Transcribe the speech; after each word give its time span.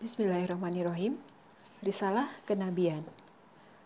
Bismillahirrahmanirrahim. 0.00 1.20
Risalah 1.84 2.32
Kenabian. 2.48 3.04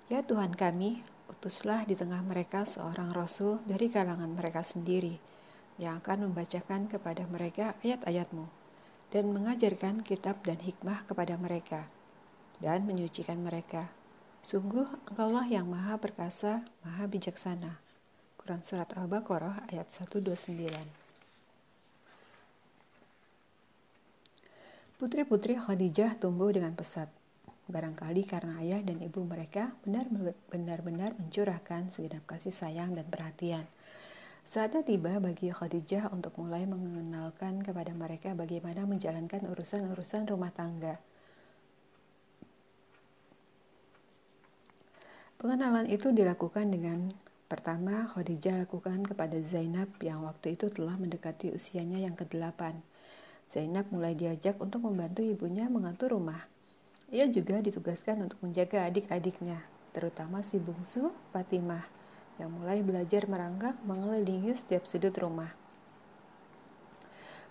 Ya 0.07 0.23
Tuhan 0.23 0.55
kami, 0.55 1.03
utuslah 1.27 1.83
di 1.91 1.99
tengah 1.99 2.23
mereka 2.23 2.63
seorang 2.63 3.11
rasul 3.11 3.59
dari 3.67 3.91
kalangan 3.91 4.31
mereka 4.31 4.63
sendiri 4.63 5.19
yang 5.75 5.99
akan 5.99 6.31
membacakan 6.31 6.87
kepada 6.87 7.27
mereka 7.27 7.75
ayat-ayatmu 7.83 8.47
dan 9.11 9.27
mengajarkan 9.35 10.07
kitab 10.07 10.39
dan 10.47 10.63
hikmah 10.63 11.03
kepada 11.11 11.35
mereka 11.35 11.91
dan 12.63 12.87
menyucikan 12.87 13.43
mereka. 13.43 13.91
Sungguh 14.39 14.87
engkaulah 15.11 15.51
yang 15.51 15.67
maha 15.67 15.99
perkasa, 15.99 16.63
maha 16.87 17.11
bijaksana. 17.11 17.83
Quran 18.39 18.63
Surat 18.63 18.95
Al-Baqarah 18.95 19.67
ayat 19.67 19.91
129 19.91 21.04
Putri-putri 25.05 25.61
Khadijah 25.61 26.17
tumbuh 26.17 26.49
dengan 26.49 26.73
pesat. 26.73 27.13
Barangkali 27.69 28.25
karena 28.25 28.57
ayah 28.65 28.81
dan 28.81 29.05
ibu 29.05 29.21
mereka 29.21 29.77
benar-benar 30.49 31.13
mencurahkan 31.21 31.93
segenap 31.93 32.25
kasih 32.25 32.49
sayang 32.49 32.97
dan 32.97 33.05
perhatian. 33.13 33.69
Saatnya 34.49 34.81
tiba 34.81 35.21
bagi 35.21 35.53
Khadijah 35.53 36.09
untuk 36.09 36.41
mulai 36.41 36.65
mengenalkan 36.65 37.61
kepada 37.61 37.93
mereka 37.93 38.33
bagaimana 38.33 38.89
menjalankan 38.89 39.45
urusan-urusan 39.45 40.25
rumah 40.25 40.57
tangga. 40.57 40.97
Pengenalan 45.37 45.85
itu 45.93 46.17
dilakukan 46.17 46.73
dengan 46.73 47.13
pertama 47.45 48.09
Khadijah 48.09 48.65
lakukan 48.65 49.05
kepada 49.05 49.37
Zainab 49.45 49.93
yang 50.01 50.25
waktu 50.25 50.57
itu 50.57 50.73
telah 50.73 50.97
mendekati 50.97 51.53
usianya 51.53 52.01
yang 52.01 52.17
ke-8. 52.17 52.94
Zainab 53.53 53.89
mulai 53.95 54.17
diajak 54.17 54.59
untuk 54.59 54.85
membantu 54.85 55.21
ibunya 55.25 55.69
mengatur 55.69 56.17
rumah. 56.17 56.45
Ia 57.13 57.29
juga 57.31 57.61
ditugaskan 57.61 58.25
untuk 58.25 58.41
menjaga 58.41 58.89
adik-adiknya, 58.89 59.63
terutama 59.95 60.41
si 60.43 60.59
bungsu 60.59 61.15
Fatimah, 61.31 61.87
yang 62.41 62.51
mulai 62.51 62.83
belajar 62.83 63.29
merangkak 63.31 63.79
mengelilingi 63.87 64.57
setiap 64.59 64.89
sudut 64.89 65.15
rumah. 65.15 65.55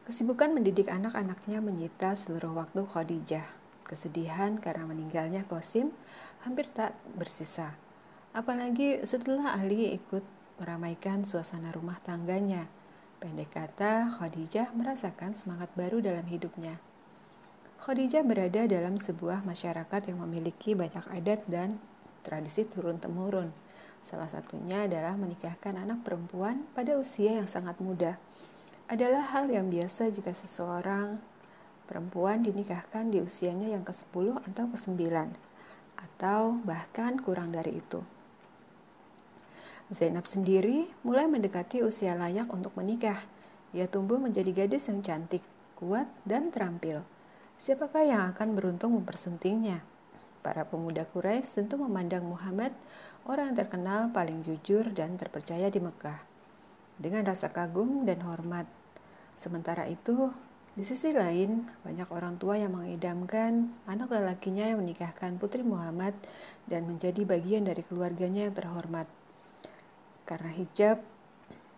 Kesibukan 0.04 0.52
mendidik 0.52 0.92
anak-anaknya 0.92 1.64
menyita 1.64 2.12
seluruh 2.20 2.52
waktu 2.52 2.84
Khadijah. 2.84 3.48
Kesedihan 3.88 4.60
karena 4.60 4.84
meninggalnya 4.84 5.48
Qasim 5.48 5.96
hampir 6.44 6.68
tak 6.68 6.92
bersisa. 7.16 7.80
Apalagi 8.36 9.00
setelah 9.08 9.56
Ali 9.56 9.96
ikut 9.96 10.28
meramaikan 10.60 11.24
suasana 11.24 11.72
rumah 11.72 12.04
tangganya. 12.04 12.68
Pendek 13.24 13.56
kata, 13.56 14.20
Khadijah 14.20 14.76
merasakan 14.76 15.32
semangat 15.32 15.72
baru 15.80 16.04
dalam 16.04 16.28
hidupnya. 16.28 16.76
Khadijah 17.80 18.20
berada 18.20 18.68
dalam 18.68 19.00
sebuah 19.00 19.48
masyarakat 19.48 20.12
yang 20.12 20.20
memiliki 20.28 20.76
banyak 20.76 21.08
adat 21.08 21.48
dan 21.48 21.80
tradisi 22.28 22.68
turun-temurun. 22.68 23.48
Salah 24.04 24.28
satunya 24.28 24.92
adalah 24.92 25.16
menikahkan 25.16 25.72
anak 25.80 26.04
perempuan 26.04 26.68
pada 26.76 27.00
usia 27.00 27.40
yang 27.40 27.48
sangat 27.48 27.80
muda. 27.80 28.20
Adalah 28.92 29.24
hal 29.32 29.48
yang 29.48 29.72
biasa 29.72 30.12
jika 30.12 30.36
seseorang 30.36 31.16
perempuan 31.88 32.44
dinikahkan 32.44 33.08
di 33.08 33.24
usianya 33.24 33.72
yang 33.72 33.88
ke-10 33.88 34.52
atau 34.52 34.68
ke-9 34.68 35.00
atau 35.96 36.60
bahkan 36.68 37.16
kurang 37.24 37.56
dari 37.56 37.80
itu. 37.80 38.04
Zainab 39.94 40.26
sendiri 40.26 40.90
mulai 41.06 41.30
mendekati 41.30 41.86
usia 41.86 42.18
layak 42.18 42.50
untuk 42.50 42.74
menikah. 42.74 43.22
Ia 43.78 43.86
tumbuh 43.86 44.18
menjadi 44.18 44.66
gadis 44.66 44.90
yang 44.90 45.06
cantik, 45.06 45.46
kuat, 45.78 46.10
dan 46.26 46.50
terampil. 46.50 47.06
Siapakah 47.62 48.02
yang 48.02 48.34
akan 48.34 48.58
beruntung 48.58 48.98
mempersuntingnya? 48.98 49.86
Para 50.42 50.66
pemuda 50.66 51.06
Quraisy 51.06 51.62
tentu 51.62 51.78
memandang 51.78 52.26
Muhammad 52.26 52.74
orang 53.30 53.54
yang 53.54 53.58
terkenal 53.64 54.10
paling 54.10 54.42
jujur 54.42 54.90
dan 54.92 55.14
terpercaya 55.14 55.70
di 55.70 55.78
Mekah 55.78 56.20
dengan 56.98 57.30
rasa 57.30 57.54
kagum 57.54 58.04
dan 58.04 58.26
hormat. 58.26 58.66
Sementara 59.38 59.86
itu, 59.86 60.34
di 60.74 60.82
sisi 60.82 61.14
lain, 61.14 61.70
banyak 61.86 62.10
orang 62.10 62.42
tua 62.42 62.58
yang 62.58 62.74
mengidamkan 62.74 63.70
anak 63.86 64.10
lelakinya 64.10 64.66
yang 64.74 64.82
menikahkan 64.82 65.38
putri 65.38 65.62
Muhammad 65.62 66.18
dan 66.66 66.90
menjadi 66.90 67.22
bagian 67.30 67.70
dari 67.70 67.86
keluarganya 67.86 68.50
yang 68.50 68.58
terhormat. 68.58 69.23
Karena 70.34 70.50
hijab 70.50 70.98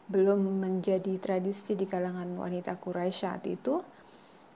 belum 0.08 0.64
menjadi 0.64 1.20
tradisi 1.20 1.76
di 1.76 1.84
kalangan 1.84 2.40
wanita 2.40 2.80
Quraisy 2.80 3.28
saat 3.28 3.44
itu, 3.52 3.84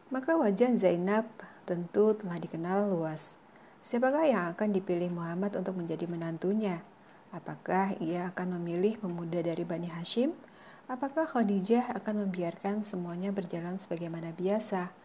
maka 0.07 0.39
wajah 0.39 0.71
Zainab 0.79 1.27
tentu 1.67 2.15
telah 2.15 2.39
dikenal 2.39 2.95
luas. 2.95 3.35
Siapakah 3.83 4.23
yang 4.23 4.55
akan 4.55 4.71
dipilih 4.71 5.11
Muhammad 5.11 5.59
untuk 5.59 5.75
menjadi 5.75 6.07
menantunya? 6.07 6.79
Apakah 7.35 7.99
ia 7.99 8.31
akan 8.31 8.55
memilih 8.55 9.03
pemuda 9.03 9.43
dari 9.43 9.67
Bani 9.67 9.91
Hashim? 9.91 10.31
Apakah 10.87 11.27
Khadijah 11.27 11.91
akan 11.99 12.23
membiarkan 12.23 12.87
semuanya 12.87 13.35
berjalan 13.35 13.75
sebagaimana 13.75 14.31
biasa? 14.31 14.95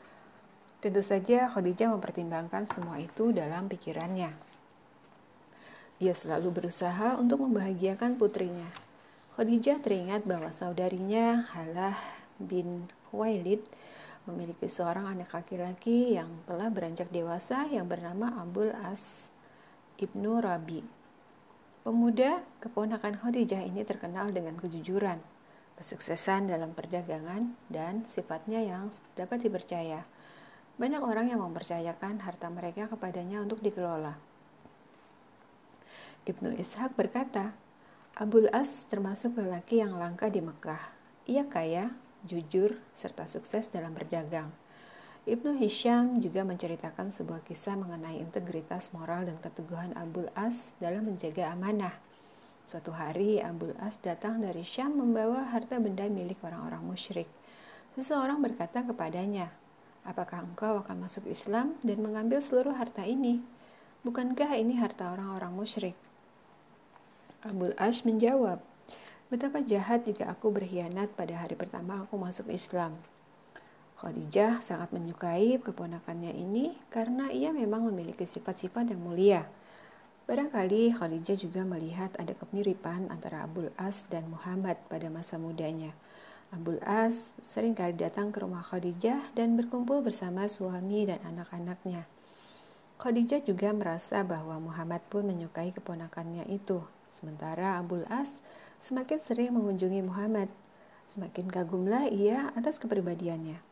Tentu 0.79 1.03
saja 1.03 1.51
Khadijah 1.51 1.91
mempertimbangkan 1.91 2.71
semua 2.71 3.03
itu 3.03 3.35
dalam 3.35 3.67
pikirannya. 3.67 4.31
Ia 5.99 6.15
selalu 6.15 6.63
berusaha 6.63 7.19
untuk 7.19 7.43
membahagiakan 7.43 8.23
putrinya. 8.23 8.84
Khadijah 9.35 9.83
teringat 9.83 10.23
bahwa 10.31 10.55
saudarinya 10.55 11.43
Halah 11.51 11.99
bin 12.39 12.87
Khuwailid 13.11 13.67
memiliki 14.31 14.71
seorang 14.71 15.11
anak 15.11 15.35
laki-laki 15.35 16.15
yang 16.15 16.31
telah 16.47 16.71
beranjak 16.71 17.11
dewasa 17.11 17.67
yang 17.67 17.91
bernama 17.91 18.31
Abul 18.39 18.71
As 18.71 19.35
Ibnu 19.99 20.39
Rabi. 20.39 20.87
Pemuda 21.83 22.47
keponakan 22.63 23.19
Khadijah 23.19 23.67
ini 23.67 23.83
terkenal 23.83 24.31
dengan 24.31 24.55
kejujuran, 24.55 25.19
kesuksesan 25.83 26.47
dalam 26.47 26.71
perdagangan, 26.71 27.59
dan 27.67 28.07
sifatnya 28.07 28.63
yang 28.63 28.87
dapat 29.19 29.43
dipercaya. 29.43 30.07
Banyak 30.79 31.03
orang 31.03 31.35
yang 31.35 31.43
mempercayakan 31.43 32.23
harta 32.23 32.47
mereka 32.55 32.87
kepadanya 32.87 33.43
untuk 33.43 33.59
dikelola. 33.67 34.15
Ibnu 36.23 36.55
Ishaq 36.55 36.95
berkata, 36.95 37.64
Abul 38.15 38.47
As 38.55 38.87
termasuk 38.87 39.35
lelaki 39.43 39.83
yang 39.83 39.99
langka 39.99 40.31
di 40.31 40.39
Mekah. 40.39 40.79
Ia 41.27 41.51
kaya, 41.51 41.91
jujur, 42.23 42.79
serta 42.95 43.27
sukses 43.27 43.67
dalam 43.67 43.91
berdagang. 43.91 44.55
Ibnu 45.27 45.59
Hisham 45.59 46.23
juga 46.23 46.47
menceritakan 46.47 47.11
sebuah 47.11 47.43
kisah 47.43 47.75
mengenai 47.75 48.23
integritas 48.23 48.95
moral 48.95 49.27
dan 49.27 49.43
keteguhan 49.43 49.99
Abul 49.99 50.31
As 50.39 50.71
dalam 50.79 51.11
menjaga 51.11 51.51
amanah. 51.51 51.91
Suatu 52.63 52.95
hari 52.95 53.43
Abul 53.43 53.75
As 53.83 53.99
datang 53.99 54.39
dari 54.39 54.63
Syam 54.63 54.95
membawa 54.95 55.51
harta 55.51 55.83
benda 55.83 56.07
milik 56.07 56.39
orang-orang 56.47 56.87
musyrik. 56.87 57.27
Seseorang 57.99 58.39
berkata 58.39 58.87
kepadanya, 58.87 59.51
Apakah 60.07 60.47
engkau 60.47 60.87
akan 60.87 61.11
masuk 61.11 61.27
Islam 61.27 61.75
dan 61.83 61.99
mengambil 61.99 62.39
seluruh 62.39 62.79
harta 62.79 63.03
ini? 63.03 63.43
Bukankah 64.07 64.55
ini 64.55 64.79
harta 64.79 65.11
orang-orang 65.11 65.51
musyrik? 65.51 65.99
Abul 67.45 67.77
As 67.77 68.09
menjawab, 68.09 68.65
Betapa 69.35 69.65
jahat 69.65 70.05
jika 70.05 70.29
aku 70.29 70.53
berkhianat 70.53 71.17
pada 71.17 71.41
hari 71.41 71.57
pertama 71.57 72.05
aku 72.05 72.21
masuk 72.21 72.53
Islam. 72.55 72.95
Khadijah 73.99 74.63
sangat 74.63 74.93
menyukai 74.93 75.59
keponakannya 75.59 76.31
ini 76.31 76.77
karena 76.93 77.33
ia 77.35 77.51
memang 77.51 77.89
memiliki 77.89 78.29
sifat-sifat 78.29 78.93
yang 78.93 79.03
mulia. 79.03 79.43
Barangkali 80.29 80.93
Khadijah 80.93 81.35
juga 81.35 81.67
melihat 81.67 82.13
ada 82.21 82.37
kemiripan 82.37 83.09
antara 83.09 83.43
Abul 83.43 83.75
As 83.75 84.05
dan 84.07 84.29
Muhammad 84.29 84.77
pada 84.93 85.11
masa 85.11 85.35
mudanya. 85.41 85.91
Abul 86.53 86.79
As 86.87 87.35
sering 87.41 87.73
kali 87.73 87.99
datang 87.99 88.29
ke 88.31 88.39
rumah 88.39 88.63
Khadijah 88.63 89.35
dan 89.35 89.57
berkumpul 89.57 90.05
bersama 90.05 90.47
suami 90.47 91.09
dan 91.09 91.19
anak-anaknya. 91.27 92.07
Khadijah 93.01 93.43
juga 93.43 93.75
merasa 93.75 94.21
bahwa 94.23 94.63
Muhammad 94.63 95.03
pun 95.11 95.27
menyukai 95.27 95.75
keponakannya 95.75 96.47
itu, 96.53 96.85
sementara 97.15 97.79
Abul 97.79 98.03
As 98.11 98.43
semakin 98.83 99.23
sering 99.23 99.55
mengunjungi 99.55 100.03
Muhammad. 100.03 100.51
Semakin 101.07 101.47
kagumlah 101.47 102.11
ia 102.11 102.51
atas 102.59 102.83
kepribadiannya. 102.83 103.63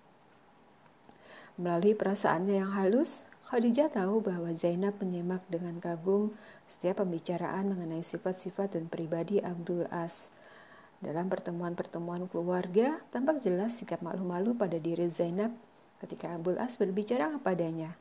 Melalui 1.59 1.99
perasaannya 1.99 2.63
yang 2.63 2.73
halus, 2.79 3.27
Khadijah 3.51 3.93
tahu 3.93 4.25
bahwa 4.25 4.49
Zainab 4.57 4.97
menyimak 5.03 5.45
dengan 5.51 5.77
kagum 5.83 6.33
setiap 6.65 7.05
pembicaraan 7.05 7.69
mengenai 7.69 8.01
sifat-sifat 8.01 8.79
dan 8.79 8.89
pribadi 8.89 9.43
Abdul 9.43 9.85
As. 9.93 10.33
Dalam 11.03 11.29
pertemuan-pertemuan 11.29 12.31
keluarga, 12.31 13.03
tampak 13.13 13.45
jelas 13.45 13.77
sikap 13.77 14.01
malu-malu 14.01 14.57
pada 14.57 14.81
diri 14.81 15.11
Zainab 15.11 15.53
ketika 16.01 16.33
Abdul 16.33 16.57
As 16.57 16.81
berbicara 16.81 17.29
kepadanya. 17.37 17.99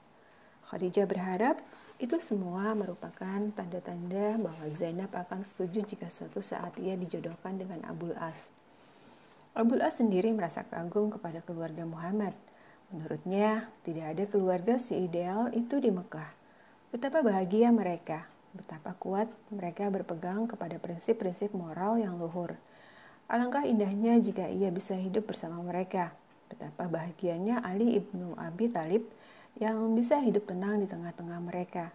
Khadijah 0.71 1.09
berharap 1.09 1.59
itu 2.01 2.17
semua 2.17 2.73
merupakan 2.73 3.37
tanda-tanda 3.53 4.41
bahwa 4.41 4.65
Zainab 4.73 5.13
akan 5.13 5.45
setuju 5.45 5.85
jika 5.85 6.09
suatu 6.09 6.41
saat 6.41 6.73
ia 6.81 6.97
dijodohkan 6.97 7.61
dengan 7.61 7.85
Abul 7.85 8.17
As. 8.17 8.49
Abul 9.53 9.85
As 9.85 10.01
sendiri 10.01 10.33
merasa 10.33 10.65
kagum 10.65 11.13
kepada 11.13 11.45
keluarga 11.45 11.85
Muhammad. 11.85 12.33
Menurutnya, 12.89 13.69
tidak 13.85 14.17
ada 14.17 14.23
keluarga 14.25 14.81
seideal 14.81 15.53
itu 15.53 15.77
di 15.77 15.93
Mekah. 15.93 16.25
Betapa 16.89 17.21
bahagia 17.21 17.69
mereka, 17.69 18.25
betapa 18.57 18.97
kuat 18.97 19.29
mereka 19.53 19.85
berpegang 19.93 20.49
kepada 20.49 20.81
prinsip-prinsip 20.81 21.53
moral 21.53 22.01
yang 22.01 22.17
luhur. 22.17 22.57
Alangkah 23.29 23.61
indahnya 23.61 24.17
jika 24.17 24.49
ia 24.49 24.73
bisa 24.73 24.97
hidup 24.97 25.29
bersama 25.29 25.61
mereka. 25.61 26.17
Betapa 26.49 26.89
bahagianya 26.89 27.61
Ali 27.61 27.93
ibnu 27.93 28.33
Abi 28.41 28.73
Talib 28.73 29.05
yang 29.59 29.97
bisa 29.97 30.21
hidup 30.21 30.47
tenang 30.47 30.79
di 30.79 30.87
tengah-tengah 30.87 31.39
mereka. 31.43 31.91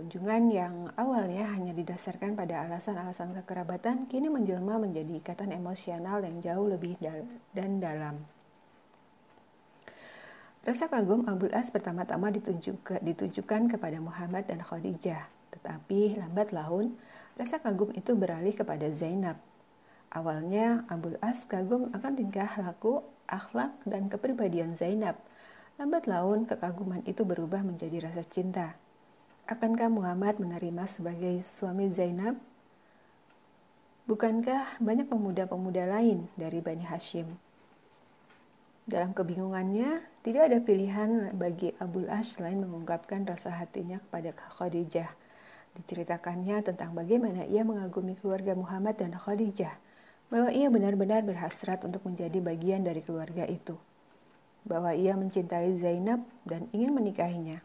Kunjungan 0.00 0.48
yang 0.48 0.74
awalnya 0.96 1.44
hanya 1.52 1.76
didasarkan 1.76 2.32
pada 2.32 2.64
alasan-alasan 2.64 3.36
kekerabatan 3.42 4.08
kini 4.08 4.32
menjelma 4.32 4.80
menjadi 4.80 5.20
ikatan 5.20 5.52
emosional 5.52 6.24
yang 6.24 6.40
jauh 6.40 6.66
lebih 6.72 6.96
dal 6.96 7.28
dan 7.52 7.84
dalam. 7.84 8.16
Rasa 10.64 10.88
kagum 10.88 11.28
Abul 11.28 11.52
As 11.52 11.68
pertama-tama 11.68 12.32
ditujukan 13.00 13.62
kepada 13.68 13.96
Muhammad 14.00 14.44
dan 14.48 14.60
Khadijah, 14.64 15.28
tetapi 15.56 16.20
lambat 16.20 16.52
laun 16.52 16.96
rasa 17.40 17.60
kagum 17.60 17.92
itu 17.96 18.12
beralih 18.12 18.52
kepada 18.52 18.88
Zainab. 18.92 19.40
Awalnya 20.12 20.84
Abul 20.88 21.16
As 21.20 21.44
kagum 21.44 21.88
akan 21.96 22.12
tingkah 22.12 22.48
laku, 22.60 23.00
akhlak, 23.24 23.72
dan 23.84 24.12
kepribadian 24.12 24.76
Zainab. 24.76 25.20
Lambat 25.80 26.04
laun 26.04 26.44
kekaguman 26.44 27.00
itu 27.08 27.24
berubah 27.24 27.64
menjadi 27.64 28.04
rasa 28.04 28.20
cinta. 28.20 28.76
Akankah 29.48 29.88
Muhammad 29.88 30.36
menerima 30.36 30.84
sebagai 30.84 31.40
suami 31.48 31.88
Zainab? 31.88 32.36
Bukankah 34.04 34.76
banyak 34.76 35.08
pemuda-pemuda 35.08 35.88
lain 35.88 36.28
dari 36.36 36.60
Bani 36.60 36.84
Hashim 36.84 37.32
dalam 38.90 39.14
kebingungannya, 39.14 40.02
tidak 40.26 40.50
ada 40.50 40.58
pilihan 40.58 41.30
bagi 41.38 41.70
Abul 41.78 42.10
As 42.10 42.34
selain 42.34 42.58
mengungkapkan 42.58 43.22
rasa 43.22 43.54
hatinya 43.54 44.02
kepada 44.02 44.34
Khadijah. 44.34 45.06
Diceritakannya 45.78 46.58
tentang 46.66 46.98
bagaimana 46.98 47.46
ia 47.46 47.62
mengagumi 47.62 48.18
keluarga 48.18 48.58
Muhammad 48.58 48.98
dan 48.98 49.14
Khadijah, 49.14 49.78
bahwa 50.26 50.50
ia 50.50 50.66
benar-benar 50.74 51.22
berhasrat 51.22 51.86
untuk 51.86 52.02
menjadi 52.02 52.42
bagian 52.42 52.82
dari 52.82 52.98
keluarga 52.98 53.46
itu, 53.46 53.78
bahwa 54.64 54.92
ia 54.92 55.16
mencintai 55.16 55.76
Zainab 55.76 56.24
dan 56.44 56.68
ingin 56.72 56.92
menikahinya. 56.92 57.60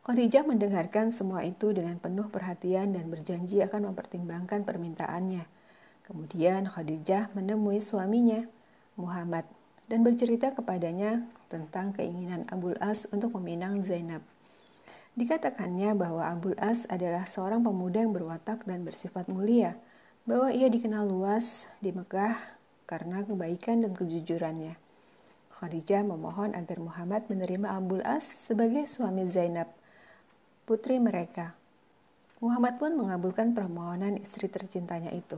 Khadijah 0.00 0.48
mendengarkan 0.48 1.12
semua 1.12 1.44
itu 1.44 1.76
dengan 1.76 2.00
penuh 2.00 2.32
perhatian 2.32 2.96
dan 2.96 3.12
berjanji 3.12 3.60
akan 3.60 3.92
mempertimbangkan 3.92 4.64
permintaannya. 4.64 5.44
Kemudian 6.08 6.66
Khadijah 6.66 7.30
menemui 7.36 7.84
suaminya, 7.84 8.42
Muhammad, 8.96 9.44
dan 9.86 10.00
bercerita 10.00 10.56
kepadanya 10.56 11.22
tentang 11.52 11.92
keinginan 11.92 12.48
Abul 12.48 12.74
As 12.80 13.04
untuk 13.12 13.36
meminang 13.36 13.84
Zainab. 13.84 14.24
Dikatakannya 15.20 15.92
bahwa 15.98 16.32
Abul 16.32 16.56
As 16.56 16.88
adalah 16.88 17.28
seorang 17.28 17.60
pemuda 17.60 18.00
yang 18.00 18.16
berwatak 18.16 18.64
dan 18.64 18.86
bersifat 18.86 19.28
mulia, 19.28 19.76
bahwa 20.24 20.48
ia 20.48 20.70
dikenal 20.70 21.04
luas 21.06 21.68
di 21.84 21.92
Mekah 21.92 22.38
karena 22.86 23.20
kebaikan 23.22 23.84
dan 23.84 23.92
kejujurannya. 23.92 24.74
Khadijah 25.60 26.08
memohon 26.08 26.56
agar 26.56 26.80
Muhammad 26.80 27.28
menerima 27.28 27.76
Abul 27.76 28.00
As 28.00 28.24
sebagai 28.24 28.88
suami 28.88 29.28
Zainab, 29.28 29.68
putri 30.64 30.96
mereka. 30.96 31.52
Muhammad 32.40 32.80
pun 32.80 32.96
mengabulkan 32.96 33.52
permohonan 33.52 34.16
istri 34.16 34.48
tercintanya 34.48 35.12
itu. 35.12 35.36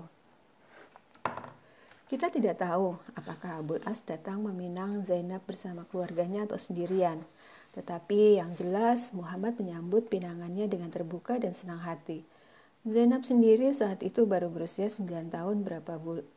Kita 2.06 2.30
tidak 2.30 2.62
tahu 2.62 2.94
apakah 3.18 3.58
Abul 3.58 3.82
As 3.82 3.98
datang 4.06 4.46
meminang 4.46 5.02
Zainab 5.02 5.42
bersama 5.42 5.82
keluarganya 5.90 6.46
atau 6.46 6.54
sendirian. 6.54 7.18
Tetapi 7.74 8.38
yang 8.38 8.54
jelas 8.54 9.10
Muhammad 9.10 9.58
menyambut 9.58 10.06
pinangannya 10.06 10.70
dengan 10.70 10.94
terbuka 10.94 11.42
dan 11.42 11.58
senang 11.58 11.82
hati. 11.82 12.22
Zainab 12.86 13.26
sendiri 13.26 13.74
saat 13.74 14.06
itu 14.06 14.22
baru 14.22 14.54
berusia 14.54 14.86
9 14.86 15.34
tahun 15.34 15.66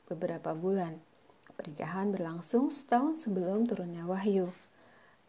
beberapa 0.10 0.58
bulan. 0.58 0.98
Pernikahan 1.56 2.12
berlangsung 2.12 2.68
setahun 2.68 3.24
sebelum 3.24 3.64
turunnya 3.64 4.04
wahyu. 4.04 4.52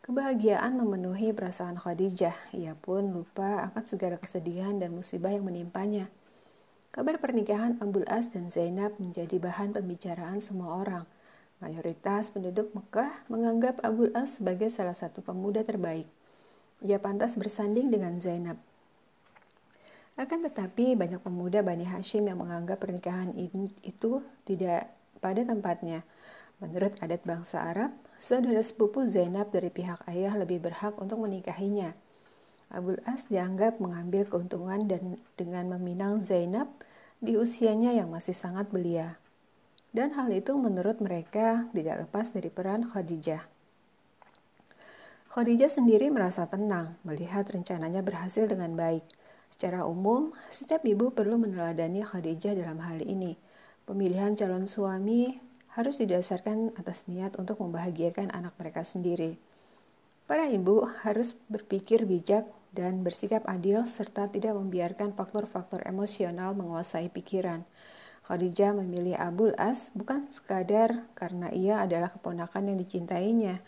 Kebahagiaan 0.03 0.79
memenuhi 0.79 1.31
perasaan 1.31 1.79
Khadijah. 1.79 2.55
Ia 2.55 2.75
pun 2.79 3.11
lupa 3.11 3.67
akan 3.71 3.85
segala 3.87 4.19
kesedihan 4.19 4.79
dan 4.79 4.95
musibah 4.95 5.31
yang 5.31 5.47
menimpanya. 5.47 6.11
Kabar 6.91 7.23
pernikahan 7.23 7.79
Abdul 7.79 8.07
As 8.11 8.31
dan 8.31 8.51
Zainab 8.51 8.99
menjadi 8.99 9.39
bahan 9.39 9.75
pembicaraan 9.75 10.43
semua 10.43 10.79
orang. 10.79 11.05
Mayoritas 11.63 12.35
penduduk 12.35 12.75
Mekah 12.75 13.27
menganggap 13.31 13.83
Abdul 13.87 14.15
As 14.17 14.43
sebagai 14.43 14.71
salah 14.71 14.95
satu 14.95 15.23
pemuda 15.23 15.63
terbaik. 15.63 16.11
Ia 16.83 16.99
pantas 16.99 17.39
bersanding 17.39 17.93
dengan 17.93 18.19
Zainab. 18.19 18.59
Akan 20.17 20.41
tetapi 20.41 20.97
banyak 20.97 21.21
pemuda 21.21 21.61
Bani 21.61 21.85
Hashim 21.85 22.25
yang 22.25 22.41
menganggap 22.41 22.81
pernikahan 22.81 23.37
itu 23.85 24.25
tidak 24.49 24.96
pada 25.19 25.43
tempatnya. 25.43 26.03
Menurut 26.57 26.97
adat 27.05 27.21
bangsa 27.29 27.61
Arab, 27.69 27.93
saudara 28.17 28.65
sepupu 28.65 29.05
Zainab 29.05 29.53
dari 29.53 29.69
pihak 29.69 30.01
ayah 30.09 30.33
lebih 30.41 30.65
berhak 30.65 30.97
untuk 30.97 31.21
menikahinya. 31.21 31.93
Abul 32.73 32.99
As 33.07 33.29
dianggap 33.31 33.79
mengambil 33.79 34.27
keuntungan 34.27 34.89
dan 34.91 35.21
dengan 35.39 35.71
meminang 35.77 36.19
Zainab 36.25 36.67
di 37.21 37.39
usianya 37.39 37.95
yang 37.95 38.11
masih 38.11 38.35
sangat 38.35 38.73
belia. 38.73 39.21
Dan 39.95 40.13
hal 40.13 40.29
itu 40.29 40.53
menurut 40.59 41.01
mereka 41.01 41.71
tidak 41.73 42.09
lepas 42.09 42.35
dari 42.35 42.51
peran 42.53 42.85
Khadijah. 42.85 43.49
Khadijah 45.33 45.69
sendiri 45.69 46.09
merasa 46.09 46.49
tenang 46.49 46.97
melihat 47.05 47.45
rencananya 47.49 48.01
berhasil 48.01 48.49
dengan 48.49 48.73
baik. 48.73 49.05
Secara 49.53 49.85
umum, 49.85 50.33
setiap 50.49 50.85
ibu 50.85 51.13
perlu 51.13 51.37
meneladani 51.41 52.03
Khadijah 52.05 52.57
dalam 52.57 52.81
hal 52.83 53.01
ini. 53.05 53.37
Pemilihan 53.87 54.35
calon 54.35 54.67
suami 54.67 55.39
harus 55.79 56.03
didasarkan 56.03 56.75
atas 56.75 57.07
niat 57.07 57.39
untuk 57.39 57.63
membahagiakan 57.63 58.35
anak 58.35 58.59
mereka 58.59 58.83
sendiri. 58.83 59.39
Para 60.27 60.51
ibu 60.51 60.91
harus 61.07 61.39
berpikir 61.47 62.03
bijak 62.03 62.51
dan 62.75 63.07
bersikap 63.07 63.47
adil 63.47 63.87
serta 63.87 64.27
tidak 64.27 64.59
membiarkan 64.59 65.15
faktor-faktor 65.15 65.87
emosional 65.87 66.51
menguasai 66.59 67.07
pikiran. 67.15 67.63
Khadijah 68.27 68.75
memilih 68.75 69.15
Abul 69.23 69.55
As 69.55 69.95
bukan 69.95 70.27
sekadar 70.35 71.07
karena 71.15 71.47
ia 71.55 71.79
adalah 71.79 72.11
keponakan 72.11 72.75
yang 72.75 72.79
dicintainya. 72.83 73.63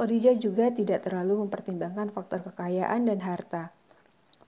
Khadijah 0.00 0.40
juga 0.40 0.72
tidak 0.72 1.04
terlalu 1.04 1.44
mempertimbangkan 1.44 2.08
faktor 2.16 2.40
kekayaan 2.48 3.04
dan 3.04 3.20
harta. 3.20 3.76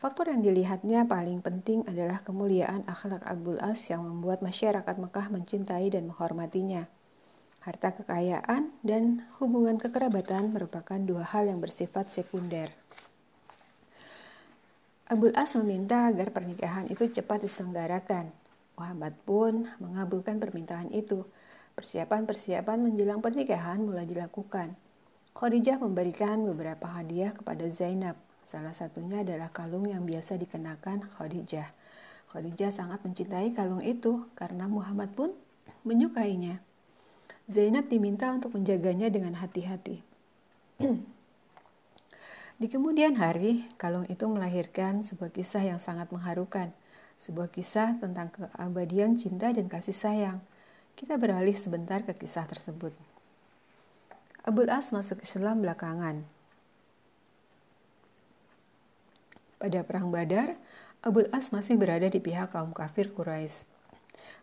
Faktor 0.02 0.35
yang 0.35 0.42
dilihatnya 0.42 1.06
paling 1.06 1.47
penting 1.47 1.87
adalah 1.87 2.26
kemuliaan 2.26 2.82
akhlak 2.90 3.23
Abul 3.23 3.62
As 3.62 3.87
yang 3.87 4.02
membuat 4.02 4.42
masyarakat 4.42 4.99
Mekah 4.99 5.30
mencintai 5.30 5.94
dan 5.94 6.11
menghormatinya. 6.11 6.90
Harta 7.62 7.94
kekayaan 7.94 8.75
dan 8.82 9.23
hubungan 9.38 9.78
kekerabatan 9.78 10.50
merupakan 10.50 10.99
dua 10.99 11.23
hal 11.23 11.47
yang 11.47 11.62
bersifat 11.62 12.11
sekunder. 12.11 12.75
Abul 15.06 15.30
As 15.38 15.54
meminta 15.54 16.11
agar 16.11 16.35
pernikahan 16.35 16.90
itu 16.90 17.06
cepat 17.06 17.47
diselenggarakan. 17.47 18.35
Muhammad 18.75 19.14
pun 19.23 19.71
mengabulkan 19.78 20.42
permintaan 20.42 20.90
itu. 20.90 21.23
Persiapan-persiapan 21.78 22.90
menjelang 22.90 23.23
pernikahan 23.23 23.78
mulai 23.87 24.11
dilakukan. 24.11 24.75
Khadijah 25.38 25.78
memberikan 25.78 26.42
beberapa 26.42 26.90
hadiah 26.90 27.30
kepada 27.30 27.71
Zainab. 27.71 28.32
Salah 28.42 28.75
satunya 28.75 29.22
adalah 29.22 29.49
kalung 29.54 29.87
yang 29.87 30.02
biasa 30.04 30.37
dikenakan 30.37 31.08
Khadijah. 31.14 31.70
Khadijah 32.32 32.72
sangat 32.72 33.04
mencintai 33.04 33.52
kalung 33.52 33.84
itu 33.84 34.26
karena 34.34 34.66
Muhammad 34.66 35.12
pun 35.12 35.37
menyukainya. 35.84 36.58
Zainab 37.50 37.90
diminta 37.90 38.30
untuk 38.30 38.54
menjaganya 38.54 39.11
dengan 39.11 39.34
hati-hati. 39.37 40.00
Di 42.62 42.70
kemudian 42.70 43.18
hari, 43.18 43.66
kalung 43.75 44.06
itu 44.06 44.22
melahirkan 44.30 45.02
sebuah 45.02 45.34
kisah 45.34 45.66
yang 45.66 45.82
sangat 45.82 46.14
mengharukan, 46.14 46.70
sebuah 47.18 47.50
kisah 47.50 47.99
tentang 47.99 48.30
keabadian 48.30 49.18
cinta 49.18 49.50
dan 49.50 49.66
kasih 49.66 49.96
sayang. 49.96 50.38
Kita 50.94 51.18
beralih 51.18 51.58
sebentar 51.58 52.06
ke 52.06 52.14
kisah 52.14 52.46
tersebut. 52.46 52.94
Abul 54.46 54.70
As 54.70 54.94
masuk 54.94 55.22
Islam 55.26 55.62
belakangan. 55.62 56.22
Pada 59.62 59.87
perang 59.87 60.11
Badar, 60.11 60.59
Abul 61.07 61.31
As 61.31 61.54
masih 61.54 61.78
berada 61.78 62.11
di 62.11 62.19
pihak 62.19 62.50
kaum 62.50 62.75
kafir 62.75 63.14
Quraisy. 63.14 63.62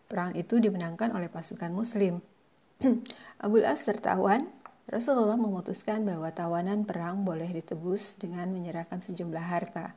Perang 0.07 0.31
itu 0.31 0.63
dimenangkan 0.63 1.11
oleh 1.11 1.27
pasukan 1.27 1.75
Muslim. 1.75 2.23
Abul 3.43 3.67
As 3.67 3.83
tertawan 3.83 4.47
Rasulullah 4.87 5.35
memutuskan 5.35 6.07
bahwa 6.07 6.31
tawanan 6.31 6.87
perang 6.87 7.27
boleh 7.27 7.51
ditebus 7.51 8.15
dengan 8.15 8.47
menyerahkan 8.47 9.03
sejumlah 9.03 9.43
harta. 9.43 9.91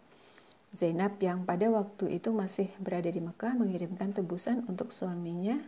Zainab 0.74 1.22
yang 1.22 1.46
pada 1.46 1.70
waktu 1.70 2.18
itu 2.18 2.34
masih 2.34 2.66
berada 2.82 3.06
di 3.06 3.22
Mekah 3.22 3.54
mengirimkan 3.54 4.10
tebusan 4.10 4.66
untuk 4.66 4.90
suaminya 4.90 5.62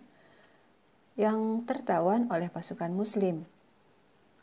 yang 1.15 1.63
tertawan 1.63 2.27
oleh 2.27 2.51
pasukan 2.51 2.91
muslim. 2.91 3.47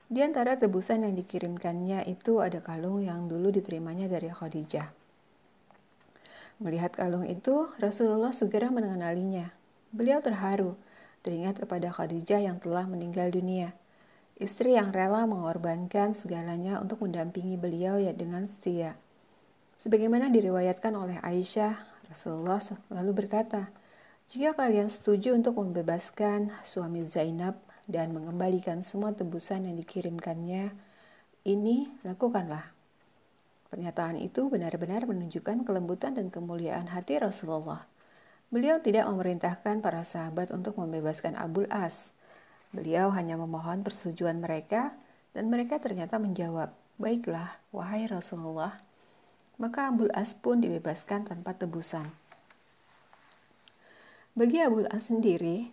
Di 0.08 0.24
antara 0.24 0.56
tebusan 0.56 1.03
yang 1.03 1.20
dikirimkannya 1.20 2.08
itu 2.08 2.39
ada 2.39 2.63
kalung 2.63 3.03
yang 3.03 3.27
dulu 3.27 3.51
diterimanya 3.51 4.08
dari 4.08 4.32
Khadijah. 4.32 5.00
Melihat 6.62 6.94
kalung 6.94 7.25
itu, 7.25 7.74
Rasulullah 7.82 8.30
segera 8.30 8.70
mengenalinya. 8.70 9.50
Beliau 9.89 10.22
terharu, 10.22 10.77
teringat 11.25 11.58
kepada 11.58 11.89
Khadijah 11.89 12.38
yang 12.38 12.62
telah 12.62 12.86
meninggal 12.86 13.34
dunia. 13.34 13.74
Istri 14.38 14.77
yang 14.77 14.94
rela 14.94 15.25
mengorbankan 15.25 16.13
segalanya 16.13 16.77
untuk 16.77 17.01
mendampingi 17.01 17.58
beliau 17.58 17.98
ya 17.98 18.13
dengan 18.13 18.46
setia. 18.46 18.94
Sebagaimana 19.82 20.30
diriwayatkan 20.30 20.94
oleh 20.94 21.18
Aisyah, 21.25 22.06
Rasulullah 22.06 22.62
lalu 22.94 23.25
berkata, 23.25 23.74
"Jika 24.30 24.53
kalian 24.53 24.94
setuju 24.94 25.34
untuk 25.34 25.58
membebaskan 25.58 26.53
suami 26.62 27.01
Zainab 27.10 27.58
dan 27.89 28.13
mengembalikan 28.13 28.86
semua 28.86 29.18
tebusan 29.18 29.65
yang 29.65 29.82
dikirimkannya, 29.82 30.70
ini 31.41 31.89
lakukanlah. 32.06 32.81
Pernyataan 33.72 34.20
itu 34.20 34.51
benar-benar 34.51 35.08
menunjukkan 35.08 35.63
kelembutan 35.63 36.12
dan 36.12 36.28
kemuliaan 36.28 36.92
hati 36.92 37.18
Rasulullah. 37.24 37.88
Beliau 38.51 38.84
tidak 38.84 39.08
memerintahkan 39.08 39.80
para 39.80 40.04
sahabat 40.04 40.51
untuk 40.51 40.75
membebaskan 40.75 41.40
Abul 41.40 41.72
As. 41.72 42.12
Beliau 42.75 43.10
hanya 43.16 43.40
memohon 43.40 43.82
persetujuan 43.82 44.44
mereka, 44.44 44.92
dan 45.32 45.48
mereka 45.48 45.80
ternyata 45.80 46.20
menjawab, 46.20 46.75
"Baiklah, 47.00 47.56
wahai 47.72 48.12
Rasulullah." 48.12 48.75
Maka 49.56 49.88
Abul 49.88 50.12
As 50.12 50.36
pun 50.36 50.60
dibebaskan 50.60 51.32
tanpa 51.32 51.56
tebusan. 51.56 52.12
Bagi 54.36 54.60
Abul 54.60 54.92
As 54.92 55.08
sendiri, 55.08 55.72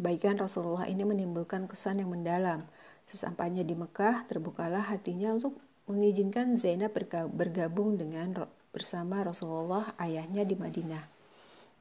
Kebaikan 0.00 0.40
Rasulullah 0.40 0.88
ini 0.88 1.04
menimbulkan 1.04 1.68
kesan 1.68 2.00
yang 2.00 2.08
mendalam. 2.08 2.64
Sesampainya 3.04 3.60
di 3.66 3.76
Mekah, 3.76 4.24
terbukalah 4.30 4.88
hatinya 4.88 5.36
untuk 5.36 5.60
mengizinkan 5.90 6.54
Zainab 6.54 6.94
bergabung 7.34 7.98
dengan 7.98 8.46
bersama 8.70 9.26
Rasulullah 9.26 9.90
ayahnya 9.98 10.46
di 10.46 10.54
Madinah. 10.54 11.02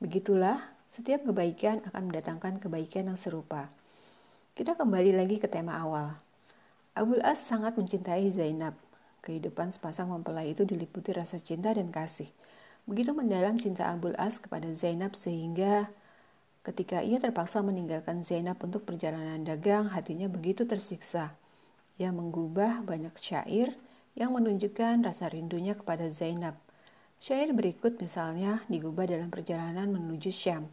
Begitulah, 0.02 0.58
setiap 0.90 1.22
kebaikan 1.30 1.86
akan 1.86 2.10
mendatangkan 2.10 2.58
kebaikan 2.58 3.14
yang 3.14 3.20
serupa. 3.20 3.70
Kita 4.58 4.74
kembali 4.74 5.14
lagi 5.14 5.38
ke 5.38 5.46
tema 5.46 5.78
awal. 5.78 6.18
Abul 6.98 7.22
As 7.22 7.40
sangat 7.46 7.78
mencintai 7.78 8.28
Zainab. 8.34 8.74
Kehidupan 9.22 9.70
sepasang 9.70 10.10
mempelai 10.10 10.58
itu 10.58 10.66
diliputi 10.66 11.14
rasa 11.14 11.38
cinta 11.38 11.70
dan 11.70 11.94
kasih. 11.94 12.28
Begitu 12.90 13.14
mendalam 13.14 13.62
cinta 13.62 13.94
Abul 13.94 14.18
As 14.18 14.42
kepada 14.42 14.68
Zainab 14.74 15.14
sehingga 15.14 15.88
Ketika 16.60 17.00
ia 17.00 17.24
terpaksa 17.24 17.64
meninggalkan 17.64 18.20
Zainab 18.20 18.60
untuk 18.60 18.84
perjalanan 18.84 19.42
dagang, 19.48 19.90
hatinya 19.96 20.28
begitu 20.28 20.68
tersiksa. 20.68 21.32
Ia 21.96 22.12
menggubah 22.12 22.84
banyak 22.84 23.16
syair 23.16 23.74
yang 24.18 24.34
menunjukkan 24.34 25.06
rasa 25.06 25.30
rindunya 25.30 25.78
kepada 25.78 26.10
Zainab. 26.10 26.58
Syair 27.20 27.52
berikut 27.52 28.00
misalnya 28.00 28.64
digubah 28.72 29.04
dalam 29.04 29.28
perjalanan 29.28 29.92
menuju 29.92 30.32
Syam. 30.32 30.72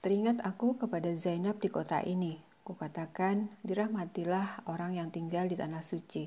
Teringat 0.00 0.42
aku 0.42 0.80
kepada 0.80 1.12
Zainab 1.14 1.60
di 1.60 1.68
kota 1.70 2.02
ini. 2.02 2.40
Kukatakan, 2.64 3.52
dirahmatilah 3.62 4.64
orang 4.66 4.96
yang 4.96 5.08
tinggal 5.12 5.46
di 5.46 5.54
tanah 5.54 5.84
suci. 5.84 6.26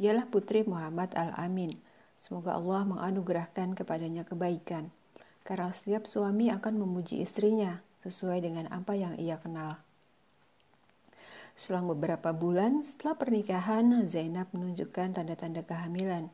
Ialah 0.00 0.26
putri 0.26 0.64
Muhammad 0.64 1.12
Al-Amin. 1.12 1.76
Semoga 2.16 2.56
Allah 2.56 2.88
menganugerahkan 2.88 3.76
kepadanya 3.76 4.24
kebaikan. 4.24 4.88
Karena 5.44 5.68
setiap 5.74 6.08
suami 6.08 6.48
akan 6.48 6.80
memuji 6.80 7.20
istrinya, 7.20 7.82
sesuai 8.02 8.42
dengan 8.42 8.66
apa 8.70 8.96
yang 8.96 9.14
ia 9.18 9.38
kenal. 9.38 9.78
Selang 11.52 11.84
beberapa 11.84 12.32
bulan 12.32 12.80
setelah 12.80 13.14
pernikahan, 13.20 13.84
Zainab 14.08 14.48
menunjukkan 14.56 15.20
tanda-tanda 15.20 15.60
kehamilan. 15.62 16.32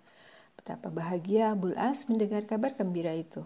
Betapa 0.54 0.90
bahagia 0.94 1.54
Abul 1.54 1.74
As 1.74 2.06
mendengar 2.06 2.46
kabar 2.46 2.74
gembira 2.78 3.10
itu. 3.14 3.42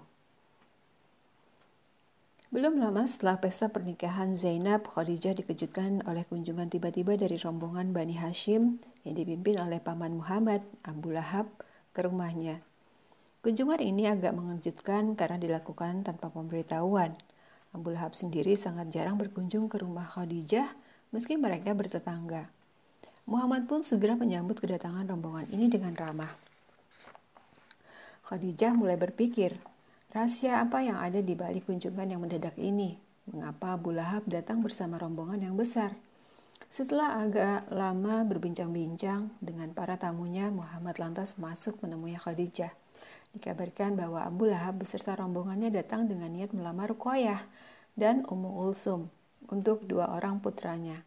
Belum 2.53 2.77
lama 2.77 3.09
setelah 3.09 3.41
pesta 3.41 3.73
pernikahan 3.73 4.37
Zainab, 4.37 4.85
Khadijah 4.85 5.33
dikejutkan 5.33 6.05
oleh 6.05 6.29
kunjungan 6.29 6.69
tiba-tiba 6.69 7.17
dari 7.17 7.41
rombongan 7.41 7.97
Bani 7.97 8.13
Hashim 8.21 8.77
yang 9.09 9.17
dipimpin 9.17 9.57
oleh 9.57 9.81
Paman 9.81 10.21
Muhammad, 10.21 10.61
Abu 10.85 11.17
Lahab, 11.17 11.49
ke 11.97 12.05
rumahnya. 12.05 12.61
Kunjungan 13.41 13.81
ini 13.81 14.05
agak 14.05 14.37
mengejutkan 14.37 15.17
karena 15.17 15.41
dilakukan 15.41 16.05
tanpa 16.05 16.29
pemberitahuan. 16.29 17.17
Abu 17.73 17.97
Lahab 17.97 18.13
sendiri 18.13 18.53
sangat 18.61 18.93
jarang 18.93 19.17
berkunjung 19.17 19.73
ke 19.73 19.81
rumah 19.81 20.05
Khadijah 20.05 20.69
meski 21.13 21.37
mereka 21.37 21.77
bertetangga. 21.77 22.49
Muhammad 23.29 23.71
pun 23.71 23.87
segera 23.87 24.19
menyambut 24.19 24.59
kedatangan 24.59 25.07
rombongan 25.07 25.47
ini 25.53 25.71
dengan 25.71 25.95
ramah. 25.95 26.33
Khadijah 28.27 28.75
mulai 28.75 28.99
berpikir, 28.99 29.61
rahasia 30.11 30.59
apa 30.59 30.83
yang 30.83 30.99
ada 30.99 31.21
di 31.23 31.37
balik 31.37 31.69
kunjungan 31.71 32.09
yang 32.09 32.21
mendadak 32.25 32.57
ini? 32.59 32.99
Mengapa 33.31 33.79
Abu 33.79 33.95
Lahab 33.95 34.27
datang 34.27 34.65
bersama 34.65 34.99
rombongan 34.99 35.47
yang 35.47 35.55
besar? 35.55 35.95
Setelah 36.73 37.23
agak 37.23 37.69
lama 37.69 38.25
berbincang-bincang 38.27 39.29
dengan 39.39 39.71
para 39.77 40.01
tamunya, 40.01 40.49
Muhammad 40.49 40.97
lantas 40.97 41.37
masuk 41.37 41.79
menemui 41.85 42.17
Khadijah. 42.17 42.73
Dikabarkan 43.37 43.95
bahwa 43.95 44.25
Abu 44.25 44.49
Lahab 44.49 44.81
beserta 44.81 45.13
rombongannya 45.15 45.69
datang 45.69 46.09
dengan 46.09 46.33
niat 46.33 46.57
melamar 46.57 46.91
Ruqayyah 46.91 47.45
dan 47.95 48.25
Ummu 48.25 48.65
Ulsum 48.65 49.13
untuk 49.49 49.83
dua 49.89 50.13
orang 50.13 50.39
putranya, 50.39 51.03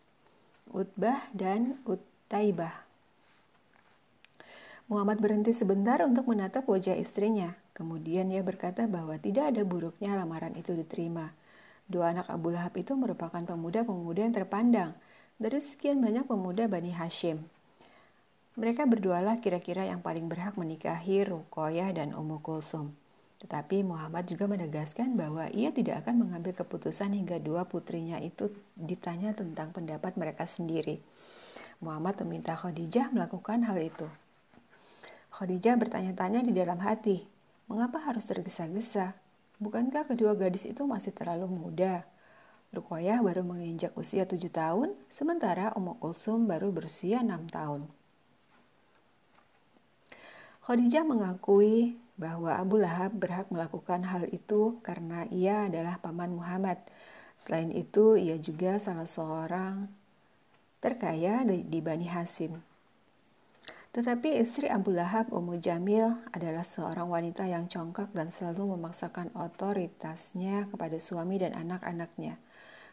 Utbah 0.74 1.30
dan 1.32 1.77
Utaibah. 1.86 2.86
Muhammad 4.86 5.18
berhenti 5.18 5.50
sebentar 5.50 5.98
untuk 6.06 6.30
menatap 6.30 6.70
wajah 6.70 6.94
istrinya. 6.94 7.58
Kemudian 7.74 8.30
ia 8.30 8.46
berkata 8.46 8.86
bahwa 8.86 9.18
tidak 9.18 9.51
ada 9.51 9.65
buruknya 9.65 10.13
lamaran 10.13 10.54
itu 10.54 10.77
diterima. 10.77 11.34
Dua 11.86 12.13
anak 12.13 12.30
Abu 12.30 12.54
Lahab 12.54 12.74
itu 12.77 12.94
merupakan 12.94 13.42
pemuda-pemuda 13.42 14.25
yang 14.25 14.34
terpandang 14.34 14.92
dari 15.36 15.60
sekian 15.60 16.00
banyak 16.01 16.25
pemuda 16.25 16.70
Bani 16.70 16.94
Hashim. 16.94 17.44
Mereka 18.56 18.88
berdualah 18.88 19.36
kira-kira 19.44 19.84
yang 19.84 20.00
paling 20.00 20.32
berhak 20.32 20.56
menikahi 20.56 21.27
Rukoyah 21.27 21.92
dan 21.92 22.15
Ummu 22.15 22.39
Kulsum. 22.39 22.96
Tetapi 23.45 23.85
Muhammad 23.85 24.25
juga 24.25 24.49
menegaskan 24.49 25.13
bahwa 25.13 25.45
ia 25.53 25.69
tidak 25.69 26.01
akan 26.01 26.25
mengambil 26.25 26.57
keputusan 26.57 27.13
hingga 27.13 27.37
dua 27.37 27.69
putrinya 27.69 28.17
itu 28.17 28.49
ditanya 28.73 29.37
tentang 29.37 29.69
pendapat 29.69 30.17
mereka 30.17 30.49
sendiri. 30.49 30.97
Muhammad 31.77 32.17
meminta 32.25 32.57
Khadijah 32.57 33.13
melakukan 33.13 33.61
hal 33.69 33.77
itu. 33.77 34.09
Khadijah 35.29 35.77
bertanya-tanya 35.77 36.41
di 36.41 36.57
dalam 36.57 36.81
hati, 36.81 37.21
mengapa 37.69 38.01
harus 38.01 38.25
tergesa-gesa? 38.25 39.13
Bukankah 39.61 40.09
kedua 40.09 40.33
gadis 40.33 40.65
itu 40.65 40.81
masih 40.89 41.13
terlalu 41.13 41.45
muda? 41.45 42.01
Rukoyah 42.73 43.21
baru 43.21 43.45
menginjak 43.45 43.93
usia 43.93 44.25
tujuh 44.25 44.49
tahun, 44.49 44.97
sementara 45.05 45.69
Ummu 45.77 46.01
Kulsum 46.01 46.49
baru 46.49 46.73
berusia 46.73 47.21
enam 47.21 47.45
tahun. 47.45 47.85
Khadijah 50.65 51.05
mengakui 51.05 51.93
bahwa 52.15 52.55
Abu 52.55 52.79
Lahab 52.79 53.15
berhak 53.19 53.51
melakukan 53.51 54.07
hal 54.07 54.27
itu 54.31 54.79
karena 54.79 55.27
ia 55.27 55.67
adalah 55.67 56.00
paman 56.00 56.31
Muhammad. 56.36 56.79
Selain 57.36 57.72
itu, 57.75 58.15
ia 58.15 58.39
juga 58.39 58.79
salah 58.79 59.07
seorang 59.07 59.91
terkaya 60.79 61.43
di 61.43 61.79
Bani 61.84 62.07
Hasim. 62.07 62.55
Tetapi 63.95 64.43
istri 64.43 64.67
Abu 64.67 64.91
Lahab, 64.91 65.31
Ummu 65.31 65.63
Jamil, 65.63 66.19
adalah 66.36 66.67
seorang 66.67 67.07
wanita 67.07 67.48
yang 67.48 67.72
congkak 67.72 68.12
dan 68.12 68.27
selalu 68.27 68.75
memaksakan 68.75 69.31
otoritasnya 69.31 70.67
kepada 70.67 71.00
suami 71.00 71.39
dan 71.39 71.55
anak-anaknya. 71.55 72.36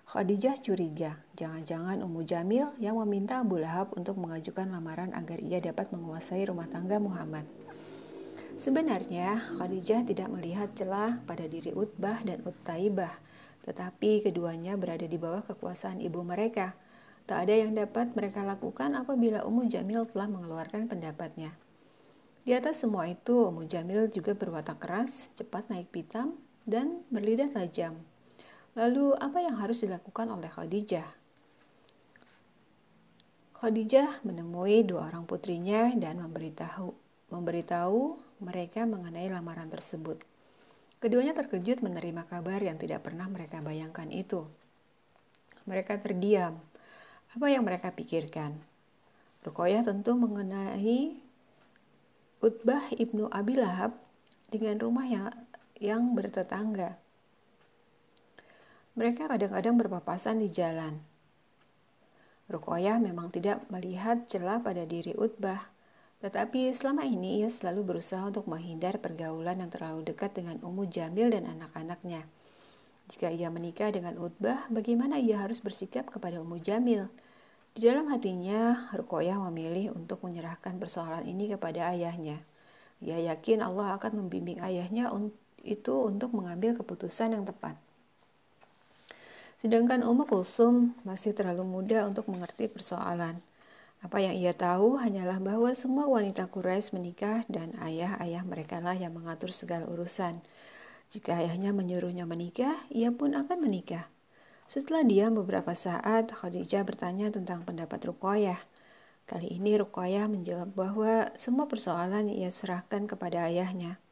Khadijah 0.06 0.62
curiga, 0.62 1.18
jangan-jangan 1.34 2.06
Ummu 2.06 2.22
Jamil 2.22 2.70
yang 2.78 3.02
meminta 3.02 3.42
Abu 3.42 3.58
Lahab 3.58 3.94
untuk 3.98 4.14
mengajukan 4.18 4.70
lamaran 4.70 5.10
agar 5.14 5.42
ia 5.42 5.58
dapat 5.58 5.90
menguasai 5.90 6.46
rumah 6.46 6.70
tangga 6.70 7.02
Muhammad. 7.02 7.61
Sebenarnya, 8.60 9.40
Khadijah 9.56 10.04
tidak 10.04 10.28
melihat 10.28 10.68
celah 10.76 11.16
pada 11.24 11.48
diri 11.48 11.72
Utbah 11.72 12.20
dan 12.20 12.44
Utaibah, 12.44 13.16
tetapi 13.64 14.28
keduanya 14.28 14.76
berada 14.76 15.08
di 15.08 15.16
bawah 15.16 15.40
kekuasaan 15.40 16.04
ibu 16.04 16.20
mereka. 16.20 16.76
Tak 17.24 17.48
ada 17.48 17.54
yang 17.54 17.72
dapat 17.72 18.12
mereka 18.12 18.44
lakukan 18.44 18.92
apabila 18.92 19.46
Ummu 19.48 19.72
Jamil 19.72 20.04
telah 20.10 20.28
mengeluarkan 20.28 20.84
pendapatnya. 20.90 21.54
Di 22.42 22.52
atas 22.52 22.82
semua 22.82 23.08
itu, 23.08 23.48
Ummu 23.48 23.70
Jamil 23.70 24.10
juga 24.10 24.34
berwatak 24.36 24.82
keras, 24.82 25.32
cepat 25.38 25.70
naik 25.70 25.88
pitam, 25.94 26.36
dan 26.68 27.06
berlidah 27.08 27.48
tajam. 27.54 27.96
Lalu, 28.74 29.16
apa 29.16 29.38
yang 29.40 29.56
harus 29.62 29.80
dilakukan 29.80 30.28
oleh 30.28 30.50
Khadijah? 30.50 31.08
Khadijah 33.62 34.26
menemui 34.26 34.82
dua 34.82 35.06
orang 35.06 35.22
putrinya 35.22 35.94
dan 35.94 36.18
memberitahu 36.18 36.98
memberitahu 37.32 38.18
mereka 38.42 38.82
mengenai 38.82 39.30
lamaran 39.30 39.70
tersebut. 39.70 40.20
Keduanya 40.98 41.34
terkejut 41.34 41.82
menerima 41.82 42.26
kabar 42.26 42.62
yang 42.62 42.78
tidak 42.78 43.06
pernah 43.06 43.26
mereka 43.26 43.58
bayangkan 43.58 44.06
itu. 44.10 44.46
Mereka 45.66 45.98
terdiam. 46.02 46.58
Apa 47.34 47.46
yang 47.48 47.64
mereka 47.64 47.94
pikirkan? 47.94 48.54
Rukoyah 49.42 49.82
tentu 49.82 50.14
mengenai 50.14 51.18
Utbah 52.42 52.90
ibnu 52.94 53.26
Abi 53.32 53.58
Lahab 53.58 53.98
dengan 54.52 54.78
rumah 54.78 55.06
yang, 55.08 55.30
yang 55.80 56.14
bertetangga. 56.14 56.98
Mereka 58.92 59.32
kadang-kadang 59.32 59.80
berpapasan 59.80 60.44
di 60.44 60.52
jalan. 60.52 61.00
Rukoyah 62.52 63.00
memang 63.00 63.32
tidak 63.32 63.64
melihat 63.72 64.28
celah 64.28 64.60
pada 64.60 64.84
diri 64.84 65.16
Utbah, 65.16 65.71
tetapi 66.22 66.70
selama 66.70 67.02
ini 67.02 67.42
ia 67.42 67.50
selalu 67.50 67.94
berusaha 67.98 68.22
untuk 68.22 68.46
menghindar 68.46 69.02
pergaulan 69.02 69.58
yang 69.58 69.70
terlalu 69.74 70.06
dekat 70.06 70.38
dengan 70.38 70.62
Ummu 70.62 70.86
Jamil 70.86 71.34
dan 71.34 71.50
anak-anaknya. 71.50 72.22
Jika 73.10 73.28
ia 73.34 73.50
menikah 73.50 73.90
dengan 73.90 74.14
Utbah, 74.22 74.70
bagaimana 74.70 75.18
ia 75.18 75.42
harus 75.42 75.58
bersikap 75.58 76.08
kepada 76.08 76.38
Ummu 76.38 76.62
Jamil? 76.62 77.10
Di 77.74 77.90
dalam 77.90 78.06
hatinya, 78.08 78.88
Rukoyah 78.94 79.36
memilih 79.50 79.98
untuk 79.98 80.22
menyerahkan 80.22 80.78
persoalan 80.78 81.26
ini 81.26 81.50
kepada 81.50 81.90
ayahnya. 81.90 82.38
Ia 83.02 83.34
yakin 83.34 83.58
Allah 83.64 83.98
akan 83.98 84.22
membimbing 84.22 84.62
ayahnya 84.62 85.10
itu 85.66 85.94
untuk 86.06 86.30
mengambil 86.38 86.78
keputusan 86.78 87.34
yang 87.34 87.42
tepat. 87.42 87.74
Sedangkan 89.58 90.06
Ummu 90.06 90.26
Kulsum 90.30 90.94
masih 91.02 91.34
terlalu 91.34 91.66
muda 91.66 92.06
untuk 92.06 92.30
mengerti 92.30 92.70
persoalan. 92.70 93.42
Apa 94.02 94.18
yang 94.18 94.34
ia 94.34 94.50
tahu 94.50 94.98
hanyalah 94.98 95.38
bahwa 95.38 95.70
semua 95.78 96.10
wanita 96.10 96.50
Quraisy 96.50 96.98
menikah 96.98 97.46
dan 97.46 97.70
ayah-ayah 97.78 98.42
mereka 98.42 98.82
lah 98.82 98.98
yang 98.98 99.14
mengatur 99.14 99.54
segala 99.54 99.86
urusan. 99.86 100.42
Jika 101.14 101.38
ayahnya 101.38 101.70
menyuruhnya 101.70 102.26
menikah, 102.26 102.74
ia 102.90 103.14
pun 103.14 103.38
akan 103.38 103.62
menikah. 103.62 104.10
Setelah 104.66 105.06
diam 105.06 105.38
beberapa 105.38 105.70
saat, 105.78 106.34
Khadijah 106.34 106.82
bertanya 106.82 107.30
tentang 107.30 107.62
pendapat 107.62 108.02
Ruqayyah. 108.02 108.58
Kali 109.22 109.54
ini 109.54 109.78
Ruqayyah 109.78 110.26
menjawab 110.26 110.74
bahwa 110.74 111.30
semua 111.38 111.70
persoalan 111.70 112.26
ia 112.26 112.50
serahkan 112.50 113.06
kepada 113.06 113.46
ayahnya. 113.46 114.02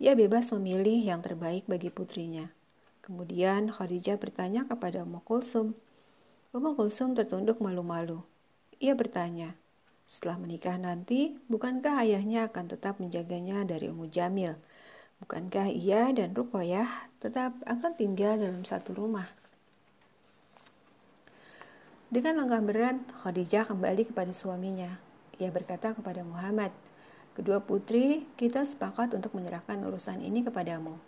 Ia 0.00 0.16
bebas 0.16 0.54
memilih 0.56 1.04
yang 1.04 1.20
terbaik 1.20 1.68
bagi 1.68 1.92
putrinya. 1.92 2.48
Kemudian 3.04 3.68
Khadijah 3.68 4.16
bertanya 4.16 4.64
kepada 4.64 5.04
Ummu 5.04 5.20
Kulsum. 5.20 5.76
Ummu 6.56 6.80
Kulsum 6.80 7.12
tertunduk 7.12 7.60
malu-malu. 7.60 8.24
Ia 8.78 8.94
bertanya, 8.94 9.58
setelah 10.06 10.38
menikah 10.38 10.78
nanti, 10.78 11.34
bukankah 11.50 12.06
ayahnya 12.06 12.46
akan 12.46 12.70
tetap 12.70 13.02
menjaganya 13.02 13.66
dari 13.66 13.90
Ummu 13.90 14.06
Jamil? 14.06 14.54
Bukankah 15.18 15.66
ia 15.74 16.14
dan 16.14 16.30
Ruqayyah 16.30 16.86
tetap 17.18 17.58
akan 17.66 17.92
tinggal 17.98 18.38
dalam 18.38 18.62
satu 18.62 18.94
rumah? 18.94 19.26
Dengan 22.06 22.38
langkah 22.40 22.62
berat, 22.62 23.02
Khadijah 23.18 23.66
kembali 23.66 24.14
kepada 24.14 24.30
suaminya. 24.30 24.94
Ia 25.42 25.50
berkata 25.50 25.92
kepada 25.92 26.22
Muhammad, 26.22 26.70
Kedua 27.34 27.58
putri, 27.62 28.26
kita 28.34 28.66
sepakat 28.66 29.14
untuk 29.14 29.34
menyerahkan 29.34 29.78
urusan 29.82 30.22
ini 30.22 30.42
kepadamu. 30.46 30.98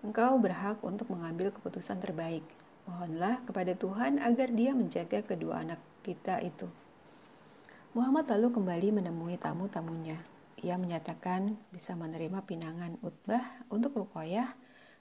Engkau 0.00 0.40
berhak 0.40 0.80
untuk 0.80 1.08
mengambil 1.08 1.52
keputusan 1.52 2.00
terbaik. 2.00 2.44
Mohonlah 2.88 3.44
kepada 3.44 3.72
Tuhan 3.76 4.20
agar 4.20 4.52
dia 4.52 4.72
menjaga 4.72 5.20
kedua 5.20 5.60
anak 5.64 5.80
kita 6.00 6.40
itu. 6.40 6.64
Muhammad 7.96 8.28
lalu 8.28 8.52
kembali 8.52 9.00
menemui 9.00 9.40
tamu-tamunya. 9.40 10.20
Ia 10.60 10.76
menyatakan 10.76 11.56
bisa 11.72 11.96
menerima 11.96 12.44
pinangan 12.44 13.00
Utbah 13.00 13.40
untuk 13.72 13.96
Ruqayyah 13.96 14.52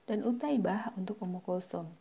dan 0.07 0.23
Utaibah 0.23 0.95
untuk 0.95 1.19
Ummu 1.19 1.43
Kulsum. 1.43 1.91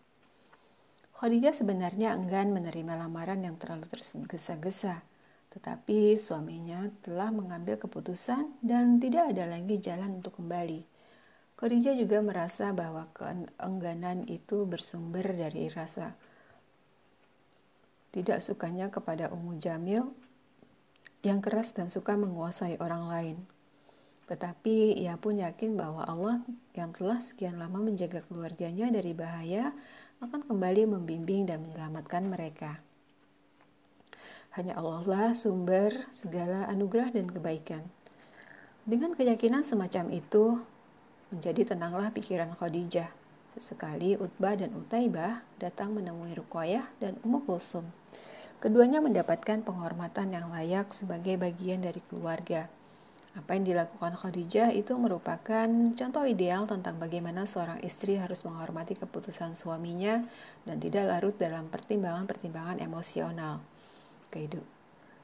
Khadijah 1.18 1.50
sebenarnya 1.50 2.14
enggan 2.14 2.54
menerima 2.54 2.94
lamaran 2.94 3.42
yang 3.42 3.58
terlalu 3.58 3.90
tergesa-gesa, 3.90 5.02
tetapi 5.50 6.14
suaminya 6.14 6.86
telah 7.02 7.34
mengambil 7.34 7.74
keputusan 7.74 8.54
dan 8.62 9.02
tidak 9.02 9.34
ada 9.34 9.50
lagi 9.50 9.82
jalan 9.82 10.22
untuk 10.22 10.38
kembali. 10.38 10.86
Khadijah 11.58 11.98
juga 11.98 12.22
merasa 12.22 12.70
bahwa 12.70 13.10
keengganan 13.18 14.30
itu 14.30 14.62
bersumber 14.62 15.26
dari 15.26 15.66
rasa 15.74 16.14
tidak 18.14 18.38
sukanya 18.46 18.94
kepada 18.94 19.34
Ummu 19.34 19.58
Jamil 19.58 20.22
yang 21.24 21.40
keras 21.40 21.72
dan 21.72 21.88
suka 21.88 22.14
menguasai 22.14 22.76
orang 22.78 23.04
lain. 23.08 23.36
Tetapi 24.24 24.96
ia 24.96 25.16
pun 25.20 25.36
yakin 25.40 25.76
bahwa 25.76 26.04
Allah 26.04 26.40
yang 26.72 26.92
telah 26.92 27.20
sekian 27.20 27.60
lama 27.60 27.76
menjaga 27.80 28.24
keluarganya 28.24 28.88
dari 28.88 29.12
bahaya 29.12 29.72
akan 30.24 30.48
kembali 30.48 30.88
membimbing 30.88 31.44
dan 31.44 31.60
menyelamatkan 31.64 32.24
mereka. 32.24 32.80
Hanya 34.56 34.78
Allah 34.78 35.02
lah 35.04 35.30
sumber 35.34 36.06
segala 36.14 36.70
anugerah 36.70 37.10
dan 37.10 37.26
kebaikan. 37.28 37.84
Dengan 38.86 39.16
keyakinan 39.16 39.66
semacam 39.66 40.14
itu, 40.14 40.62
menjadi 41.34 41.74
tenanglah 41.74 42.14
pikiran 42.14 42.54
Khadijah. 42.54 43.10
Sesekali 43.58 44.14
Utbah 44.14 44.54
dan 44.54 44.70
Utaibah 44.74 45.42
datang 45.58 45.94
menemui 45.94 46.34
Ruqayyah 46.38 46.86
dan 47.02 47.18
Ummu 47.26 47.46
Kulsum. 47.46 47.86
Keduanya 48.64 49.04
mendapatkan 49.04 49.60
penghormatan 49.60 50.32
yang 50.32 50.48
layak 50.48 50.88
sebagai 50.88 51.36
bagian 51.36 51.84
dari 51.84 52.00
keluarga. 52.08 52.64
Apa 53.36 53.60
yang 53.60 53.68
dilakukan 53.68 54.16
Khadijah 54.16 54.72
itu 54.72 54.96
merupakan 54.96 55.68
contoh 55.68 56.24
ideal 56.24 56.64
tentang 56.64 56.96
bagaimana 56.96 57.44
seorang 57.44 57.84
istri 57.84 58.16
harus 58.16 58.40
menghormati 58.40 58.96
keputusan 58.96 59.52
suaminya 59.52 60.24
dan 60.64 60.80
tidak 60.80 61.12
larut 61.12 61.36
dalam 61.36 61.68
pertimbangan-pertimbangan 61.68 62.80
emosional. 62.80 63.60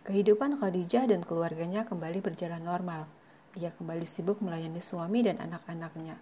Kehidupan 0.05 0.61
Khadijah 0.61 1.09
dan 1.09 1.25
keluarganya 1.25 1.89
kembali 1.89 2.21
berjalan 2.21 2.61
normal. 2.61 3.09
Ia 3.57 3.73
kembali 3.73 4.05
sibuk 4.05 4.45
melayani 4.45 4.85
suami 4.85 5.25
dan 5.25 5.41
anak-anaknya. 5.41 6.21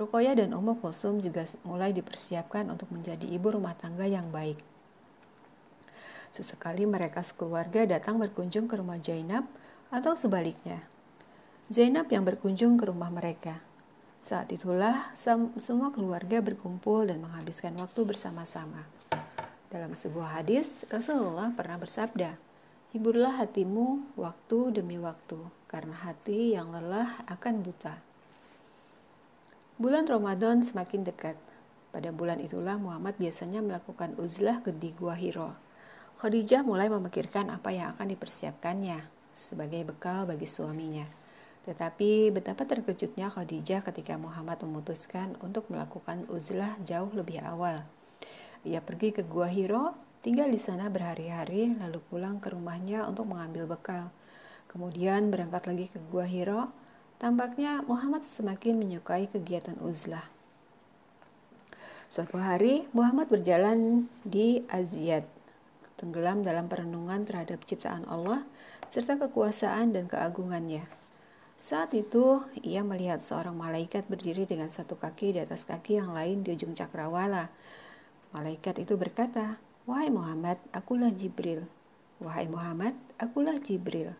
Rukoya 0.00 0.32
dan 0.32 0.56
Ummu 0.56 0.80
Kulsum 0.80 1.20
juga 1.20 1.44
mulai 1.68 1.92
dipersiapkan 1.92 2.72
untuk 2.72 2.88
menjadi 2.88 3.28
ibu 3.28 3.52
rumah 3.52 3.76
tangga 3.76 4.08
yang 4.08 4.32
baik. 4.32 4.72
Sesekali 6.34 6.82
mereka 6.82 7.22
sekeluarga 7.22 7.86
datang 7.86 8.18
berkunjung 8.18 8.66
ke 8.66 8.74
rumah 8.74 8.98
Zainab 8.98 9.46
atau 9.94 10.18
sebaliknya, 10.18 10.82
Zainab 11.70 12.10
yang 12.10 12.26
berkunjung 12.26 12.74
ke 12.74 12.90
rumah 12.90 13.06
mereka. 13.06 13.62
Saat 14.26 14.50
itulah 14.50 15.14
semua 15.62 15.94
keluarga 15.94 16.42
berkumpul 16.42 17.06
dan 17.06 17.22
menghabiskan 17.22 17.78
waktu 17.78 18.02
bersama-sama. 18.02 18.82
Dalam 19.70 19.94
sebuah 19.94 20.42
hadis, 20.42 20.66
Rasulullah 20.90 21.54
pernah 21.54 21.78
bersabda, 21.78 22.34
Hiburlah 22.90 23.38
hatimu 23.38 24.18
waktu 24.18 24.74
demi 24.74 24.98
waktu, 24.98 25.38
karena 25.70 25.94
hati 26.02 26.58
yang 26.58 26.74
lelah 26.74 27.14
akan 27.30 27.62
buta. 27.62 27.94
Bulan 29.78 30.10
Ramadan 30.10 30.66
semakin 30.66 31.06
dekat. 31.06 31.38
Pada 31.94 32.10
bulan 32.10 32.42
itulah 32.42 32.74
Muhammad 32.74 33.14
biasanya 33.22 33.62
melakukan 33.62 34.18
uzlah 34.18 34.58
ke 34.66 34.74
di 34.74 34.90
Gua 34.98 35.14
Hiro. 35.14 35.63
Khadijah 36.24 36.64
mulai 36.64 36.88
memikirkan 36.88 37.52
apa 37.52 37.68
yang 37.68 37.92
akan 37.92 38.16
dipersiapkannya 38.16 38.96
sebagai 39.28 39.84
bekal 39.84 40.24
bagi 40.24 40.48
suaminya. 40.48 41.04
Tetapi 41.68 42.32
betapa 42.32 42.64
terkejutnya 42.64 43.28
Khadijah 43.28 43.84
ketika 43.84 44.16
Muhammad 44.16 44.56
memutuskan 44.64 45.36
untuk 45.44 45.68
melakukan 45.68 46.24
uzlah 46.32 46.80
jauh 46.80 47.12
lebih 47.12 47.44
awal. 47.44 47.84
Ia 48.64 48.80
pergi 48.80 49.12
ke 49.12 49.20
Gua 49.20 49.52
Hiro, 49.52 49.92
tinggal 50.24 50.48
di 50.48 50.56
sana 50.56 50.88
berhari-hari, 50.88 51.76
lalu 51.76 52.00
pulang 52.08 52.40
ke 52.40 52.56
rumahnya 52.56 53.04
untuk 53.04 53.28
mengambil 53.28 53.68
bekal. 53.76 54.08
Kemudian 54.72 55.28
berangkat 55.28 55.68
lagi 55.68 55.92
ke 55.92 56.00
Gua 56.08 56.24
Hiro. 56.24 56.72
Tampaknya 57.20 57.84
Muhammad 57.84 58.24
semakin 58.24 58.80
menyukai 58.80 59.28
kegiatan 59.28 59.76
uzlah. 59.84 60.24
Suatu 62.08 62.40
hari, 62.40 62.88
Muhammad 62.96 63.28
berjalan 63.28 64.08
di 64.24 64.64
Aziyad, 64.72 65.28
tenggelam 66.04 66.44
dalam 66.44 66.68
perenungan 66.68 67.24
terhadap 67.24 67.64
ciptaan 67.64 68.04
Allah 68.04 68.44
serta 68.92 69.16
kekuasaan 69.16 69.96
dan 69.96 70.04
keagungannya. 70.04 70.84
Saat 71.64 71.96
itu, 71.96 72.44
ia 72.60 72.84
melihat 72.84 73.24
seorang 73.24 73.56
malaikat 73.56 74.04
berdiri 74.04 74.44
dengan 74.44 74.68
satu 74.68 75.00
kaki 75.00 75.32
di 75.32 75.40
atas 75.40 75.64
kaki 75.64 75.96
yang 75.96 76.12
lain 76.12 76.44
di 76.44 76.52
ujung 76.52 76.76
cakrawala. 76.76 77.48
Malaikat 78.36 78.84
itu 78.84 79.00
berkata, 79.00 79.56
Wahai 79.88 80.12
Muhammad, 80.12 80.60
akulah 80.76 81.08
Jibril. 81.08 81.64
Wahai 82.20 82.52
Muhammad, 82.52 82.92
akulah 83.16 83.56
Jibril. 83.56 84.12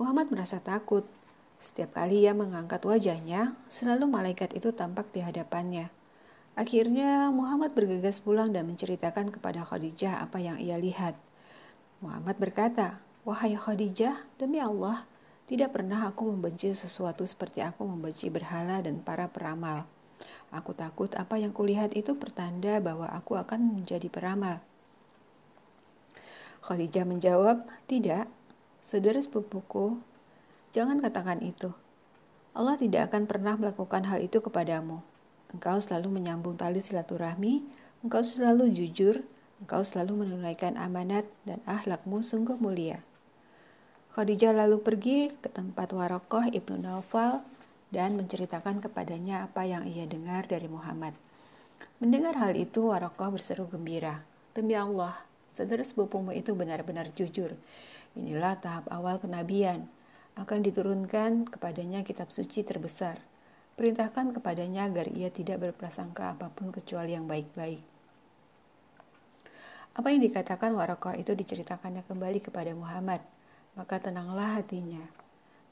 Muhammad 0.00 0.32
merasa 0.32 0.56
takut. 0.64 1.04
Setiap 1.60 1.92
kali 1.92 2.24
ia 2.24 2.32
mengangkat 2.32 2.80
wajahnya, 2.88 3.52
selalu 3.68 4.08
malaikat 4.08 4.56
itu 4.56 4.72
tampak 4.72 5.12
di 5.12 5.20
hadapannya. 5.20 5.92
Akhirnya 6.56 7.28
Muhammad 7.28 7.76
bergegas 7.76 8.16
pulang 8.16 8.48
dan 8.48 8.64
menceritakan 8.64 9.28
kepada 9.28 9.60
Khadijah 9.60 10.24
apa 10.24 10.40
yang 10.40 10.56
ia 10.56 10.80
lihat. 10.80 11.12
Muhammad 12.00 12.40
berkata, 12.40 12.96
Wahai 13.28 13.60
Khadijah, 13.60 14.24
demi 14.40 14.56
Allah, 14.56 15.04
tidak 15.44 15.76
pernah 15.76 16.08
aku 16.08 16.32
membenci 16.32 16.72
sesuatu 16.72 17.28
seperti 17.28 17.60
aku 17.60 17.84
membenci 17.84 18.32
berhala 18.32 18.80
dan 18.80 19.04
para 19.04 19.28
peramal. 19.28 19.84
Aku 20.48 20.72
takut 20.72 21.12
apa 21.12 21.36
yang 21.36 21.52
kulihat 21.52 21.92
itu 21.92 22.16
pertanda 22.16 22.80
bahwa 22.80 23.04
aku 23.12 23.36
akan 23.36 23.76
menjadi 23.76 24.08
peramal. 24.08 24.64
Khadijah 26.64 27.04
menjawab, 27.04 27.68
tidak. 27.84 28.32
Saudara 28.80 29.20
sepupuku, 29.20 30.00
jangan 30.72 31.04
katakan 31.04 31.44
itu. 31.44 31.68
Allah 32.56 32.80
tidak 32.80 33.12
akan 33.12 33.28
pernah 33.28 33.60
melakukan 33.60 34.08
hal 34.08 34.24
itu 34.24 34.40
kepadamu. 34.40 35.04
Engkau 35.56 35.80
selalu 35.80 36.20
menyambung 36.20 36.60
tali 36.60 36.84
silaturahmi, 36.84 37.64
engkau 38.04 38.20
selalu 38.20 38.68
jujur, 38.76 39.24
engkau 39.64 39.80
selalu 39.80 40.28
menunaikan 40.28 40.76
amanat, 40.76 41.24
dan 41.48 41.64
ahlakmu 41.64 42.20
sungguh 42.20 42.60
mulia. 42.60 43.00
Khadijah 44.12 44.52
lalu 44.52 44.84
pergi 44.84 45.32
ke 45.32 45.48
tempat 45.48 45.96
Warokoh 45.96 46.52
ibnu 46.52 46.76
Naufal 46.76 47.40
dan 47.88 48.20
menceritakan 48.20 48.84
kepadanya 48.84 49.48
apa 49.48 49.64
yang 49.64 49.88
ia 49.88 50.04
dengar 50.04 50.44
dari 50.44 50.68
Muhammad. 50.68 51.16
Mendengar 52.04 52.36
hal 52.36 52.52
itu, 52.52 52.92
Warokoh 52.92 53.32
berseru 53.32 53.64
gembira. 53.64 54.20
Demi 54.52 54.76
Allah, 54.76 55.16
saudara 55.56 55.80
sepupumu 55.80 56.36
itu 56.36 56.52
benar-benar 56.52 57.16
jujur. 57.16 57.56
Inilah 58.12 58.60
tahap 58.60 58.92
awal 58.92 59.16
kenabian. 59.24 59.88
Akan 60.36 60.60
diturunkan 60.60 61.48
kepadanya 61.48 62.04
kitab 62.04 62.28
suci 62.28 62.60
terbesar. 62.60 63.16
Perintahkan 63.76 64.32
kepadanya 64.32 64.88
agar 64.88 65.12
ia 65.12 65.28
tidak 65.28 65.60
berprasangka 65.60 66.32
apa 66.32 66.48
pun 66.48 66.72
kecuali 66.72 67.12
yang 67.12 67.28
baik-baik. 67.28 67.84
Apa 69.96 70.08
yang 70.12 70.24
dikatakan 70.24 70.72
Warokoh 70.72 71.12
itu 71.12 71.36
diceritakannya 71.36 72.00
kembali 72.08 72.40
kepada 72.40 72.72
Muhammad, 72.72 73.20
maka 73.76 74.00
tenanglah 74.00 74.56
hatinya. 74.56 75.04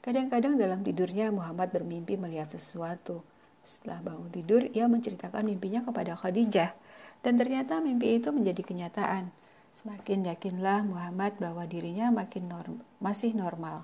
Kadang-kadang 0.05 0.53
dalam 0.53 0.85
tidurnya 0.85 1.33
Muhammad 1.33 1.73
bermimpi 1.73 2.13
melihat 2.13 2.53
sesuatu. 2.53 3.25
Setelah 3.65 4.05
bangun 4.05 4.29
tidur, 4.29 4.61
ia 4.69 4.85
menceritakan 4.85 5.41
mimpinya 5.41 5.81
kepada 5.81 6.13
Khadijah, 6.13 6.77
dan 7.25 7.33
ternyata 7.41 7.81
mimpi 7.81 8.21
itu 8.21 8.29
menjadi 8.29 8.61
kenyataan. 8.61 9.33
Semakin 9.73 10.29
yakinlah 10.29 10.85
Muhammad 10.85 11.41
bahwa 11.41 11.65
dirinya 11.65 12.13
makin 12.13 12.53
norm 12.53 12.85
masih 13.01 13.33
normal. 13.33 13.81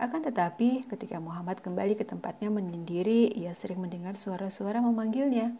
Akan 0.00 0.24
tetapi, 0.24 0.88
ketika 0.88 1.20
Muhammad 1.20 1.60
kembali 1.60 1.92
ke 1.92 2.08
tempatnya 2.08 2.48
menyendiri, 2.48 3.36
ia 3.36 3.52
sering 3.52 3.84
mendengar 3.84 4.16
suara-suara 4.16 4.80
memanggilnya. 4.80 5.52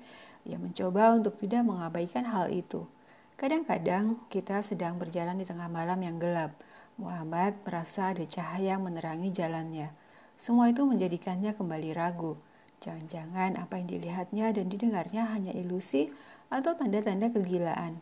Ia 0.49 0.57
mencoba 0.57 1.13
untuk 1.13 1.37
tidak 1.37 1.61
mengabaikan 1.69 2.25
hal 2.25 2.49
itu. 2.49 2.89
Kadang-kadang 3.37 4.17
kita 4.33 4.65
sedang 4.65 4.97
berjalan 4.97 5.37
di 5.37 5.45
tengah 5.45 5.69
malam 5.69 6.01
yang 6.01 6.17
gelap. 6.17 6.57
Muhammad 6.97 7.53
merasa 7.69 8.17
ada 8.17 8.25
cahaya 8.25 8.81
menerangi 8.81 9.29
jalannya. 9.29 9.93
Semua 10.41 10.73
itu 10.73 10.89
menjadikannya 10.89 11.53
kembali 11.53 11.93
ragu. 11.93 12.41
Jangan-jangan 12.81 13.61
apa 13.61 13.77
yang 13.77 13.93
dilihatnya 13.93 14.57
dan 14.57 14.73
didengarnya 14.73 15.37
hanya 15.37 15.53
ilusi 15.53 16.09
atau 16.49 16.73
tanda-tanda 16.81 17.29
kegilaan. 17.29 18.01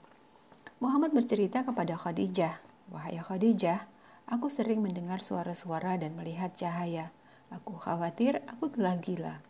Muhammad 0.78 1.10
bercerita 1.10 1.66
kepada 1.66 1.98
Khadijah, 1.98 2.62
Wahai 2.94 3.18
Khadijah, 3.18 3.97
aku 4.28 4.52
sering 4.52 4.84
mendengar 4.84 5.24
suara-suara 5.24 5.96
dan 5.96 6.12
melihat 6.12 6.52
cahaya. 6.52 7.08
Aku 7.48 7.80
khawatir 7.80 8.44
aku 8.44 8.68
telah 8.68 9.00
gila. 9.00 9.40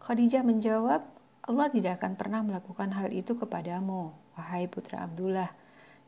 Khadijah 0.00 0.40
menjawab, 0.40 1.04
Allah 1.44 1.68
tidak 1.68 2.00
akan 2.00 2.16
pernah 2.16 2.40
melakukan 2.40 2.96
hal 2.96 3.12
itu 3.12 3.36
kepadamu, 3.36 4.16
wahai 4.32 4.64
putra 4.64 5.04
Abdullah. 5.04 5.52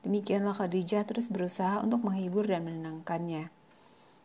Demikianlah 0.01 0.57
Khadijah 0.57 1.05
terus 1.05 1.29
berusaha 1.29 1.85
untuk 1.85 2.01
menghibur 2.01 2.49
dan 2.49 2.65
menenangkannya. 2.65 3.53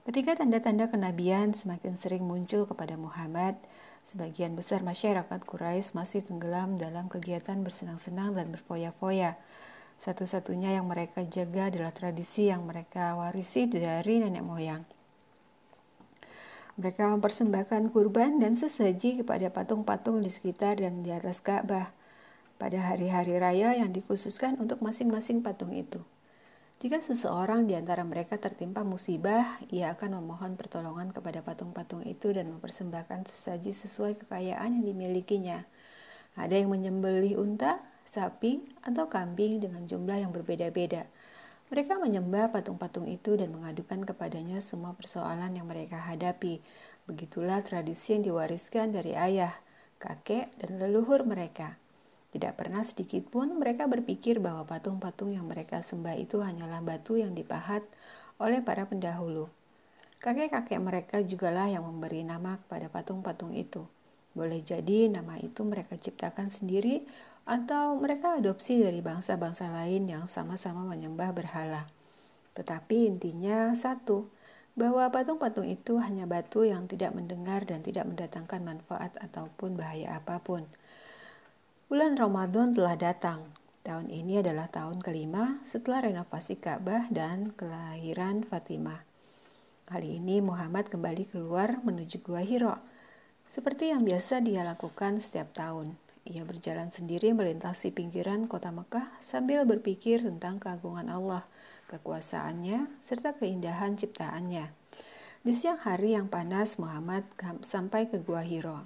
Ketika 0.07 0.39
tanda-tanda 0.39 0.87
kenabian 0.87 1.51
semakin 1.51 1.99
sering 1.99 2.23
muncul 2.23 2.63
kepada 2.63 2.95
Muhammad, 2.95 3.59
sebagian 4.07 4.55
besar 4.55 4.79
masyarakat 4.79 5.43
Quraisy 5.43 5.91
masih 5.91 6.23
tenggelam 6.23 6.79
dalam 6.79 7.11
kegiatan 7.11 7.59
bersenang-senang 7.59 8.31
dan 8.31 8.47
berfoya-foya. 8.55 9.35
Satu-satunya 9.97 10.77
yang 10.77 10.85
mereka 10.85 11.25
jaga 11.25 11.73
adalah 11.73 11.89
tradisi 11.89 12.53
yang 12.53 12.63
mereka 12.69 13.17
warisi 13.17 13.65
dari 13.65 14.21
nenek 14.21 14.45
moyang. 14.45 14.83
Mereka 16.77 17.09
mempersembahkan 17.17 17.89
kurban 17.89 18.37
dan 18.37 18.53
sesaji 18.53 19.25
kepada 19.25 19.49
patung-patung 19.49 20.21
di 20.21 20.29
sekitar 20.29 20.77
dan 20.77 21.01
di 21.01 21.09
atas 21.09 21.41
Ka'bah 21.41 21.89
pada 22.61 22.77
hari-hari 22.77 23.33
raya 23.41 23.73
yang 23.73 23.89
dikhususkan 23.89 24.61
untuk 24.61 24.85
masing-masing 24.85 25.41
patung 25.41 25.73
itu. 25.73 26.05
Jika 26.77 27.01
seseorang 27.01 27.65
di 27.65 27.73
antara 27.73 28.05
mereka 28.05 28.37
tertimpa 28.37 28.85
musibah, 28.85 29.57
ia 29.73 29.97
akan 29.97 30.21
memohon 30.21 30.53
pertolongan 30.53 31.09
kepada 31.09 31.41
patung-patung 31.41 32.05
itu 32.05 32.29
dan 32.29 32.53
mempersembahkan 32.53 33.25
sesaji 33.25 33.73
sesuai 33.73 34.21
kekayaan 34.21 34.77
yang 34.77 34.85
dimilikinya. 34.85 35.65
Ada 36.37 36.61
yang 36.61 36.69
menyembelih 36.69 37.41
unta, 37.41 37.81
sapi, 38.07 38.63
atau 38.81 39.11
kambing 39.11 39.59
dengan 39.59 39.83
jumlah 39.83 40.23
yang 40.23 40.31
berbeda-beda. 40.31 41.05
Mereka 41.67 41.99
menyembah 41.99 42.55
patung-patung 42.55 43.11
itu 43.11 43.35
dan 43.35 43.51
mengadukan 43.51 44.07
kepadanya 44.07 44.63
semua 44.63 44.95
persoalan 44.95 45.51
yang 45.51 45.67
mereka 45.67 45.99
hadapi. 45.99 46.63
Begitulah 47.11 47.59
tradisi 47.67 48.15
yang 48.15 48.23
diwariskan 48.23 48.95
dari 48.95 49.19
ayah, 49.19 49.51
kakek, 49.99 50.47
dan 50.63 50.79
leluhur 50.79 51.27
mereka. 51.27 51.75
Tidak 52.31 52.55
pernah 52.55 52.87
sedikit 52.87 53.27
pun 53.27 53.51
mereka 53.59 53.83
berpikir 53.91 54.39
bahwa 54.39 54.63
patung-patung 54.63 55.35
yang 55.35 55.43
mereka 55.43 55.83
sembah 55.83 56.15
itu 56.15 56.39
hanyalah 56.39 56.79
batu 56.79 57.19
yang 57.19 57.35
dipahat 57.35 57.83
oleh 58.39 58.63
para 58.63 58.87
pendahulu. 58.87 59.51
Kakek-kakek 60.23 60.79
mereka 60.79 61.19
jugalah 61.19 61.67
yang 61.67 61.83
memberi 61.83 62.23
nama 62.23 62.63
kepada 62.63 62.87
patung-patung 62.87 63.51
itu. 63.53 63.83
Boleh 64.37 64.61
jadi 64.61 65.09
nama 65.09 65.41
itu 65.41 65.65
mereka 65.65 65.97
ciptakan 65.97 66.53
sendiri 66.53 67.01
atau 67.49 67.97
mereka 67.97 68.37
adopsi 68.37 68.85
dari 68.85 69.01
bangsa-bangsa 69.01 69.73
lain 69.73 70.05
yang 70.05 70.29
sama-sama 70.29 70.85
menyembah 70.85 71.33
berhala. 71.33 71.89
Tetapi 72.53 73.09
intinya 73.17 73.73
satu, 73.73 74.29
bahwa 74.77 75.09
patung-patung 75.09 75.65
itu 75.65 75.97
hanya 75.97 76.29
batu 76.29 76.61
yang 76.61 76.85
tidak 76.85 77.17
mendengar 77.17 77.65
dan 77.65 77.81
tidak 77.81 78.05
mendatangkan 78.05 78.61
manfaat 78.61 79.09
ataupun 79.17 79.73
bahaya 79.73 80.21
apa 80.21 80.37
pun. 80.37 80.69
Bulan 81.89 82.13
Ramadan 82.13 82.77
telah 82.77 82.93
datang. 82.93 83.41
Tahun 83.81 84.05
ini 84.11 84.43
adalah 84.43 84.69
tahun 84.69 85.01
kelima 85.01 85.57
setelah 85.65 86.05
renovasi 86.05 86.61
Ka'bah 86.61 87.09
dan 87.09 87.57
kelahiran 87.57 88.45
Fatimah. 88.45 89.01
Kali 89.87 90.21
ini 90.21 90.43
Muhammad 90.45 90.91
kembali 90.93 91.25
keluar 91.31 91.81
menuju 91.81 92.19
Gua 92.21 92.43
Hiro, 92.43 92.77
seperti 93.47 93.95
yang 93.95 94.03
biasa 94.03 94.43
dia 94.43 94.67
lakukan 94.67 95.23
setiap 95.23 95.55
tahun. 95.55 95.95
Ia 96.27 96.43
berjalan 96.43 96.91
sendiri 96.91 97.31
melintasi 97.31 97.95
pinggiran 97.95 98.51
kota 98.51 98.67
Mekah 98.67 99.07
sambil 99.23 99.63
berpikir 99.63 100.19
tentang 100.19 100.59
keagungan 100.59 101.07
Allah, 101.07 101.47
kekuasaannya, 101.87 102.99
serta 102.99 103.39
keindahan 103.39 103.95
ciptaannya. 103.95 104.67
Di 105.47 105.53
siang 105.55 105.79
hari 105.79 106.19
yang 106.19 106.27
panas, 106.27 106.75
Muhammad 106.75 107.23
sampai 107.63 108.11
ke 108.11 108.19
Gua 108.19 108.43
Hiro. 108.43 108.83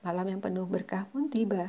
Malam 0.00 0.32
yang 0.32 0.40
penuh 0.40 0.64
berkah 0.64 1.04
pun 1.12 1.28
tiba. 1.28 1.68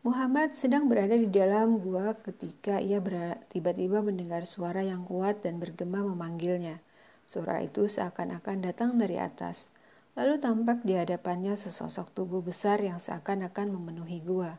Muhammad 0.00 0.56
sedang 0.56 0.88
berada 0.88 1.12
di 1.12 1.28
dalam 1.28 1.76
gua 1.84 2.16
ketika 2.16 2.80
ia 2.80 3.04
tiba-tiba 3.52 4.00
mendengar 4.00 4.48
suara 4.48 4.80
yang 4.80 5.04
kuat 5.04 5.44
dan 5.44 5.60
bergema 5.60 6.00
memanggilnya. 6.00 6.80
Suara 7.28 7.60
itu 7.60 7.84
seakan-akan 7.84 8.64
datang 8.64 8.96
dari 8.96 9.20
atas. 9.20 9.68
Lalu 10.16 10.40
tampak 10.40 10.80
di 10.80 10.96
hadapannya 10.96 11.60
sesosok 11.60 12.16
tubuh 12.16 12.40
besar 12.40 12.80
yang 12.80 12.96
seakan-akan 12.96 13.68
memenuhi 13.68 14.24
gua. 14.24 14.56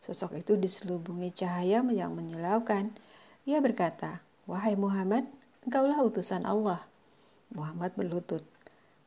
Sosok 0.00 0.40
itu 0.40 0.56
diselubungi 0.56 1.36
cahaya 1.36 1.84
yang 1.84 2.16
menyilaukan. 2.16 2.96
Ia 3.44 3.60
berkata, 3.60 4.24
Wahai 4.48 4.80
Muhammad, 4.80 5.28
engkaulah 5.68 6.00
utusan 6.00 6.48
Allah. 6.48 6.88
Muhammad 7.52 7.92
berlutut. 7.94 8.42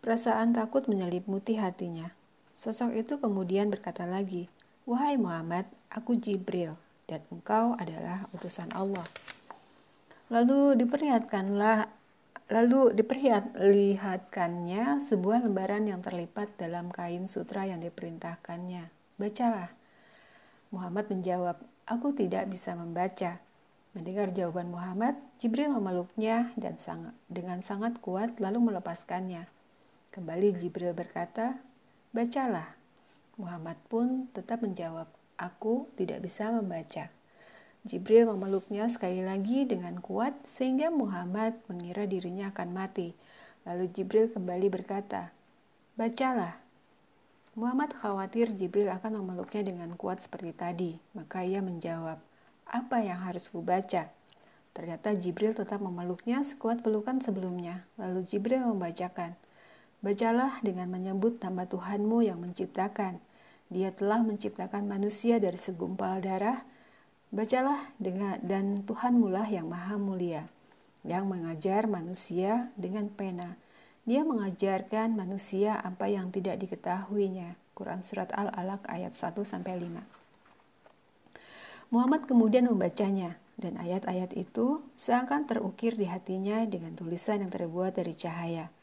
Perasaan 0.06 0.54
takut 0.54 0.86
menyelimuti 0.86 1.58
hatinya. 1.58 2.14
Sosok 2.54 2.94
itu 2.94 3.18
kemudian 3.18 3.74
berkata 3.74 4.06
lagi, 4.06 4.54
Wahai 4.86 5.18
Muhammad, 5.18 5.66
aku 5.90 6.14
Jibril, 6.14 6.78
dan 7.10 7.26
engkau 7.34 7.74
adalah 7.76 8.30
utusan 8.38 8.70
Allah. 8.72 9.10
Lalu 10.30 10.78
diperlihatkanlah 10.78 11.99
Lalu 12.50 12.98
diperlihatkannya 12.98 15.06
sebuah 15.06 15.46
lembaran 15.46 15.86
yang 15.86 16.02
terlipat 16.02 16.58
dalam 16.58 16.90
kain 16.90 17.30
sutra 17.30 17.70
yang 17.70 17.78
diperintahkannya. 17.78 18.90
Bacalah. 19.22 19.70
Muhammad 20.74 21.14
menjawab, 21.14 21.62
aku 21.86 22.10
tidak 22.18 22.50
bisa 22.50 22.74
membaca. 22.74 23.38
Mendengar 23.94 24.34
jawaban 24.34 24.74
Muhammad, 24.74 25.14
Jibril 25.38 25.70
memeluknya 25.78 26.50
dan 26.58 26.82
sangat, 26.82 27.14
dengan 27.30 27.62
sangat 27.62 28.02
kuat 28.02 28.42
lalu 28.42 28.74
melepaskannya. 28.74 29.46
Kembali 30.10 30.58
Jibril 30.58 30.98
berkata, 30.98 31.54
bacalah. 32.18 32.74
Muhammad 33.38 33.78
pun 33.94 34.26
tetap 34.34 34.66
menjawab, 34.66 35.06
aku 35.38 35.86
tidak 36.02 36.26
bisa 36.26 36.50
membaca. 36.50 37.14
Jibril 37.88 38.28
memeluknya 38.28 38.88
sekali 38.92 39.24
lagi 39.24 39.64
dengan 39.64 40.00
kuat 40.04 40.36
sehingga 40.44 40.92
Muhammad 40.92 41.60
mengira 41.72 42.04
dirinya 42.04 42.52
akan 42.52 42.76
mati. 42.76 43.16
Lalu 43.64 43.92
Jibril 43.96 44.28
kembali 44.32 44.68
berkata, 44.68 45.32
"Bacalah." 45.96 46.60
Muhammad 47.56 47.96
khawatir 47.96 48.52
Jibril 48.56 48.92
akan 48.92 49.24
memeluknya 49.24 49.68
dengan 49.68 49.96
kuat 49.96 50.24
seperti 50.24 50.52
tadi, 50.56 50.92
maka 51.16 51.44
ia 51.44 51.60
menjawab, 51.60 52.20
"Apa 52.68 53.04
yang 53.04 53.24
harus 53.24 53.48
kubaca?" 53.48 54.12
Ternyata 54.76 55.16
Jibril 55.16 55.52
tetap 55.52 55.84
memeluknya 55.84 56.40
sekuat 56.44 56.84
pelukan 56.84 57.20
sebelumnya. 57.20 57.84
Lalu 58.00 58.24
Jibril 58.28 58.64
membacakan, 58.64 59.36
Bacalah 60.00 60.64
dengan 60.64 60.88
menyebut 60.88 61.44
nama 61.44 61.68
Tuhanmu 61.68 62.24
yang 62.24 62.40
menciptakan. 62.40 63.20
Dia 63.68 63.92
telah 63.92 64.24
menciptakan 64.24 64.88
manusia 64.88 65.44
dari 65.44 65.60
segumpal 65.60 66.24
darah. 66.24 66.64
Bacalah 67.30 67.94
dengan 68.02 68.42
dan 68.42 68.82
Tuhanmu 68.90 69.30
lah 69.30 69.46
yang 69.46 69.70
maha 69.70 70.02
mulia, 70.02 70.50
yang 71.06 71.30
mengajar 71.30 71.86
manusia 71.86 72.74
dengan 72.74 73.06
pena. 73.06 73.54
Dia 74.10 74.26
mengajarkan 74.26 75.14
manusia 75.14 75.78
apa 75.78 76.10
yang 76.10 76.34
tidak 76.34 76.58
diketahuinya. 76.58 77.54
Quran 77.78 78.02
Surat 78.02 78.34
Al-Alaq 78.34 78.82
ayat 78.90 79.14
1-5 79.14 79.46
Muhammad 81.94 82.22
kemudian 82.26 82.66
membacanya, 82.66 83.38
dan 83.62 83.78
ayat-ayat 83.78 84.34
itu 84.34 84.82
seakan 84.98 85.46
terukir 85.46 85.94
di 85.94 86.10
hatinya 86.10 86.66
dengan 86.66 86.98
tulisan 86.98 87.46
yang 87.46 87.54
terbuat 87.54 87.94
dari 87.94 88.18
cahaya. 88.18 88.74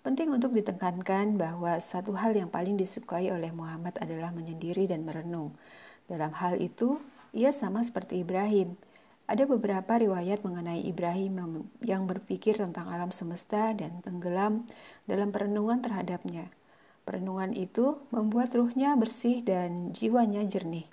Penting 0.00 0.32
untuk 0.32 0.56
ditekankan 0.56 1.36
bahwa 1.36 1.76
satu 1.76 2.16
hal 2.16 2.32
yang 2.32 2.48
paling 2.48 2.80
disukai 2.80 3.28
oleh 3.28 3.52
Muhammad 3.52 4.00
adalah 4.00 4.32
menyendiri 4.32 4.88
dan 4.88 5.04
merenung. 5.04 5.52
Dalam 6.10 6.34
hal 6.34 6.58
itu, 6.58 6.98
ia 7.32 7.50
sama 7.50 7.80
seperti 7.80 8.20
Ibrahim. 8.20 8.76
Ada 9.24 9.48
beberapa 9.48 9.96
riwayat 9.96 10.44
mengenai 10.44 10.84
Ibrahim 10.84 11.64
yang 11.80 12.04
berpikir 12.04 12.60
tentang 12.60 12.92
alam 12.92 13.08
semesta 13.08 13.72
dan 13.72 14.04
tenggelam 14.04 14.68
dalam 15.08 15.32
perenungan 15.32 15.80
terhadapnya. 15.80 16.52
Perenungan 17.02 17.56
itu 17.56 17.98
membuat 18.14 18.54
ruhnya 18.54 18.94
bersih 18.94 19.42
dan 19.42 19.90
jiwanya 19.90 20.44
jernih. 20.46 20.86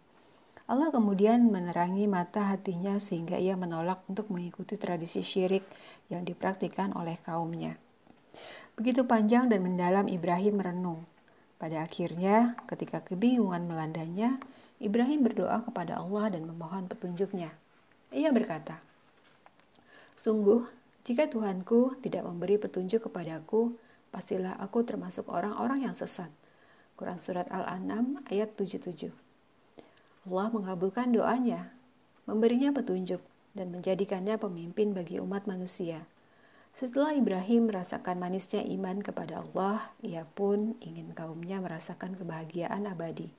Allah 0.69 0.93
kemudian 0.93 1.49
menerangi 1.49 2.05
mata 2.05 2.45
hatinya 2.45 3.01
sehingga 3.01 3.41
ia 3.41 3.57
menolak 3.57 4.05
untuk 4.05 4.29
mengikuti 4.29 4.77
tradisi 4.77 5.25
syirik 5.25 5.65
yang 6.13 6.21
dipraktikkan 6.21 6.93
oleh 6.93 7.17
kaumnya. 7.25 7.73
Begitu 8.77 9.03
panjang 9.03 9.49
dan 9.49 9.65
mendalam 9.65 10.05
Ibrahim 10.05 10.61
merenung. 10.61 11.01
Pada 11.59 11.83
akhirnya, 11.83 12.55
ketika 12.69 13.03
kebingungan 13.03 13.67
melandanya, 13.67 14.39
Ibrahim 14.79 15.27
berdoa 15.27 15.59
kepada 15.67 15.99
Allah 15.99 16.31
dan 16.31 16.47
memohon 16.47 16.87
petunjuknya. 16.87 17.51
Ia 18.15 18.31
berkata, 18.31 18.79
Sungguh, 20.15 20.67
jika 21.03 21.27
Tuhanku 21.27 21.99
tidak 21.99 22.23
memberi 22.23 22.55
petunjuk 22.55 23.11
kepadaku, 23.11 23.75
pastilah 24.11 24.55
aku 24.59 24.83
termasuk 24.87 25.27
orang-orang 25.27 25.87
yang 25.87 25.95
sesat. 25.95 26.31
Quran 26.99 27.19
Surat 27.23 27.47
Al-An'am 27.47 28.19
ayat 28.27 28.55
77 28.59 29.11
Allah 30.27 30.47
mengabulkan 30.51 31.15
doanya, 31.15 31.71
memberinya 32.27 32.75
petunjuk, 32.75 33.23
dan 33.55 33.71
menjadikannya 33.71 34.35
pemimpin 34.35 34.91
bagi 34.91 35.17
umat 35.23 35.47
manusia. 35.47 36.05
Setelah 36.75 37.17
Ibrahim 37.17 37.71
merasakan 37.71 38.21
manisnya 38.21 38.61
iman 38.61 39.01
kepada 39.01 39.41
Allah, 39.41 39.89
ia 40.05 40.23
pun 40.23 40.77
ingin 40.83 41.11
kaumnya 41.17 41.57
merasakan 41.59 42.13
kebahagiaan 42.19 42.85
abadi. 42.85 43.33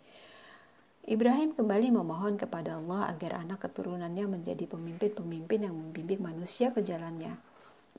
Ibrahim 1.00 1.56
kembali 1.56 1.96
memohon 1.96 2.36
kepada 2.36 2.76
Allah 2.76 3.08
agar 3.08 3.40
anak 3.40 3.64
keturunannya 3.64 4.28
menjadi 4.28 4.68
pemimpin-pemimpin 4.68 5.64
yang 5.64 5.72
membimbing 5.72 6.20
manusia 6.20 6.68
ke 6.76 6.84
jalannya, 6.84 7.40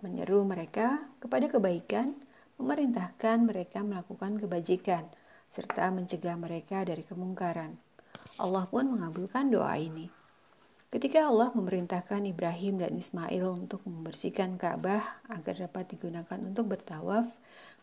menyeru 0.06 0.46
mereka 0.46 1.02
kepada 1.18 1.50
kebaikan, 1.50 2.14
memerintahkan 2.62 3.42
mereka 3.42 3.82
melakukan 3.82 4.38
kebajikan, 4.38 5.10
serta 5.50 5.90
mencegah 5.90 6.38
mereka 6.38 6.86
dari 6.86 7.02
kemungkaran. 7.02 7.74
Allah 8.38 8.70
pun 8.70 8.94
mengabulkan 8.94 9.50
doa 9.50 9.74
ini. 9.82 10.06
Ketika 10.92 11.26
Allah 11.26 11.50
memerintahkan 11.58 12.28
Ibrahim 12.30 12.86
dan 12.86 12.94
Ismail 12.94 13.48
untuk 13.50 13.82
membersihkan 13.88 14.62
Ka'bah 14.62 15.24
agar 15.32 15.56
dapat 15.58 15.96
digunakan 15.96 16.40
untuk 16.44 16.70
bertawaf, 16.70 17.26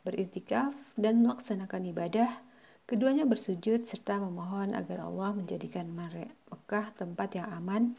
beritikaf, 0.06 0.76
dan 0.94 1.26
melaksanakan 1.26 1.88
ibadah, 1.90 2.30
keduanya 2.88 3.28
bersujud 3.28 3.84
serta 3.84 4.16
memohon 4.16 4.72
agar 4.72 5.04
Allah 5.04 5.36
menjadikan 5.36 5.92
Mekah 5.92 6.86
tempat 6.96 7.36
yang 7.36 7.52
aman 7.52 7.92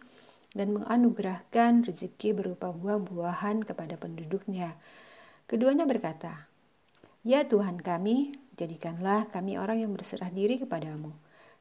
dan 0.57 0.73
menganugerahkan 0.73 1.85
rezeki 1.85 2.33
berupa 2.33 2.73
buah-buahan 2.73 3.61
kepada 3.69 4.01
penduduknya. 4.01 4.73
Keduanya 5.45 5.85
berkata, 5.85 6.49
Ya 7.21 7.45
Tuhan 7.45 7.77
kami, 7.77 8.33
jadikanlah 8.57 9.29
kami 9.29 9.61
orang 9.61 9.85
yang 9.85 9.93
berserah 9.93 10.33
diri 10.33 10.57
kepadamu, 10.57 11.13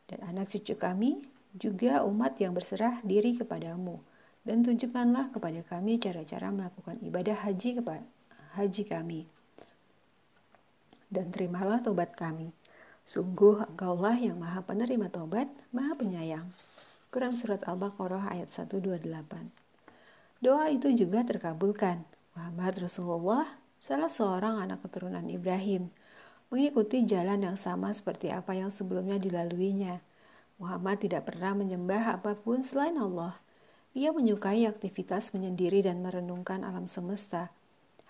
dan 0.08 0.24
anak 0.24 0.48
cucu 0.48 0.72
kami 0.80 1.20
juga 1.52 2.08
umat 2.08 2.40
yang 2.40 2.56
berserah 2.56 3.04
diri 3.04 3.36
kepadamu. 3.36 4.00
Dan 4.40 4.64
tunjukkanlah 4.64 5.36
kepada 5.36 5.60
kami 5.68 6.00
cara-cara 6.00 6.48
melakukan 6.48 6.96
ibadah 7.04 7.36
haji 7.44 7.76
kepada 7.76 8.00
haji 8.56 8.82
kami. 8.88 9.20
Dan 11.12 11.28
terimalah 11.28 11.84
tobat 11.84 12.16
kami 12.16 12.56
sungguh 13.08 13.64
engkaulah 13.72 14.20
yang 14.20 14.36
maha 14.36 14.60
penerima 14.60 15.08
tobat 15.08 15.48
maha 15.72 15.96
penyayang 15.96 16.44
Quran 17.08 17.32
Surat 17.40 17.64
Al-Baqarah 17.64 18.36
ayat 18.36 18.52
128 18.52 19.00
Doa 20.44 20.70
itu 20.70 20.92
juga 20.94 21.26
terkabulkan. 21.26 22.04
Muhammad 22.36 22.78
Rasulullah, 22.78 23.48
salah 23.82 24.06
seorang 24.06 24.62
anak 24.62 24.86
keturunan 24.86 25.26
Ibrahim, 25.26 25.90
mengikuti 26.46 27.02
jalan 27.02 27.42
yang 27.42 27.58
sama 27.58 27.90
seperti 27.90 28.30
apa 28.30 28.54
yang 28.54 28.70
sebelumnya 28.70 29.18
dilaluinya. 29.18 29.98
Muhammad 30.62 31.02
tidak 31.02 31.26
pernah 31.26 31.58
menyembah 31.58 32.22
apa 32.22 32.38
pun 32.38 32.62
selain 32.62 32.94
Allah. 33.02 33.34
Ia 33.98 34.14
menyukai 34.14 34.62
aktivitas 34.68 35.34
menyendiri 35.34 35.82
dan 35.82 36.06
merenungkan 36.06 36.62
alam 36.62 36.86
semesta. 36.86 37.50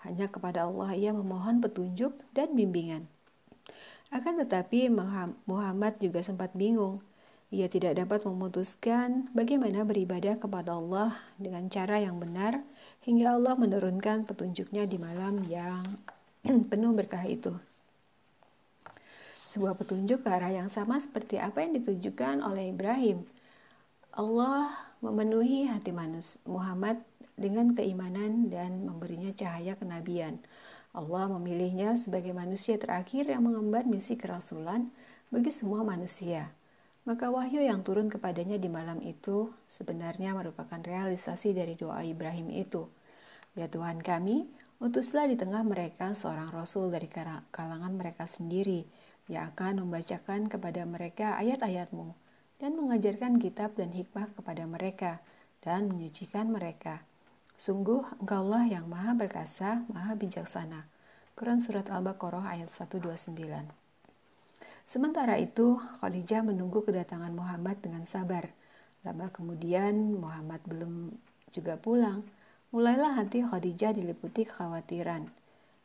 Hanya 0.05 0.29
kepada 0.29 0.69
Allah 0.69 0.93
ia 0.93 1.09
memohon 1.09 1.65
petunjuk 1.65 2.13
dan 2.37 2.53
bimbingan. 2.53 3.09
Akan 4.09 4.41
tetapi 4.41 4.89
Muhammad 5.45 6.01
juga 6.01 6.25
sempat 6.25 6.53
bingung. 6.57 7.01
Ia 7.49 7.65
tidak 7.65 7.97
dapat 7.97 8.25
memutuskan 8.29 9.29
bagaimana 9.33 9.81
beribadah 9.81 10.37
kepada 10.37 10.77
Allah 10.77 11.17
dengan 11.41 11.65
cara 11.69 11.97
yang 11.97 12.21
benar 12.21 12.61
hingga 13.05 13.37
Allah 13.37 13.57
menurunkan 13.57 14.29
petunjuknya 14.29 14.85
di 14.85 15.01
malam 15.01 15.41
yang 15.49 15.81
penuh 16.69 16.93
berkah 16.93 17.25
itu 17.25 17.53
sebuah 19.49 19.73
petunjuk 19.81 20.21
ke 20.21 20.29
arah 20.29 20.53
yang 20.53 20.69
sama 20.69 21.01
seperti 21.01 21.41
apa 21.41 21.65
yang 21.65 21.73
ditujukan 21.81 22.45
oleh 22.45 22.69
Ibrahim. 22.69 23.25
Allah 24.13 24.69
memenuhi 25.01 25.65
hati 25.65 25.89
manusia 25.89 26.37
Muhammad 26.45 27.01
dengan 27.33 27.73
keimanan 27.73 28.53
dan 28.53 28.85
memberinya 28.85 29.33
cahaya 29.33 29.73
kenabian. 29.73 30.37
Allah 30.89 31.29
memilihnya 31.29 31.93
sebagai 31.93 32.33
manusia 32.33 32.75
terakhir 32.81 33.29
yang 33.29 33.45
mengemban 33.45 33.85
misi 33.85 34.17
kerasulan 34.17 34.89
bagi 35.29 35.53
semua 35.53 35.85
manusia. 35.85 36.49
Maka 37.05 37.29
wahyu 37.29 37.61
yang 37.61 37.85
turun 37.85 38.09
kepadanya 38.09 38.57
di 38.57 38.69
malam 38.69 39.01
itu 39.05 39.53
sebenarnya 39.69 40.33
merupakan 40.33 40.81
realisasi 40.81 41.53
dari 41.53 41.77
doa 41.77 42.01
Ibrahim 42.01 42.49
itu. 42.53 42.89
Ya 43.53 43.69
Tuhan 43.69 44.01
kami, 44.01 44.49
utuslah 44.81 45.29
di 45.29 45.37
tengah 45.37 45.61
mereka 45.65 46.13
seorang 46.17 46.49
rasul 46.53 46.89
dari 46.89 47.09
kalangan 47.53 47.93
mereka 47.93 48.25
sendiri 48.25 48.85
yang 49.29 49.53
akan 49.53 49.85
membacakan 49.85 50.49
kepada 50.49 50.85
mereka 50.89 51.37
ayat-ayatmu 51.37 52.13
dan 52.57 52.75
mengajarkan 52.75 53.37
kitab 53.37 53.77
dan 53.77 53.93
hikmah 53.93 54.33
kepada 54.33 54.65
mereka 54.65 55.21
dan 55.61 55.85
menyucikan 55.89 56.49
mereka. 56.49 57.05
Sungguh 57.59 58.23
engkaulah 58.23 58.71
yang 58.71 58.87
maha 58.87 59.11
perkasa, 59.19 59.83
maha 59.91 60.15
bijaksana. 60.15 60.87
Quran 61.35 61.59
Surat 61.59 61.91
Al-Baqarah 61.91 62.55
ayat 62.55 62.71
129 62.71 63.35
Sementara 64.87 65.35
itu, 65.35 65.75
Khadijah 65.99 66.39
menunggu 66.47 66.87
kedatangan 66.87 67.35
Muhammad 67.35 67.83
dengan 67.83 68.07
sabar. 68.07 68.47
Lama 69.03 69.27
kemudian, 69.27 69.91
Muhammad 70.15 70.63
belum 70.63 71.11
juga 71.51 71.75
pulang. 71.75 72.23
Mulailah 72.71 73.19
hati 73.19 73.43
Khadijah 73.43 73.91
diliputi 73.91 74.47
kekhawatiran. 74.47 75.27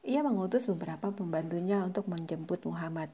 Ia 0.06 0.22
mengutus 0.22 0.70
beberapa 0.70 1.10
pembantunya 1.10 1.82
untuk 1.82 2.06
menjemput 2.06 2.62
Muhammad. 2.70 3.10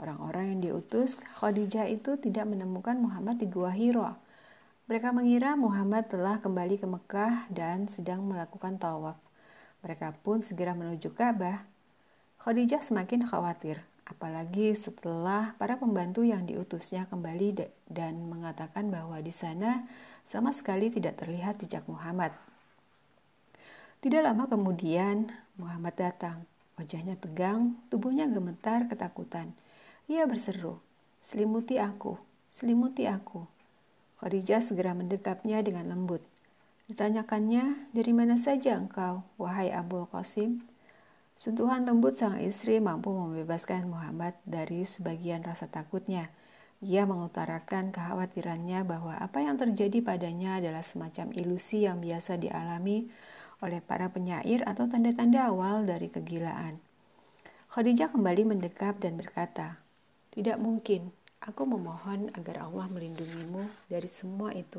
Orang-orang 0.00 0.56
yang 0.56 0.60
diutus 0.64 1.20
Khadijah 1.36 1.92
itu 1.92 2.16
tidak 2.16 2.48
menemukan 2.48 2.96
Muhammad 2.96 3.36
di 3.36 3.52
Gua 3.52 3.68
Hiro. 3.68 4.16
Mereka 4.90 5.14
mengira 5.14 5.54
Muhammad 5.54 6.10
telah 6.10 6.42
kembali 6.42 6.82
ke 6.82 6.90
Mekah 6.90 7.46
dan 7.54 7.86
sedang 7.86 8.26
melakukan 8.26 8.82
tawaf. 8.82 9.14
Mereka 9.86 10.10
pun 10.26 10.42
segera 10.42 10.74
menuju 10.74 11.14
Ka'bah. 11.14 11.62
Khadijah 12.42 12.82
semakin 12.82 13.22
khawatir, 13.22 13.78
apalagi 14.02 14.74
setelah 14.74 15.54
para 15.54 15.78
pembantu 15.78 16.26
yang 16.26 16.42
diutusnya 16.42 17.06
kembali 17.06 17.62
dan 17.86 18.26
mengatakan 18.26 18.90
bahwa 18.90 19.22
di 19.22 19.30
sana 19.30 19.86
sama 20.26 20.50
sekali 20.50 20.90
tidak 20.90 21.22
terlihat 21.22 21.62
jejak 21.62 21.86
Muhammad. 21.86 22.34
Tidak 24.02 24.18
lama 24.18 24.50
kemudian, 24.50 25.30
Muhammad 25.62 25.94
datang. 25.94 26.42
Wajahnya 26.74 27.14
tegang, 27.22 27.78
tubuhnya 27.86 28.26
gemetar 28.26 28.90
ketakutan. 28.90 29.54
Ia 30.10 30.26
berseru, 30.26 30.82
selimuti 31.22 31.78
aku, 31.78 32.18
selimuti 32.50 33.06
aku. 33.06 33.51
Khadijah 34.22 34.62
segera 34.62 34.94
mendekapnya 34.94 35.66
dengan 35.66 35.90
lembut. 35.90 36.22
Ditanyakannya, 36.86 37.90
dari 37.90 38.14
mana 38.14 38.38
saja 38.38 38.78
engkau, 38.78 39.26
wahai 39.34 39.74
Abu 39.74 40.06
Qasim? 40.14 40.62
Sentuhan 41.34 41.82
lembut 41.82 42.22
sang 42.22 42.38
istri 42.38 42.78
mampu 42.78 43.10
membebaskan 43.10 43.90
Muhammad 43.90 44.38
dari 44.46 44.86
sebagian 44.86 45.42
rasa 45.42 45.66
takutnya. 45.66 46.30
Ia 46.78 47.02
mengutarakan 47.02 47.90
kekhawatirannya 47.90 48.86
bahwa 48.86 49.18
apa 49.18 49.42
yang 49.42 49.58
terjadi 49.58 49.98
padanya 50.06 50.62
adalah 50.62 50.86
semacam 50.86 51.34
ilusi 51.34 51.82
yang 51.82 51.98
biasa 51.98 52.38
dialami 52.38 53.10
oleh 53.58 53.82
para 53.82 54.06
penyair 54.14 54.62
atau 54.62 54.86
tanda-tanda 54.86 55.50
awal 55.50 55.82
dari 55.82 56.06
kegilaan. 56.14 56.78
Khadijah 57.74 58.14
kembali 58.14 58.54
mendekap 58.54 59.02
dan 59.02 59.18
berkata, 59.18 59.82
"Tidak 60.30 60.62
mungkin. 60.62 61.10
Aku 61.42 61.66
memohon 61.66 62.30
agar 62.38 62.62
Allah 62.62 62.86
melindungimu 62.86 63.66
dari 63.90 64.06
semua 64.06 64.54
itu. 64.54 64.78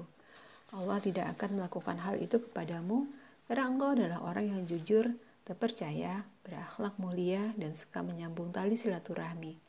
Allah 0.72 0.98
tidak 1.04 1.36
akan 1.36 1.60
melakukan 1.60 2.00
hal 2.00 2.16
itu 2.24 2.40
kepadamu 2.40 3.04
karena 3.52 3.68
engkau 3.68 3.92
adalah 3.92 4.24
orang 4.24 4.48
yang 4.48 4.62
jujur, 4.64 5.12
terpercaya, 5.44 6.24
berakhlak 6.48 6.96
mulia, 6.96 7.52
dan 7.60 7.76
suka 7.76 8.00
menyambung 8.00 8.56
tali 8.56 8.80
silaturahmi. 8.80 9.60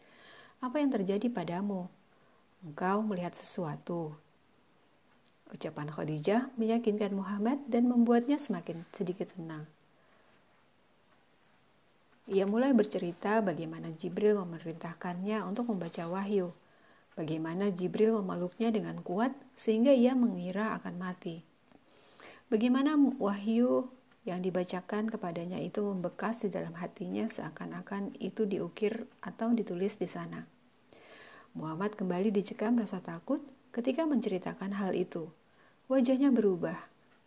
Apa 0.62 0.78
yang 0.78 0.94
terjadi 0.94 1.26
padamu? 1.34 1.90
Engkau 2.62 3.02
melihat 3.02 3.34
sesuatu. 3.34 4.14
Ucapan 5.50 5.90
Khadijah 5.90 6.54
meyakinkan 6.56 7.12
Muhammad 7.12 7.58
dan 7.68 7.90
membuatnya 7.90 8.38
semakin 8.38 8.86
sedikit 8.94 9.34
tenang. 9.34 9.66
Ia 12.24 12.48
mulai 12.48 12.72
bercerita 12.72 13.44
bagaimana 13.44 13.92
Jibril 14.00 14.40
memerintahkannya 14.40 15.44
untuk 15.44 15.68
membaca 15.68 16.08
wahyu, 16.08 16.56
bagaimana 17.14 17.70
Jibril 17.70 18.18
memeluknya 18.22 18.74
dengan 18.74 19.00
kuat 19.02 19.34
sehingga 19.54 19.94
ia 19.94 20.14
mengira 20.14 20.74
akan 20.78 20.94
mati. 20.98 21.42
Bagaimana 22.50 22.94
wahyu 23.18 23.88
yang 24.24 24.40
dibacakan 24.40 25.08
kepadanya 25.10 25.58
itu 25.60 25.84
membekas 25.84 26.44
di 26.44 26.48
dalam 26.52 26.72
hatinya 26.76 27.26
seakan-akan 27.26 28.16
itu 28.20 28.46
diukir 28.46 29.08
atau 29.24 29.52
ditulis 29.52 29.96
di 29.96 30.08
sana. 30.08 30.44
Muhammad 31.54 31.94
kembali 31.94 32.34
dicekam 32.34 32.80
rasa 32.80 32.98
takut 32.98 33.40
ketika 33.70 34.04
menceritakan 34.08 34.74
hal 34.74 34.96
itu. 34.96 35.30
Wajahnya 35.86 36.32
berubah, 36.32 36.76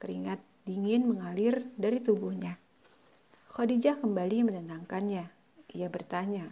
keringat 0.01 0.41
dingin 0.65 1.05
mengalir 1.05 1.63
dari 1.77 2.01
tubuhnya. 2.01 2.57
Khadijah 3.53 4.01
kembali 4.03 4.49
menenangkannya. 4.49 5.25
Ia 5.77 5.87
bertanya, 5.87 6.49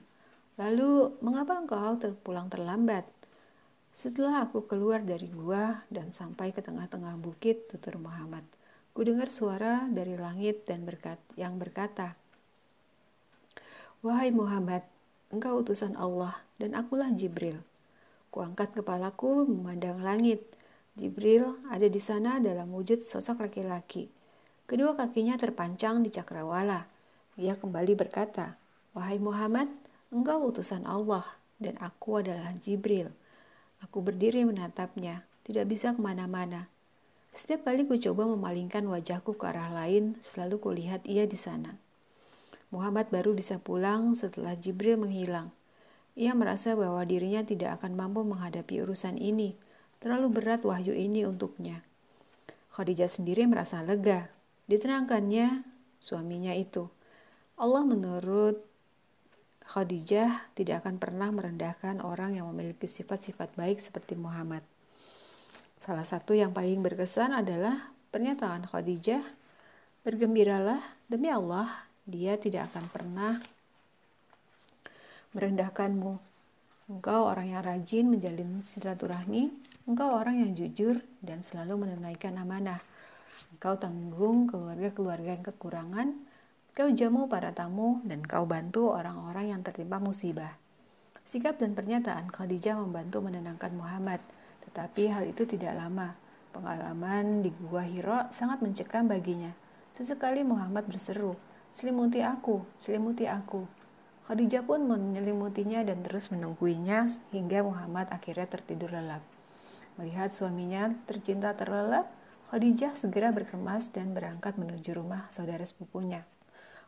Lalu, 0.56 1.20
mengapa 1.20 1.60
engkau 1.60 2.00
terpulang 2.00 2.48
terlambat? 2.48 3.04
Setelah 3.96 4.44
aku 4.44 4.68
keluar 4.68 5.00
dari 5.00 5.32
gua 5.32 5.88
dan 5.88 6.12
sampai 6.12 6.52
ke 6.52 6.60
tengah-tengah 6.60 7.16
bukit, 7.16 7.72
tutur 7.72 7.96
Muhammad. 7.96 8.44
Kudengar 8.92 9.32
suara 9.32 9.88
dari 9.88 10.20
langit 10.20 10.68
dan 10.68 10.84
berkat, 10.84 11.16
yang 11.40 11.56
berkata, 11.56 12.20
Wahai 14.04 14.36
Muhammad, 14.36 14.84
engkau 15.32 15.64
utusan 15.64 15.96
Allah 15.96 16.36
dan 16.60 16.76
akulah 16.76 17.08
Jibril. 17.16 17.64
Kuangkat 18.36 18.76
kepalaku 18.76 19.48
memandang 19.48 20.04
langit. 20.04 20.44
Jibril 21.00 21.56
ada 21.72 21.88
di 21.88 22.04
sana 22.04 22.44
dalam 22.44 22.76
wujud 22.76 23.08
sosok 23.08 23.48
laki-laki. 23.48 24.12
Kedua 24.68 25.00
kakinya 25.00 25.40
terpancang 25.40 26.04
di 26.04 26.12
cakrawala. 26.12 26.84
Ia 27.40 27.56
kembali 27.56 27.96
berkata, 27.96 28.60
Wahai 28.92 29.24
Muhammad, 29.24 29.72
engkau 30.12 30.52
utusan 30.52 30.84
Allah 30.84 31.24
dan 31.64 31.80
aku 31.80 32.20
adalah 32.20 32.52
Jibril. 32.60 33.08
Aku 33.86 34.02
berdiri 34.02 34.42
menatapnya, 34.50 35.22
tidak 35.46 35.70
bisa 35.70 35.94
ke 35.94 36.02
mana-mana. 36.02 36.66
Setiap 37.38 37.70
kali 37.70 37.86
ku 37.86 37.94
coba 38.02 38.26
memalingkan 38.26 38.82
wajahku 38.90 39.38
ke 39.38 39.46
arah 39.46 39.70
lain, 39.70 40.18
selalu 40.26 40.58
kulihat 40.58 41.06
ia 41.06 41.30
di 41.30 41.38
sana. 41.38 41.78
Muhammad 42.74 43.14
baru 43.14 43.38
bisa 43.38 43.62
pulang 43.62 44.18
setelah 44.18 44.58
Jibril 44.58 44.98
menghilang. 44.98 45.54
Ia 46.18 46.34
merasa 46.34 46.74
bahwa 46.74 47.06
dirinya 47.06 47.46
tidak 47.46 47.78
akan 47.78 47.94
mampu 47.94 48.26
menghadapi 48.26 48.82
urusan 48.82 49.22
ini. 49.22 49.54
Terlalu 50.02 50.34
berat 50.34 50.66
wahyu 50.66 50.98
ini 50.98 51.28
untuknya. 51.30 51.86
Khadijah 52.74 53.12
sendiri 53.12 53.46
merasa 53.46 53.86
lega. 53.86 54.34
Diterangkannya 54.66 55.62
suaminya 56.02 56.58
itu. 56.58 56.90
Allah 57.56 57.86
menurut 57.86 58.66
Khadijah 59.66 60.54
tidak 60.54 60.86
akan 60.86 61.02
pernah 61.02 61.30
merendahkan 61.34 62.00
orang 62.06 62.38
yang 62.38 62.46
memiliki 62.54 62.86
sifat-sifat 62.86 63.58
baik 63.58 63.82
seperti 63.82 64.14
Muhammad. 64.14 64.62
Salah 65.82 66.06
satu 66.06 66.38
yang 66.38 66.54
paling 66.54 66.86
berkesan 66.86 67.34
adalah 67.34 67.92
pernyataan 68.14 68.70
Khadijah, 68.70 69.26
"Bergembiralah 70.06 70.80
demi 71.10 71.34
Allah, 71.34 71.90
Dia 72.06 72.38
tidak 72.38 72.70
akan 72.70 72.86
pernah 72.94 73.42
merendahkanmu. 75.36 76.14
Engkau 76.86 77.28
orang 77.28 77.52
yang 77.52 77.66
rajin 77.66 78.08
menjalin 78.08 78.64
silaturahmi, 78.64 79.52
engkau 79.90 80.16
orang 80.16 80.46
yang 80.46 80.52
jujur 80.56 81.02
dan 81.20 81.44
selalu 81.44 81.84
menunaikan 81.84 82.40
amanah. 82.40 82.80
Engkau 83.52 83.76
tanggung 83.76 84.48
keluarga-keluarga 84.48 85.36
yang 85.36 85.44
kekurangan, 85.44 86.08
kau 86.76 86.92
jamu 86.92 87.32
para 87.32 87.56
tamu, 87.56 88.04
dan 88.04 88.22
kau 88.22 88.44
bantu 88.44 88.92
orang-orang 88.92 89.56
yang 89.56 89.62
tertimpa 89.64 89.98
musibah." 90.04 90.60
Sikap 91.26 91.58
dan 91.58 91.74
pernyataan 91.74 92.30
Khadijah 92.30 92.78
membantu 92.78 93.24
menenangkan 93.24 93.74
Muhammad– 93.74 94.20
tetapi 94.76 95.08
hal 95.08 95.24
itu 95.30 95.48
tidak 95.48 95.72
lama. 95.80 96.12
Pengalaman 96.52 97.40
di 97.40 97.56
Gua 97.64 97.88
Hiro 97.88 98.28
sangat 98.28 98.60
mencekam 98.60 99.08
baginya. 99.08 99.56
Sesekali 99.96 100.44
Muhammad 100.44 100.84
berseru, 100.84 101.40
Selimuti 101.72 102.20
aku, 102.20 102.64
selimuti 102.76 103.24
aku. 103.28 103.64
Khadijah 104.28 104.68
pun 104.68 104.84
menyelimutinya 104.84 105.80
dan 105.88 106.04
terus 106.04 106.28
menungguinya 106.28 107.08
hingga 107.32 107.64
Muhammad 107.64 108.12
akhirnya 108.12 108.52
tertidur 108.52 108.92
lelap. 108.92 109.24
Melihat 109.96 110.36
suaminya 110.36 110.92
tercinta 111.08 111.56
terlelap, 111.56 112.12
Khadijah 112.52 113.00
segera 113.00 113.32
berkemas 113.32 113.92
dan 113.96 114.12
berangkat 114.12 114.60
menuju 114.60 114.92
rumah 114.96 115.28
saudara 115.32 115.64
sepupunya. 115.64 116.24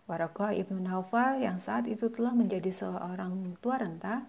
Warokoh 0.07 0.55
ibnu 0.55 0.79
Naufal 0.79 1.43
yang 1.43 1.59
saat 1.59 1.83
itu 1.91 2.07
telah 2.07 2.31
menjadi 2.31 2.71
seorang 2.71 3.59
tua 3.59 3.83
renta 3.83 4.23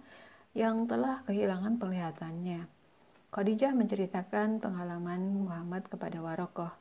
yang 0.50 0.90
telah 0.90 1.22
kehilangan 1.22 1.78
penglihatannya. 1.78 2.66
Khadijah 3.30 3.72
menceritakan 3.78 4.58
pengalaman 4.58 5.46
Muhammad 5.46 5.86
kepada 5.86 6.18
Warokoh. 6.18 6.74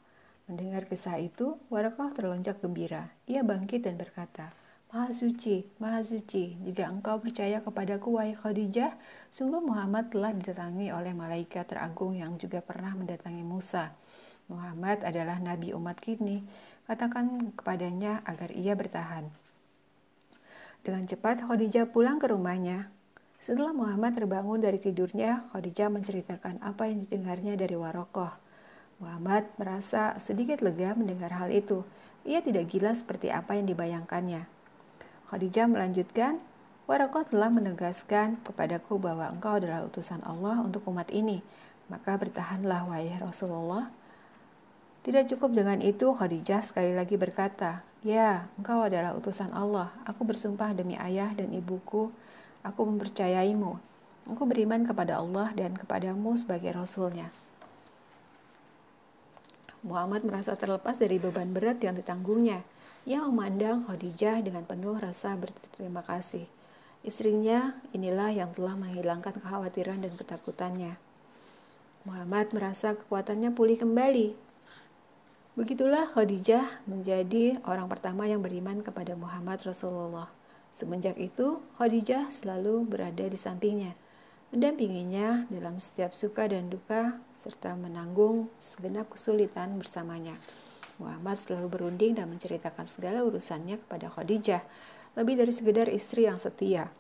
Mendengar 0.50 0.90
kisah 0.90 1.22
itu, 1.22 1.62
Warokoh 1.70 2.10
terlonjak 2.18 2.58
gembira. 2.58 3.14
Ia 3.30 3.46
bangkit 3.46 3.86
dan 3.86 4.02
berkata, 4.02 4.50
Maha 4.88 5.12
suci, 5.12 5.68
maha 5.84 6.00
suci, 6.00 6.56
jika 6.64 6.88
engkau 6.88 7.20
percaya 7.20 7.60
kepadaku, 7.60 8.16
wahai 8.16 8.40
Khadijah, 8.40 8.96
sungguh 9.28 9.60
Muhammad 9.60 10.08
telah 10.16 10.32
didatangi 10.32 10.96
oleh 10.96 11.12
malaikat 11.12 11.68
teragung 11.68 12.16
yang 12.16 12.40
juga 12.40 12.64
pernah 12.64 12.96
mendatangi 12.96 13.44
Musa. 13.44 13.92
Muhammad 14.48 15.04
adalah 15.04 15.44
nabi 15.44 15.76
umat 15.76 16.00
kini. 16.00 16.40
Katakan 16.88 17.52
kepadanya 17.52 18.24
agar 18.24 18.48
ia 18.56 18.72
bertahan. 18.72 19.28
Dengan 20.80 21.04
cepat 21.04 21.44
Khadijah 21.44 21.92
pulang 21.92 22.16
ke 22.16 22.32
rumahnya. 22.32 22.88
Setelah 23.44 23.76
Muhammad 23.76 24.16
terbangun 24.16 24.64
dari 24.64 24.80
tidurnya, 24.80 25.52
Khadijah 25.52 25.92
menceritakan 25.92 26.64
apa 26.64 26.88
yang 26.88 27.04
didengarnya 27.04 27.60
dari 27.60 27.76
Warokoh. 27.76 28.32
Muhammad 29.04 29.52
merasa 29.60 30.16
sedikit 30.16 30.64
lega 30.64 30.96
mendengar 30.96 31.36
hal 31.36 31.52
itu. 31.52 31.84
Ia 32.24 32.40
tidak 32.40 32.72
gila 32.72 32.96
seperti 32.96 33.36
apa 33.36 33.60
yang 33.60 33.68
dibayangkannya. 33.68 34.48
Khadijah 35.28 35.68
melanjutkan, 35.68 36.40
Warokoh 36.88 37.28
telah 37.28 37.52
menegaskan 37.52 38.40
kepadaku 38.48 38.96
bahwa 38.96 39.28
engkau 39.28 39.60
adalah 39.60 39.84
utusan 39.84 40.24
Allah 40.24 40.64
untuk 40.64 40.88
umat 40.88 41.12
ini. 41.12 41.44
Maka 41.92 42.16
bertahanlah 42.16 42.88
wahai 42.88 43.12
Rasulullah. 43.20 43.92
Tidak 45.08 45.24
cukup 45.32 45.56
dengan 45.56 45.80
itu, 45.80 46.12
Khadijah 46.12 46.60
sekali 46.60 46.92
lagi 46.92 47.16
berkata, 47.16 47.80
Ya, 48.04 48.52
engkau 48.60 48.84
adalah 48.84 49.16
utusan 49.16 49.56
Allah. 49.56 49.96
Aku 50.04 50.28
bersumpah 50.28 50.76
demi 50.76 51.00
ayah 51.00 51.32
dan 51.32 51.56
ibuku 51.56 52.12
Aku 52.68 52.84
mempercayaimu. 52.84 53.80
Aku 54.28 54.44
beriman 54.44 54.84
kepada 54.84 55.24
Allah 55.24 55.56
dan 55.56 55.72
kepadamu 55.72 56.36
sebagai 56.36 56.76
Rasulnya. 56.76 57.32
Muhammad 59.88 60.28
merasa 60.28 60.60
terlepas 60.60 61.00
dari 61.00 61.16
beban 61.16 61.56
berat 61.56 61.80
yang 61.80 61.96
ditanggungnya. 61.96 62.60
Ia 63.08 63.24
memandang 63.24 63.88
Khadijah 63.88 64.44
dengan 64.44 64.68
penuh 64.68 65.00
rasa 65.00 65.40
berterima 65.40 66.04
kasih. 66.04 66.44
Istrinya 67.08 67.80
inilah 67.96 68.36
yang 68.36 68.52
telah 68.52 68.76
menghilangkan 68.76 69.40
kekhawatiran 69.40 70.04
dan 70.04 70.12
ketakutannya. 70.20 71.00
Muhammad 72.04 72.52
merasa 72.52 73.00
kekuatannya 73.00 73.56
pulih 73.56 73.80
kembali. 73.80 74.47
Begitulah 75.58 76.06
Khadijah 76.14 76.86
menjadi 76.86 77.58
orang 77.66 77.90
pertama 77.90 78.30
yang 78.30 78.46
beriman 78.46 78.86
kepada 78.86 79.18
Muhammad 79.18 79.58
Rasulullah. 79.66 80.30
Semenjak 80.70 81.18
itu, 81.18 81.58
Khadijah 81.82 82.30
selalu 82.30 82.86
berada 82.86 83.26
di 83.26 83.34
sampingnya, 83.34 83.98
mendampinginya 84.54 85.50
dalam 85.50 85.82
setiap 85.82 86.14
suka 86.14 86.46
dan 86.46 86.70
duka, 86.70 87.18
serta 87.42 87.74
menanggung 87.74 88.54
segenap 88.62 89.10
kesulitan 89.10 89.82
bersamanya. 89.82 90.38
Muhammad 91.02 91.42
selalu 91.42 91.74
berunding 91.74 92.14
dan 92.14 92.30
menceritakan 92.30 92.86
segala 92.86 93.26
urusannya 93.26 93.82
kepada 93.82 94.14
Khadijah, 94.14 94.62
lebih 95.18 95.42
dari 95.42 95.50
sekedar 95.50 95.90
istri 95.90 96.30
yang 96.30 96.38
setia. 96.38 96.94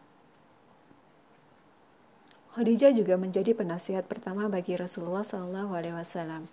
Khadijah 2.57 2.89
juga 2.89 3.21
menjadi 3.21 3.53
penasihat 3.53 4.09
pertama 4.09 4.49
bagi 4.49 4.73
Rasulullah 4.73 5.21
Wasallam. 5.21 6.49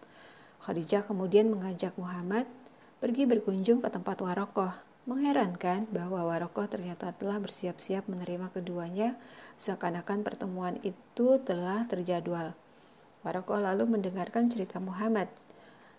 Khadijah 0.65 1.05
kemudian 1.05 1.53
mengajak 1.53 1.93
Muhammad 2.01 2.49
pergi 2.97 3.29
berkunjung 3.29 3.85
ke 3.85 3.93
tempat 3.93 4.25
Warokoh. 4.25 4.73
Mengherankan 5.05 5.85
bahwa 5.93 6.25
Warokoh 6.25 6.65
ternyata 6.65 7.13
telah 7.13 7.37
bersiap-siap 7.37 8.09
menerima 8.09 8.49
keduanya, 8.49 9.21
seakan-akan 9.61 10.25
pertemuan 10.25 10.81
itu 10.81 11.37
telah 11.45 11.85
terjadwal. 11.85 12.57
Warokoh 13.21 13.61
lalu 13.61 13.85
mendengarkan 13.85 14.49
cerita 14.49 14.81
Muhammad. 14.81 15.29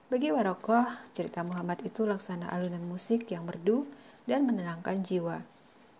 Bagi 0.10 0.34
Warokoh, 0.34 0.90
cerita 1.14 1.46
Muhammad 1.46 1.86
itu 1.86 2.02
laksana 2.02 2.50
alunan 2.50 2.82
musik 2.90 3.30
yang 3.30 3.46
merdu 3.46 3.86
dan 4.26 4.50
menenangkan 4.50 5.06
jiwa. 5.06 5.46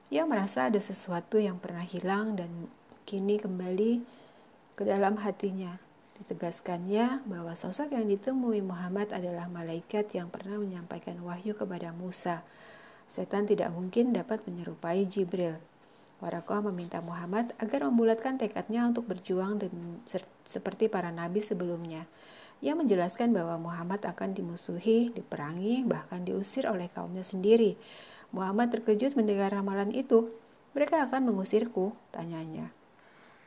Ia 0.10 0.26
merasa 0.26 0.74
ada 0.74 0.82
sesuatu 0.82 1.38
yang 1.38 1.62
pernah 1.62 1.86
hilang 1.86 2.34
dan 2.34 2.50
kini 3.06 3.38
kembali 3.38 4.02
ke 4.74 4.82
dalam 4.82 5.22
hatinya. 5.22 5.85
Ditegaskannya 6.16 7.28
bahwa 7.28 7.52
sosok 7.60 7.92
yang 7.92 8.08
ditemui 8.08 8.64
Muhammad 8.64 9.12
adalah 9.12 9.52
malaikat 9.52 10.16
yang 10.16 10.32
pernah 10.32 10.56
menyampaikan 10.56 11.20
wahyu 11.20 11.52
kepada 11.60 11.92
Musa. 11.92 12.40
Setan 13.06 13.44
tidak 13.44 13.76
mungkin 13.76 14.16
dapat 14.16 14.42
menyerupai 14.48 15.04
Jibril. 15.12 15.60
Warakoh 16.24 16.72
meminta 16.72 17.04
Muhammad 17.04 17.52
agar 17.60 17.84
membulatkan 17.92 18.40
tekadnya 18.40 18.88
untuk 18.88 19.12
berjuang 19.12 19.60
seperti 20.48 20.88
para 20.88 21.12
nabi 21.12 21.44
sebelumnya. 21.44 22.08
Ia 22.64 22.72
menjelaskan 22.72 23.36
bahwa 23.36 23.60
Muhammad 23.60 24.00
akan 24.08 24.32
dimusuhi, 24.32 25.12
diperangi, 25.12 25.84
bahkan 25.84 26.24
diusir 26.24 26.64
oleh 26.72 26.88
kaumnya 26.88 27.22
sendiri. 27.22 27.76
Muhammad 28.32 28.72
terkejut 28.72 29.20
mendengar 29.20 29.52
ramalan 29.52 29.92
itu. 29.92 30.32
Mereka 30.72 31.12
akan 31.12 31.28
mengusirku, 31.28 31.92
tanyanya. 32.16 32.72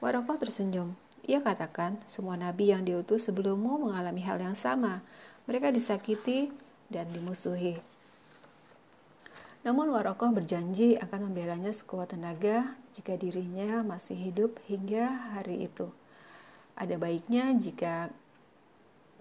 Warokoh 0.04 0.36
tersenyum. 0.36 0.92
Ia 1.28 1.44
katakan, 1.44 2.00
semua 2.08 2.40
nabi 2.40 2.72
yang 2.72 2.88
diutus 2.88 3.28
sebelummu 3.28 3.84
mengalami 3.84 4.24
hal 4.24 4.40
yang 4.40 4.56
sama. 4.56 5.04
Mereka 5.44 5.68
disakiti 5.76 6.48
dan 6.88 7.04
dimusuhi. 7.12 7.76
Namun 9.60 9.92
Warokoh 9.92 10.32
berjanji 10.32 10.96
akan 10.96 11.28
membelanya 11.28 11.68
sekuat 11.68 12.16
tenaga 12.16 12.72
jika 12.96 13.20
dirinya 13.20 13.84
masih 13.84 14.16
hidup 14.16 14.56
hingga 14.64 15.36
hari 15.36 15.68
itu. 15.68 15.92
Ada 16.72 16.96
baiknya 16.96 17.52
jika 17.60 18.08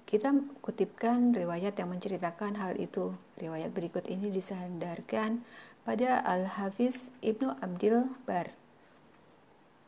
kita 0.07 0.31
kutipkan 0.63 1.35
riwayat 1.35 1.75
yang 1.75 1.91
menceritakan 1.91 2.55
hal 2.55 2.79
itu. 2.79 3.11
Riwayat 3.35 3.75
berikut 3.75 4.07
ini 4.07 4.31
disandarkan 4.31 5.43
pada 5.83 6.23
Al-Hafiz 6.23 7.11
Ibnu 7.19 7.51
Abdil 7.59 8.07
Bar 8.23 8.55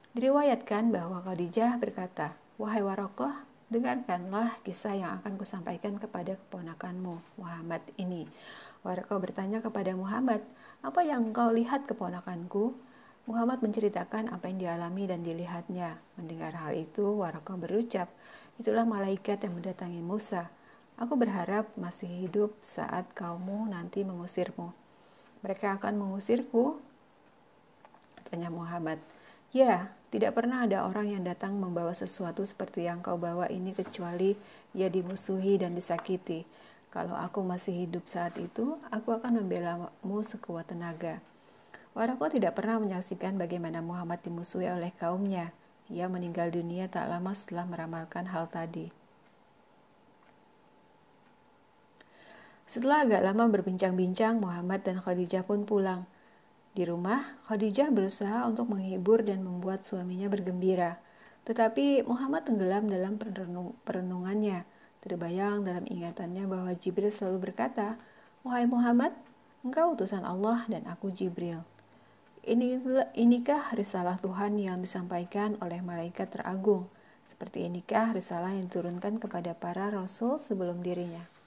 Diriwayatkan 0.09 0.89
bahwa 0.89 1.21
Khadijah 1.21 1.77
berkata, 1.77 2.33
Wahai 2.57 2.81
Warokoh, 2.81 3.29
dengarkanlah 3.69 4.57
kisah 4.65 4.97
yang 4.97 5.21
akan 5.21 5.37
kusampaikan 5.37 6.01
kepada 6.01 6.33
keponakanmu, 6.33 7.21
Muhammad 7.37 7.85
ini. 7.93 8.25
Warokoh 8.81 9.21
bertanya 9.21 9.61
kepada 9.61 9.93
Muhammad, 9.93 10.41
apa 10.81 11.05
yang 11.05 11.29
engkau 11.29 11.53
lihat 11.53 11.85
keponakanku? 11.85 12.73
Muhammad 13.29 13.61
menceritakan 13.61 14.33
apa 14.33 14.49
yang 14.49 14.57
dialami 14.57 15.05
dan 15.05 15.21
dilihatnya. 15.21 16.01
Mendengar 16.17 16.57
hal 16.57 16.73
itu, 16.73 17.05
Warokoh 17.21 17.61
berucap, 17.61 18.09
itulah 18.57 18.89
malaikat 18.89 19.45
yang 19.45 19.61
mendatangi 19.61 20.01
Musa. 20.01 20.49
Aku 20.97 21.21
berharap 21.21 21.69
masih 21.77 22.09
hidup 22.09 22.57
saat 22.65 23.05
kaummu 23.13 23.69
nanti 23.69 24.01
mengusirmu. 24.01 24.73
Mereka 25.45 25.77
akan 25.77 26.01
mengusirku? 26.01 26.81
Tanya 28.25 28.49
Muhammad. 28.49 28.97
Ya, 29.53 29.93
tidak 30.09 30.33
pernah 30.33 30.65
ada 30.65 30.89
orang 30.89 31.13
yang 31.13 31.21
datang 31.21 31.53
membawa 31.53 31.93
sesuatu 31.93 32.41
seperti 32.41 32.89
yang 32.89 33.05
kau 33.05 33.21
bawa 33.21 33.45
ini 33.53 33.77
kecuali 33.77 34.33
ia 34.73 34.89
dimusuhi 34.89 35.61
dan 35.61 35.77
disakiti. 35.77 36.49
Kalau 36.89 37.13
aku 37.13 37.45
masih 37.45 37.85
hidup 37.85 38.09
saat 38.09 38.33
itu, 38.41 38.73
aku 38.89 39.13
akan 39.13 39.45
membela 39.45 39.93
mu 40.01 40.25
sekuat 40.25 40.73
tenaga. 40.73 41.21
Warako 41.93 42.25
tidak 42.33 42.57
pernah 42.57 42.81
menyaksikan 42.81 43.37
bagaimana 43.37 43.85
Muhammad 43.85 44.25
dimusuhi 44.25 44.65
oleh 44.65 44.89
kaumnya. 44.97 45.53
Ia 45.93 46.09
meninggal 46.09 46.49
dunia 46.49 46.89
tak 46.89 47.05
lama 47.05 47.29
setelah 47.37 47.69
meramalkan 47.69 48.25
hal 48.29 48.49
tadi. 48.49 48.89
Setelah 52.69 53.05
agak 53.05 53.21
lama 53.25 53.49
berbincang-bincang, 53.49 54.37
Muhammad 54.37 54.85
dan 54.85 55.01
Khadijah 55.01 55.41
pun 55.41 55.65
pulang. 55.65 56.05
Di 56.69 56.85
rumah, 56.85 57.41
Khadijah 57.49 57.89
berusaha 57.89 58.45
untuk 58.45 58.69
menghibur 58.69 59.25
dan 59.25 59.41
membuat 59.41 59.81
suaminya 59.81 60.29
bergembira. 60.29 61.01
Tetapi 61.49 62.05
Muhammad 62.05 62.45
tenggelam 62.45 62.85
dalam 62.85 63.17
perenungannya. 63.81 64.69
Terbayang 64.99 65.65
dalam 65.65 65.87
ingatannya 65.87 66.45
bahwa 66.45 66.69
Jibril 66.77 67.09
selalu 67.09 67.49
berkata, 67.49 67.97
Wahai 68.45 68.69
Muhammad, 68.69 69.15
engkau 69.65 69.97
utusan 69.97 70.21
Allah 70.21 70.63
dan 70.69 70.85
aku 70.85 71.09
Jibril. 71.09 71.65
inikah 72.45 73.73
risalah 73.73 74.21
Tuhan 74.21 74.61
yang 74.61 74.77
disampaikan 74.83 75.57
oleh 75.65 75.81
malaikat 75.81 76.29
teragung? 76.29 76.85
Seperti 77.25 77.65
inikah 77.65 78.13
risalah 78.13 78.53
yang 78.53 78.69
diturunkan 78.69 79.17
kepada 79.17 79.57
para 79.57 79.89
rasul 79.89 80.37
sebelum 80.37 80.85
dirinya? 80.85 81.38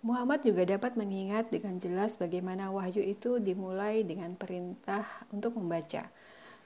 Muhammad 0.00 0.40
juga 0.40 0.64
dapat 0.64 0.96
mengingat 0.96 1.52
dengan 1.52 1.76
jelas 1.76 2.16
bagaimana 2.16 2.72
wahyu 2.72 3.04
itu 3.04 3.36
dimulai 3.36 4.00
dengan 4.00 4.32
perintah 4.32 5.04
untuk 5.28 5.60
membaca. 5.60 6.08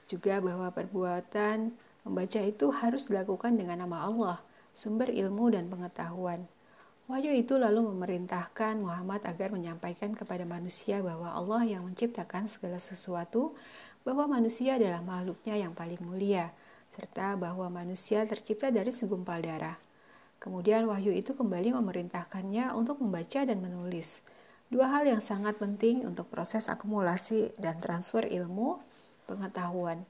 Juga 0.07 0.39
bahwa 0.39 0.71
perbuatan 0.71 1.75
membaca 2.07 2.39
itu 2.39 2.71
harus 2.71 3.11
dilakukan 3.11 3.59
dengan 3.59 3.83
nama 3.83 4.07
Allah, 4.07 4.37
sumber 4.71 5.11
ilmu 5.11 5.51
dan 5.51 5.67
pengetahuan. 5.67 6.47
Wahyu 7.11 7.35
itu 7.35 7.59
lalu 7.59 7.83
memerintahkan 7.91 8.79
Muhammad 8.79 9.27
agar 9.27 9.51
menyampaikan 9.51 10.15
kepada 10.15 10.47
manusia 10.47 11.03
bahwa 11.03 11.35
Allah 11.35 11.67
yang 11.67 11.83
menciptakan 11.83 12.47
segala 12.47 12.79
sesuatu, 12.79 13.51
bahwa 14.07 14.31
manusia 14.39 14.79
adalah 14.79 15.03
makhluknya 15.03 15.59
yang 15.59 15.75
paling 15.75 15.99
mulia, 15.99 16.55
serta 16.87 17.35
bahwa 17.35 17.67
manusia 17.67 18.23
tercipta 18.23 18.71
dari 18.71 18.95
segumpal 18.95 19.43
darah. 19.43 19.84
Kemudian 20.37 20.85
wahyu 20.85 21.15
itu 21.15 21.33
kembali 21.33 21.73
memerintahkannya 21.73 22.75
untuk 22.77 23.01
membaca 23.01 23.41
dan 23.41 23.59
menulis. 23.59 24.21
Dua 24.69 24.89
hal 24.89 25.05
yang 25.05 25.21
sangat 25.21 25.61
penting 25.61 26.05
untuk 26.05 26.29
proses 26.29 26.69
akumulasi 26.69 27.53
dan 27.61 27.77
transfer 27.81 28.25
ilmu 28.25 28.81
pengetahuan. 29.29 30.05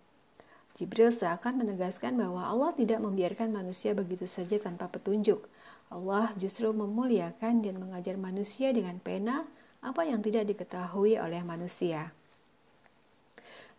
Jibril 0.75 1.11
seakan 1.15 1.63
menegaskan 1.63 2.19
bahwa 2.19 2.43
Allah 2.43 2.75
tidak 2.75 2.99
membiarkan 2.99 3.47
manusia 3.47 3.95
begitu 3.95 4.27
saja 4.27 4.59
tanpa 4.59 4.91
petunjuk. 4.91 5.47
Allah 5.87 6.35
justru 6.35 6.67
memuliakan 6.75 7.63
dan 7.63 7.79
mengajar 7.79 8.19
manusia 8.19 8.75
dengan 8.75 8.99
pena 8.99 9.47
apa 9.79 10.03
yang 10.03 10.19
tidak 10.19 10.51
diketahui 10.51 11.15
oleh 11.15 11.39
manusia. 11.47 12.11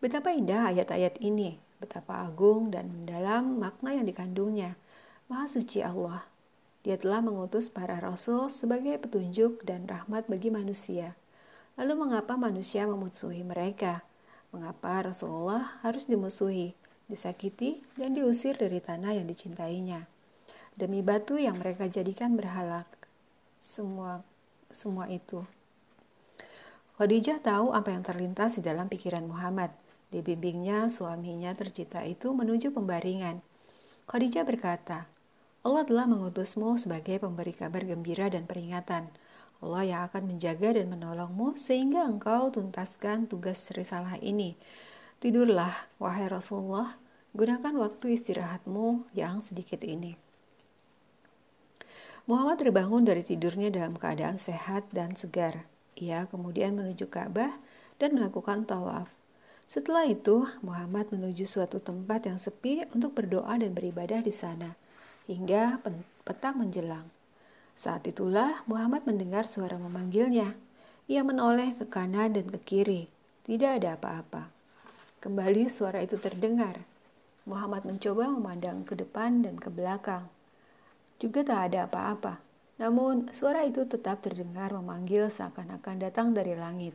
Betapa 0.00 0.32
indah 0.32 0.72
ayat-ayat 0.72 1.20
ini, 1.20 1.60
betapa 1.80 2.24
agung 2.24 2.72
dan 2.72 2.88
mendalam 2.88 3.60
makna 3.60 3.96
yang 3.96 4.08
dikandungnya. 4.08 4.76
Maha 5.28 5.48
suci 5.48 5.82
Allah, 5.84 6.24
dia 6.86 6.94
telah 6.94 7.18
mengutus 7.18 7.66
para 7.66 7.98
rasul 7.98 8.46
sebagai 8.46 8.94
petunjuk 9.02 9.66
dan 9.66 9.90
rahmat 9.90 10.30
bagi 10.30 10.54
manusia. 10.54 11.18
Lalu 11.74 12.06
mengapa 12.06 12.38
manusia 12.38 12.86
memusuhi 12.86 13.42
mereka? 13.42 14.06
Mengapa 14.54 15.02
Rasulullah 15.02 15.82
harus 15.82 16.06
dimusuhi, 16.06 16.78
disakiti, 17.10 17.82
dan 17.98 18.14
diusir 18.14 18.54
dari 18.54 18.78
tanah 18.78 19.18
yang 19.18 19.26
dicintainya? 19.26 20.06
Demi 20.78 21.02
batu 21.02 21.34
yang 21.34 21.58
mereka 21.58 21.90
jadikan 21.90 22.38
berhala. 22.38 22.86
Semua 23.58 24.22
semua 24.70 25.10
itu. 25.10 25.42
Khadijah 27.02 27.42
tahu 27.42 27.74
apa 27.74 27.92
yang 27.92 28.06
terlintas 28.06 28.56
di 28.56 28.62
dalam 28.62 28.86
pikiran 28.86 29.26
Muhammad. 29.26 29.74
Dibimbingnya 30.14 30.86
suaminya 30.86 31.50
tercita 31.58 32.06
itu 32.06 32.30
menuju 32.30 32.70
pembaringan. 32.70 33.42
Khadijah 34.06 34.46
berkata, 34.46 35.10
Allah 35.66 35.82
telah 35.82 36.06
mengutusmu 36.06 36.78
sebagai 36.78 37.18
pemberi 37.18 37.50
kabar 37.50 37.82
gembira 37.82 38.30
dan 38.30 38.46
peringatan. 38.46 39.10
Allah 39.58 39.82
yang 39.82 40.00
akan 40.06 40.30
menjaga 40.30 40.78
dan 40.78 40.86
menolongmu 40.86 41.58
sehingga 41.58 42.06
engkau 42.06 42.54
tuntaskan 42.54 43.26
tugas 43.26 43.74
risalah 43.74 44.14
ini. 44.22 44.54
Tidurlah, 45.18 45.74
wahai 45.98 46.30
Rasulullah, 46.30 46.94
gunakan 47.34 47.82
waktu 47.82 48.14
istirahatmu 48.14 49.10
yang 49.18 49.42
sedikit 49.42 49.82
ini. 49.82 50.14
Muhammad 52.30 52.62
terbangun 52.62 53.02
dari 53.02 53.26
tidurnya 53.26 53.74
dalam 53.74 53.98
keadaan 53.98 54.38
sehat 54.38 54.86
dan 54.94 55.18
segar. 55.18 55.66
Ia 55.98 56.30
kemudian 56.30 56.78
menuju 56.78 57.10
Ka'bah 57.10 57.58
dan 57.98 58.14
melakukan 58.14 58.70
tawaf. 58.70 59.10
Setelah 59.66 60.06
itu, 60.06 60.46
Muhammad 60.62 61.10
menuju 61.10 61.42
suatu 61.42 61.82
tempat 61.82 62.30
yang 62.30 62.38
sepi 62.38 62.86
untuk 62.94 63.18
berdoa 63.18 63.58
dan 63.58 63.74
beribadah 63.74 64.22
di 64.22 64.30
sana 64.30 64.85
hingga 65.26 65.82
petang 66.22 66.62
menjelang. 66.62 67.06
Saat 67.76 68.08
itulah 68.08 68.64
Muhammad 68.64 69.04
mendengar 69.04 69.44
suara 69.44 69.76
memanggilnya. 69.76 70.56
Ia 71.06 71.22
menoleh 71.22 71.76
ke 71.76 71.86
kanan 71.86 72.34
dan 72.34 72.48
ke 72.48 72.58
kiri. 72.62 73.06
Tidak 73.46 73.78
ada 73.78 73.94
apa-apa. 73.94 74.50
Kembali 75.22 75.70
suara 75.70 76.02
itu 76.02 76.18
terdengar. 76.18 76.82
Muhammad 77.46 77.86
mencoba 77.86 78.26
memandang 78.32 78.82
ke 78.82 78.98
depan 78.98 79.44
dan 79.44 79.54
ke 79.54 79.70
belakang. 79.70 80.26
Juga 81.22 81.46
tak 81.46 81.70
ada 81.70 81.86
apa-apa. 81.86 82.42
Namun 82.82 83.30
suara 83.30 83.62
itu 83.62 83.86
tetap 83.86 84.20
terdengar 84.20 84.74
memanggil 84.74 85.30
seakan-akan 85.30 85.96
datang 86.02 86.34
dari 86.34 86.58
langit. 86.58 86.92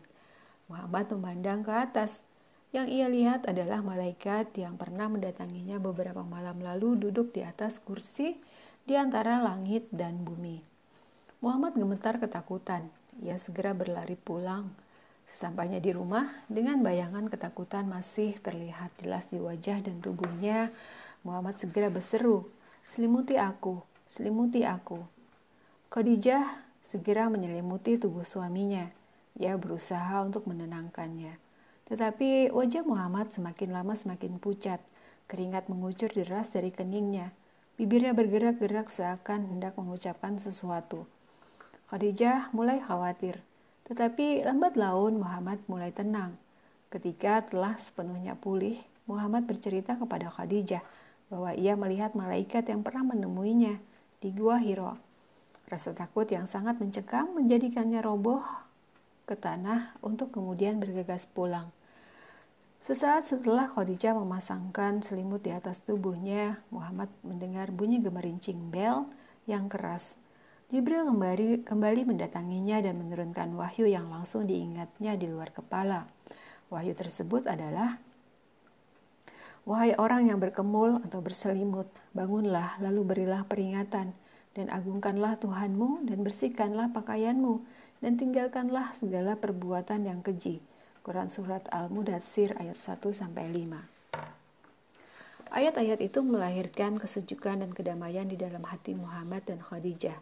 Muhammad 0.68 1.08
memandang 1.14 1.64
ke 1.64 1.72
atas. 1.72 2.20
Yang 2.72 2.88
ia 2.88 3.08
lihat 3.12 3.52
adalah 3.52 3.84
malaikat 3.84 4.56
yang 4.56 4.80
pernah 4.80 5.12
mendatanginya 5.12 5.76
beberapa 5.84 6.24
malam 6.24 6.64
lalu 6.64 6.96
duduk 6.96 7.36
di 7.36 7.44
atas 7.44 7.84
kursi 7.84 8.40
di 8.88 8.96
antara 8.96 9.44
langit 9.44 9.92
dan 9.92 10.24
bumi. 10.24 10.64
Muhammad 11.44 11.76
gemetar 11.76 12.16
ketakutan. 12.16 12.88
Ia 13.20 13.36
segera 13.36 13.76
berlari 13.76 14.16
pulang. 14.16 14.72
Sesampainya 15.28 15.84
di 15.84 15.92
rumah, 15.92 16.32
dengan 16.48 16.80
bayangan 16.80 17.28
ketakutan 17.28 17.92
masih 17.92 18.40
terlihat 18.40 18.96
jelas 19.04 19.28
di 19.28 19.40
wajah 19.40 19.84
dan 19.84 20.00
tubuhnya, 20.00 20.72
Muhammad 21.28 21.60
segera 21.60 21.92
berseru, 21.92 22.48
"Selimuti 22.88 23.36
aku, 23.36 23.84
selimuti 24.08 24.64
aku." 24.64 25.04
Khadijah 25.92 26.48
segera 26.88 27.28
menyelimuti 27.28 28.00
tubuh 28.00 28.24
suaminya. 28.24 28.88
Ia 29.36 29.60
berusaha 29.60 30.24
untuk 30.24 30.48
menenangkannya. 30.48 31.51
Tetapi 31.92 32.56
wajah 32.56 32.88
Muhammad 32.88 33.36
semakin 33.36 33.76
lama 33.76 33.92
semakin 34.00 34.40
pucat. 34.40 34.80
Keringat 35.28 35.68
mengucur 35.68 36.08
deras 36.08 36.48
dari 36.48 36.72
keningnya. 36.72 37.36
Bibirnya 37.76 38.16
bergerak-gerak 38.16 38.88
seakan 38.88 39.52
hendak 39.52 39.76
mengucapkan 39.76 40.40
sesuatu. 40.40 41.04
Khadijah 41.92 42.56
mulai 42.56 42.80
khawatir, 42.80 43.44
tetapi 43.92 44.48
lambat 44.48 44.80
laun 44.80 45.20
Muhammad 45.20 45.60
mulai 45.68 45.92
tenang. 45.92 46.40
Ketika 46.88 47.44
telah 47.44 47.76
sepenuhnya 47.76 48.40
pulih, 48.40 48.80
Muhammad 49.04 49.44
bercerita 49.44 50.00
kepada 50.00 50.32
Khadijah 50.32 50.80
bahwa 51.28 51.52
ia 51.52 51.76
melihat 51.76 52.16
malaikat 52.16 52.72
yang 52.72 52.88
pernah 52.88 53.12
menemuinya 53.12 53.76
di 54.24 54.32
Gua 54.32 54.56
Hiro. 54.64 54.96
Rasa 55.68 55.92
takut 55.92 56.32
yang 56.32 56.48
sangat 56.48 56.80
mencekam 56.80 57.36
menjadikannya 57.36 58.00
roboh 58.00 58.44
ke 59.28 59.36
tanah 59.36 60.00
untuk 60.00 60.32
kemudian 60.32 60.80
bergegas 60.80 61.28
pulang. 61.28 61.68
Sesaat 62.82 63.30
setelah 63.30 63.70
Khadijah 63.70 64.18
memasangkan 64.18 65.06
selimut 65.06 65.46
di 65.46 65.54
atas 65.54 65.86
tubuhnya, 65.86 66.66
Muhammad 66.74 67.14
mendengar 67.22 67.70
bunyi 67.70 68.02
gemerincing 68.02 68.74
bel 68.74 69.06
yang 69.46 69.70
keras. 69.70 70.18
Jibril 70.74 71.06
kembali, 71.06 71.62
kembali 71.62 72.10
mendatanginya 72.10 72.82
dan 72.82 72.98
menurunkan 72.98 73.54
wahyu 73.54 73.86
yang 73.86 74.10
langsung 74.10 74.50
diingatnya 74.50 75.14
di 75.14 75.30
luar 75.30 75.54
kepala. 75.54 76.10
Wahyu 76.74 76.98
tersebut 76.98 77.46
adalah 77.46 78.02
Wahai 79.62 79.94
orang 80.02 80.26
yang 80.34 80.42
berkemul 80.42 81.06
atau 81.06 81.22
berselimut, 81.22 81.86
bangunlah 82.18 82.82
lalu 82.82 83.06
berilah 83.06 83.46
peringatan 83.46 84.10
dan 84.58 84.68
agungkanlah 84.74 85.38
Tuhanmu 85.38 86.10
dan 86.10 86.26
bersihkanlah 86.26 86.90
pakaianmu 86.98 87.62
dan 88.02 88.18
tinggalkanlah 88.18 88.90
segala 88.98 89.38
perbuatan 89.38 90.10
yang 90.10 90.26
keji. 90.26 90.71
Quran 91.02 91.34
Surat 91.34 91.66
Al-Mudatsir 91.74 92.54
ayat 92.62 92.78
1 92.78 93.02
sampai 93.10 93.50
5. 93.50 94.14
Ayat-ayat 95.50 95.98
itu 95.98 96.22
melahirkan 96.22 97.02
kesejukan 97.02 97.66
dan 97.66 97.74
kedamaian 97.74 98.30
di 98.30 98.38
dalam 98.38 98.62
hati 98.62 98.94
Muhammad 98.94 99.42
dan 99.50 99.66
Khadijah. 99.66 100.22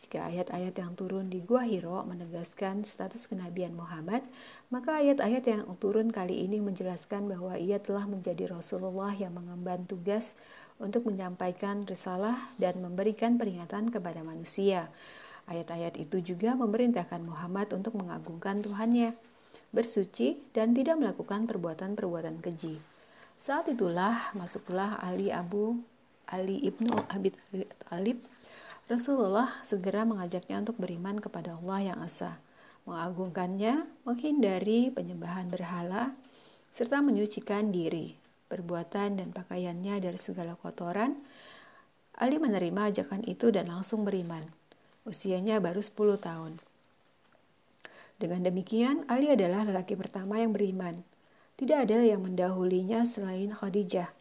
Jika 0.00 0.30
ayat-ayat 0.30 0.78
yang 0.78 0.94
turun 0.94 1.26
di 1.34 1.42
Gua 1.42 1.66
Hiro 1.66 2.06
menegaskan 2.06 2.86
status 2.86 3.26
kenabian 3.26 3.74
Muhammad, 3.74 4.22
maka 4.70 5.02
ayat-ayat 5.02 5.44
yang 5.50 5.62
turun 5.82 6.14
kali 6.14 6.46
ini 6.46 6.62
menjelaskan 6.62 7.26
bahwa 7.26 7.58
ia 7.58 7.82
telah 7.82 8.06
menjadi 8.06 8.54
Rasulullah 8.54 9.10
yang 9.10 9.34
mengemban 9.34 9.82
tugas 9.90 10.38
untuk 10.78 11.10
menyampaikan 11.10 11.82
risalah 11.82 12.38
dan 12.54 12.78
memberikan 12.78 13.34
peringatan 13.34 13.90
kepada 13.90 14.22
manusia. 14.22 14.94
Ayat-ayat 15.50 15.98
itu 15.98 16.22
juga 16.22 16.54
memerintahkan 16.54 17.18
Muhammad 17.26 17.74
untuk 17.74 17.98
mengagungkan 17.98 18.62
Tuhannya, 18.62 19.18
bersuci, 19.70 20.42
dan 20.54 20.74
tidak 20.74 20.98
melakukan 20.98 21.46
perbuatan-perbuatan 21.46 22.42
keji. 22.42 22.82
Saat 23.40 23.72
itulah 23.72 24.34
masuklah 24.36 25.00
Ali 25.00 25.32
Abu 25.32 25.80
Ali 26.30 26.62
ibnu 26.62 26.94
Abi 27.10 27.34
Talib 27.88 28.22
Rasulullah 28.90 29.46
segera 29.62 30.02
mengajaknya 30.02 30.66
untuk 30.66 30.82
beriman 30.82 31.22
kepada 31.22 31.54
Allah 31.54 31.94
yang 31.94 31.98
Esa, 32.02 32.42
mengagungkannya, 32.90 33.86
menghindari 34.02 34.90
penyembahan 34.90 35.46
berhala, 35.46 36.10
serta 36.74 36.98
menyucikan 36.98 37.70
diri, 37.70 38.18
perbuatan, 38.50 39.22
dan 39.22 39.30
pakaiannya 39.30 40.02
dari 40.02 40.18
segala 40.18 40.58
kotoran. 40.58 41.14
Ali 42.18 42.42
menerima 42.42 42.90
ajakan 42.90 43.22
itu 43.30 43.54
dan 43.54 43.70
langsung 43.70 44.02
beriman. 44.02 44.42
Usianya 45.06 45.62
baru 45.62 45.78
10 45.78 46.18
tahun. 46.18 46.52
Dengan 48.20 48.44
demikian, 48.44 49.08
Ali 49.08 49.32
adalah 49.32 49.64
lelaki 49.64 49.96
pertama 49.96 50.36
yang 50.36 50.52
beriman. 50.52 51.00
Tidak 51.56 51.88
ada 51.88 52.04
yang 52.04 52.20
mendahulinya 52.20 53.08
selain 53.08 53.56
Khadijah 53.56 54.20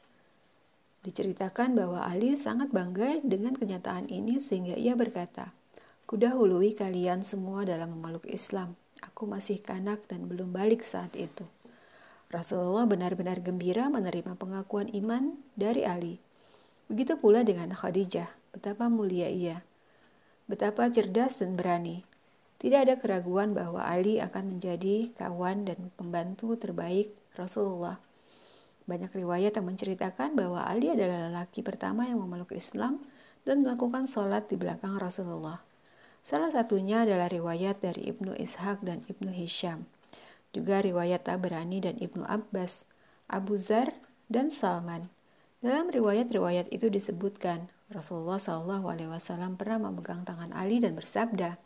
Diceritakan 1.00 1.80
bahwa 1.80 2.04
Ali 2.04 2.36
sangat 2.36 2.76
bangga 2.76 3.24
dengan 3.24 3.56
kenyataan 3.56 4.12
ini 4.12 4.36
sehingga 4.36 4.76
ia 4.76 5.00
berkata, 5.00 5.56
Kudahului 6.04 6.76
kalian 6.76 7.24
semua 7.24 7.64
dalam 7.64 7.96
memeluk 7.96 8.28
Islam. 8.28 8.76
Aku 9.00 9.24
masih 9.24 9.64
kanak 9.64 10.04
dan 10.12 10.28
belum 10.28 10.52
balik 10.52 10.84
saat 10.84 11.16
itu. 11.16 11.48
Rasulullah 12.28 12.84
benar-benar 12.84 13.40
gembira 13.40 13.88
menerima 13.88 14.36
pengakuan 14.36 14.92
iman 14.92 15.40
dari 15.56 15.88
Ali. 15.88 16.20
Begitu 16.92 17.16
pula 17.16 17.48
dengan 17.48 17.72
Khadijah, 17.72 18.28
betapa 18.52 18.92
mulia 18.92 19.32
ia. 19.32 19.64
Betapa 20.52 20.92
cerdas 20.92 21.40
dan 21.40 21.56
berani. 21.56 22.04
Tidak 22.60 22.76
ada 22.76 23.00
keraguan 23.00 23.56
bahwa 23.56 23.80
Ali 23.88 24.20
akan 24.20 24.60
menjadi 24.60 25.16
kawan 25.16 25.64
dan 25.64 25.96
pembantu 25.96 26.60
terbaik 26.60 27.16
Rasulullah. 27.40 28.04
Banyak 28.84 29.16
riwayat 29.16 29.56
yang 29.56 29.72
menceritakan 29.72 30.36
bahwa 30.36 30.68
Ali 30.68 30.92
adalah 30.92 31.32
lelaki 31.32 31.64
pertama 31.64 32.04
yang 32.04 32.20
memeluk 32.20 32.52
Islam 32.52 33.00
dan 33.48 33.64
melakukan 33.64 34.12
sholat 34.12 34.52
di 34.52 34.60
belakang 34.60 35.00
Rasulullah. 35.00 35.64
Salah 36.20 36.52
satunya 36.52 37.08
adalah 37.08 37.32
riwayat 37.32 37.80
dari 37.80 38.12
Ibnu 38.12 38.36
Ishaq 38.36 38.84
dan 38.84 39.08
Ibnu 39.08 39.32
Hisham. 39.32 39.88
Juga 40.52 40.84
riwayat 40.84 41.32
Tabrani 41.32 41.80
dan 41.80 41.96
Ibnu 41.96 42.28
Abbas, 42.28 42.84
Abu 43.32 43.56
Zar, 43.56 43.96
dan 44.28 44.52
Salman. 44.52 45.08
Dalam 45.64 45.92
riwayat-riwayat 45.92 46.72
itu 46.76 46.88
disebutkan 46.88 47.68
Rasulullah 47.90 48.40
SAW 48.40 49.58
pernah 49.58 49.80
memegang 49.90 50.22
tangan 50.24 50.54
Ali 50.54 50.80
dan 50.80 50.94
bersabda, 50.94 51.58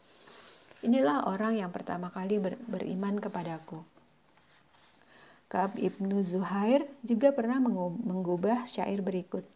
Inilah 0.83 1.31
orang 1.31 1.55
yang 1.63 1.71
pertama 1.71 2.11
kali 2.11 2.43
ber 2.43 2.59
beriman 2.67 3.15
kepadaku. 3.15 3.79
Ka'ab 5.47 5.79
ibnu 5.79 6.19
Zuhair 6.27 6.83
juga 7.07 7.31
pernah 7.31 7.61
menggubah 8.03 8.67
syair 8.67 8.99
berikut. 8.99 9.47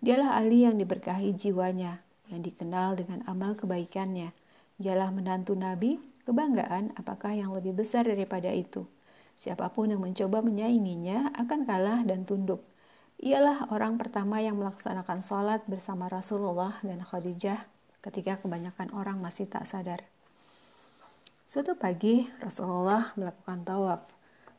Dialah 0.00 0.40
Ali 0.40 0.64
yang 0.64 0.80
diberkahi 0.80 1.36
jiwanya, 1.36 2.00
yang 2.32 2.40
dikenal 2.40 2.96
dengan 2.96 3.20
amal 3.28 3.52
kebaikannya. 3.52 4.32
Dialah 4.80 5.12
menantu 5.12 5.52
Nabi, 5.52 6.00
kebanggaan 6.24 6.96
apakah 6.96 7.36
yang 7.36 7.52
lebih 7.52 7.76
besar 7.76 8.08
daripada 8.08 8.48
itu. 8.48 8.88
Siapa 9.36 9.68
pun 9.74 9.92
yang 9.92 10.00
mencoba 10.00 10.40
menyainginya 10.40 11.36
akan 11.36 11.68
kalah 11.68 12.00
dan 12.06 12.24
tunduk. 12.24 12.64
Ialah 13.20 13.68
orang 13.68 14.00
pertama 14.00 14.40
yang 14.40 14.56
melaksanakan 14.56 15.20
sholat 15.20 15.62
bersama 15.68 16.08
Rasulullah 16.08 16.80
dan 16.80 17.04
Khadijah 17.04 17.66
ketika 18.02 18.40
kebanyakan 18.40 18.94
orang 18.96 19.20
masih 19.20 19.46
tak 19.46 19.66
sadar. 19.66 20.11
Suatu 21.52 21.76
pagi, 21.76 22.24
Rasulullah 22.40 23.12
melakukan 23.12 23.60
tawaf 23.60 24.08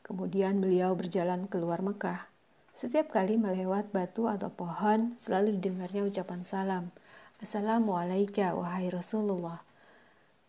Kemudian 0.06 0.62
beliau 0.62 0.94
berjalan 0.94 1.50
keluar 1.50 1.82
Mekah. 1.82 2.30
Setiap 2.70 3.10
kali 3.10 3.34
melewat 3.34 3.90
batu 3.90 4.30
atau 4.30 4.46
pohon, 4.54 5.18
selalu 5.18 5.58
didengarnya 5.58 6.06
ucapan 6.06 6.46
salam. 6.46 6.94
Assalamualaikum 7.42 8.62
wahai 8.62 8.94
Rasulullah. 8.94 9.58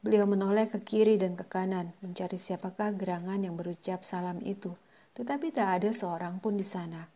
Beliau 0.06 0.30
menoleh 0.30 0.70
ke 0.70 0.86
kiri 0.86 1.18
dan 1.18 1.34
ke 1.34 1.50
kanan, 1.50 1.98
mencari 2.06 2.38
siapakah 2.38 2.94
gerangan 2.94 3.42
yang 3.42 3.58
berucap 3.58 4.06
salam 4.06 4.38
itu. 4.46 4.78
Tetapi 5.18 5.50
tak 5.50 5.82
ada 5.82 5.90
seorang 5.98 6.38
pun 6.38 6.62
di 6.62 6.68
sana. 6.70 7.10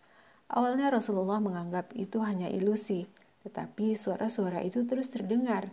Awalnya 0.50 0.90
Rasulullah 0.90 1.38
menganggap 1.38 1.94
itu 1.94 2.18
hanya 2.26 2.50
ilusi, 2.50 3.06
tetapi 3.46 3.94
suara-suara 3.94 4.66
itu 4.66 4.90
terus 4.90 5.14
terdengar. 5.14 5.70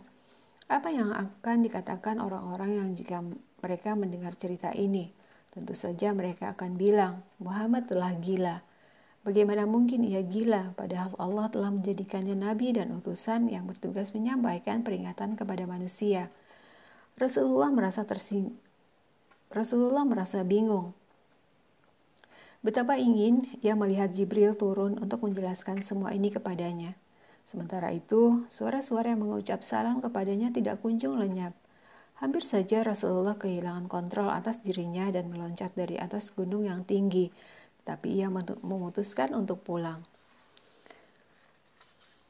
Apa 0.69 0.91
yang 0.93 1.09
akan 1.15 1.63
dikatakan 1.65 2.21
orang-orang 2.21 2.77
yang 2.77 2.89
jika 2.93 3.23
mereka 3.61 3.97
mendengar 3.97 4.37
cerita 4.37 4.73
ini? 4.73 5.09
Tentu 5.49 5.73
saja 5.73 6.13
mereka 6.13 6.53
akan 6.53 6.77
bilang, 6.77 7.25
Muhammad 7.41 7.89
telah 7.89 8.13
gila. 8.13 8.61
Bagaimana 9.25 9.67
mungkin 9.67 10.07
ia 10.07 10.23
gila, 10.23 10.71
padahal 10.77 11.11
Allah 11.19 11.51
telah 11.51 11.71
menjadikannya 11.73 12.37
nabi 12.37 12.71
dan 12.77 12.93
utusan 12.95 13.51
yang 13.51 13.67
bertugas 13.67 14.15
menyampaikan 14.15 14.85
peringatan 14.85 15.35
kepada 15.35 15.67
manusia. 15.67 16.31
Rasulullah 17.17 17.73
merasa 17.73 18.05
tersing 18.05 18.53
Rasulullah 19.47 20.03
merasa 20.03 20.43
bingung. 20.43 20.91
Betapa 22.59 22.99
ingin 22.99 23.47
ia 23.63 23.79
melihat 23.79 24.11
Jibril 24.11 24.59
turun 24.59 24.99
untuk 24.99 25.23
menjelaskan 25.23 25.87
semua 25.87 26.11
ini 26.11 26.27
kepadanya. 26.27 26.99
Sementara 27.47 27.95
itu, 27.95 28.43
suara-suara 28.51 29.15
yang 29.15 29.23
mengucap 29.23 29.63
salam 29.63 30.03
kepadanya 30.03 30.51
tidak 30.51 30.83
kunjung 30.83 31.15
lenyap. 31.15 31.55
Hampir 32.17 32.41
saja 32.41 32.81
Rasulullah 32.81 33.37
kehilangan 33.37 33.85
kontrol 33.85 34.33
atas 34.33 34.57
dirinya 34.65 35.05
dan 35.13 35.29
meloncat 35.29 35.77
dari 35.77 36.01
atas 36.01 36.33
gunung 36.33 36.65
yang 36.65 36.81
tinggi, 36.81 37.29
tapi 37.85 38.17
ia 38.17 38.27
memutuskan 38.33 39.37
untuk 39.37 39.61
pulang. 39.61 40.01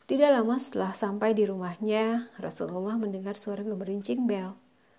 Tidak 0.07 0.31
lama 0.31 0.55
setelah 0.55 0.91
sampai 0.95 1.35
di 1.35 1.43
rumahnya, 1.47 2.31
Rasulullah 2.39 2.95
mendengar 2.95 3.35
suara 3.35 3.59
gemerincing 3.63 4.23
bel. 4.23 4.55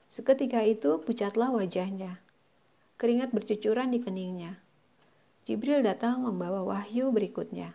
Seketika 0.08 0.64
itu 0.64 1.00
pucatlah 1.00 1.52
wajahnya. 1.52 2.20
Keringat 3.00 3.32
bercucuran 3.32 3.92
di 3.92 4.00
keningnya. 4.00 4.56
Jibril 5.48 5.80
datang 5.80 6.24
membawa 6.24 6.60
wahyu 6.60 7.08
berikutnya. 7.08 7.72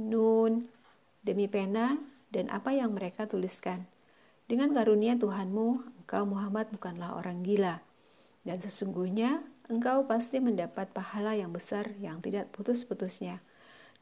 Nun, 0.00 0.72
demi 1.20 1.48
pena, 1.52 2.00
dan 2.32 2.48
apa 2.48 2.72
yang 2.72 2.96
mereka 2.96 3.28
tuliskan. 3.28 3.84
Dengan 4.50 4.74
karunia 4.74 5.14
Tuhanmu, 5.14 5.94
engkau 6.02 6.26
Muhammad 6.26 6.74
bukanlah 6.74 7.14
orang 7.14 7.46
gila. 7.46 7.78
Dan 8.42 8.58
sesungguhnya 8.58 9.46
engkau 9.70 10.10
pasti 10.10 10.42
mendapat 10.42 10.90
pahala 10.90 11.38
yang 11.38 11.54
besar 11.54 11.94
yang 12.02 12.18
tidak 12.18 12.50
putus-putusnya. 12.50 13.38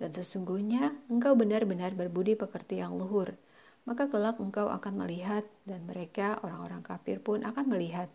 Dan 0.00 0.08
sesungguhnya 0.08 0.96
engkau 1.12 1.36
benar-benar 1.36 1.92
berbudi 1.92 2.32
pekerti 2.32 2.80
yang 2.80 2.96
luhur. 2.96 3.36
Maka 3.84 4.08
kelak 4.08 4.40
engkau 4.40 4.72
akan 4.72 5.04
melihat 5.04 5.44
dan 5.68 5.84
mereka 5.84 6.40
orang-orang 6.40 6.80
kafir 6.80 7.20
pun 7.20 7.44
akan 7.44 7.68
melihat. 7.68 8.08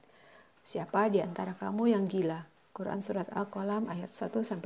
Siapa 0.65 1.13
di 1.13 1.21
antara 1.21 1.53
kamu 1.53 1.93
yang 1.93 2.09
gila? 2.09 2.49
Quran 2.73 3.05
Surat 3.05 3.29
Al-Qalam 3.29 3.85
ayat 3.85 4.09
1-6 4.09 4.57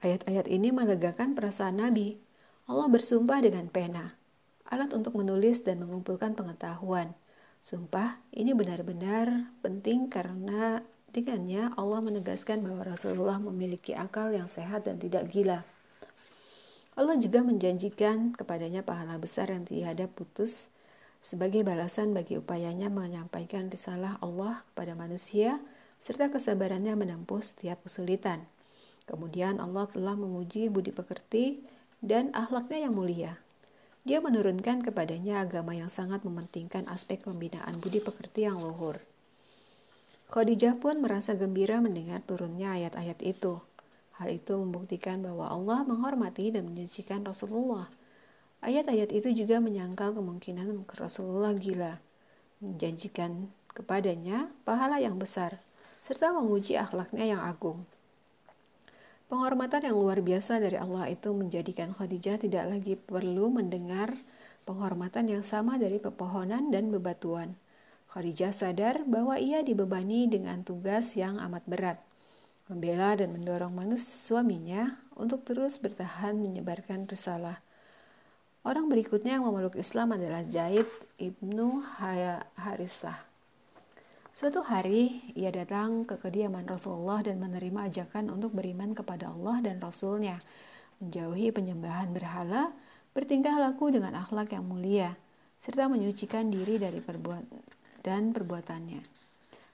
Ayat-ayat 0.00 0.46
ini 0.48 0.72
melegakan 0.72 1.36
perasaan 1.36 1.84
Nabi. 1.84 2.27
Allah 2.68 2.84
bersumpah 2.92 3.40
dengan 3.40 3.64
pena, 3.72 4.12
alat 4.68 4.92
untuk 4.92 5.16
menulis 5.16 5.64
dan 5.64 5.80
mengumpulkan 5.80 6.36
pengetahuan. 6.36 7.16
Sumpah 7.64 8.20
ini 8.28 8.52
benar-benar 8.52 9.48
penting 9.64 10.12
karena 10.12 10.84
dengannya 11.16 11.72
Allah 11.80 12.04
menegaskan 12.04 12.60
bahwa 12.60 12.84
Rasulullah 12.84 13.40
memiliki 13.40 13.96
akal 13.96 14.36
yang 14.36 14.52
sehat 14.52 14.84
dan 14.84 15.00
tidak 15.00 15.32
gila. 15.32 15.64
Allah 16.92 17.16
juga 17.16 17.40
menjanjikan 17.40 18.36
kepadanya 18.36 18.84
pahala 18.84 19.16
besar 19.16 19.48
yang 19.48 19.64
tiada 19.64 20.04
putus 20.04 20.68
sebagai 21.24 21.64
balasan 21.64 22.12
bagi 22.12 22.36
upayanya 22.36 22.92
menyampaikan 22.92 23.72
risalah 23.72 24.20
Allah 24.20 24.60
kepada 24.70 24.92
manusia 24.92 25.56
serta 26.04 26.28
kesabarannya 26.28 27.00
menempuh 27.00 27.40
setiap 27.40 27.80
kesulitan. 27.88 28.44
Kemudian 29.08 29.56
Allah 29.56 29.88
telah 29.88 30.12
memuji 30.20 30.68
budi 30.68 30.92
pekerti 30.92 31.64
dan 31.98 32.30
akhlaknya 32.30 32.86
yang 32.86 32.94
mulia. 32.94 33.32
Dia 34.06 34.22
menurunkan 34.22 34.80
kepadanya 34.86 35.44
agama 35.44 35.76
yang 35.76 35.90
sangat 35.92 36.24
mementingkan 36.24 36.88
aspek 36.88 37.20
pembinaan 37.26 37.76
budi 37.82 38.00
pekerti 38.00 38.46
yang 38.46 38.62
luhur. 38.62 39.02
Khadijah 40.28 40.76
pun 40.76 41.00
merasa 41.00 41.34
gembira 41.36 41.80
mendengar 41.80 42.20
turunnya 42.24 42.76
ayat-ayat 42.76 43.20
itu. 43.24 43.60
Hal 44.16 44.28
itu 44.32 44.54
membuktikan 44.56 45.24
bahwa 45.24 45.48
Allah 45.48 45.84
menghormati 45.88 46.52
dan 46.52 46.68
menyucikan 46.68 47.24
Rasulullah. 47.24 47.88
Ayat-ayat 48.60 49.14
itu 49.14 49.30
juga 49.32 49.62
menyangkal 49.62 50.12
kemungkinan 50.12 50.88
Rasulullah 50.98 51.54
gila, 51.54 52.02
menjanjikan 52.58 53.46
kepadanya 53.70 54.50
pahala 54.66 54.98
yang 54.98 55.16
besar, 55.16 55.62
serta 56.02 56.34
memuji 56.34 56.74
akhlaknya 56.74 57.38
yang 57.38 57.42
agung. 57.44 57.86
Penghormatan 59.28 59.84
yang 59.84 59.96
luar 60.00 60.24
biasa 60.24 60.56
dari 60.56 60.80
Allah 60.80 61.12
itu 61.12 61.36
menjadikan 61.36 61.92
Khadijah 61.92 62.40
tidak 62.40 62.64
lagi 62.64 62.96
perlu 62.96 63.52
mendengar 63.52 64.16
penghormatan 64.64 65.28
yang 65.28 65.44
sama 65.44 65.76
dari 65.76 66.00
pepohonan 66.00 66.72
dan 66.72 66.88
bebatuan. 66.88 67.52
Khadijah 68.08 68.56
sadar 68.56 69.04
bahwa 69.04 69.36
ia 69.36 69.60
dibebani 69.60 70.32
dengan 70.32 70.64
tugas 70.64 71.12
yang 71.12 71.36
amat 71.44 71.60
berat, 71.68 72.00
membela 72.72 73.20
dan 73.20 73.36
mendorong 73.36 73.68
manusia 73.68 74.32
suaminya 74.32 74.96
untuk 75.12 75.44
terus 75.44 75.76
bertahan 75.76 76.40
menyebarkan 76.40 77.04
risalah. 77.04 77.60
Orang 78.64 78.88
berikutnya 78.88 79.36
yang 79.36 79.44
memeluk 79.44 79.76
Islam 79.76 80.16
adalah 80.16 80.40
Zaid 80.48 80.88
ibnu 81.20 81.84
Harisah. 82.56 83.27
Suatu 84.38 84.62
hari, 84.62 85.18
ia 85.34 85.50
datang 85.50 86.06
ke 86.06 86.14
kediaman 86.14 86.62
Rasulullah 86.62 87.26
dan 87.26 87.42
menerima 87.42 87.90
ajakan 87.90 88.30
untuk 88.30 88.54
beriman 88.54 88.94
kepada 88.94 89.34
Allah 89.34 89.58
dan 89.66 89.82
Rasulnya, 89.82 90.38
menjauhi 91.02 91.50
penyembahan 91.50 92.14
berhala, 92.14 92.70
bertingkah 93.18 93.58
laku 93.58 93.90
dengan 93.90 94.14
akhlak 94.14 94.54
yang 94.54 94.62
mulia, 94.62 95.18
serta 95.58 95.90
menyucikan 95.90 96.54
diri 96.54 96.78
dari 96.78 97.02
perbuatan 97.02 97.50
dan 98.06 98.30
perbuatannya. 98.30 99.02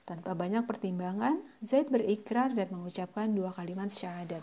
Tanpa 0.09 0.33
banyak 0.33 0.65
pertimbangan, 0.65 1.45
Zaid 1.61 1.93
berikrar 1.93 2.57
dan 2.57 2.73
mengucapkan 2.73 3.37
dua 3.37 3.53
kalimat 3.53 3.93
syahadat. 3.93 4.41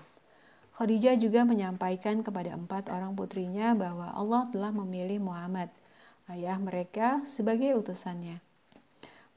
Khadijah 0.77 1.17
juga 1.17 1.49
menyampaikan 1.49 2.21
kepada 2.21 2.53
empat 2.53 2.93
orang 2.93 3.17
putrinya 3.17 3.73
bahwa 3.73 4.13
Allah 4.13 4.45
telah 4.53 4.69
memilih 4.69 5.17
Muhammad, 5.17 5.73
ayah 6.29 6.61
mereka, 6.61 7.25
sebagai 7.25 7.73
utusannya. 7.73 8.50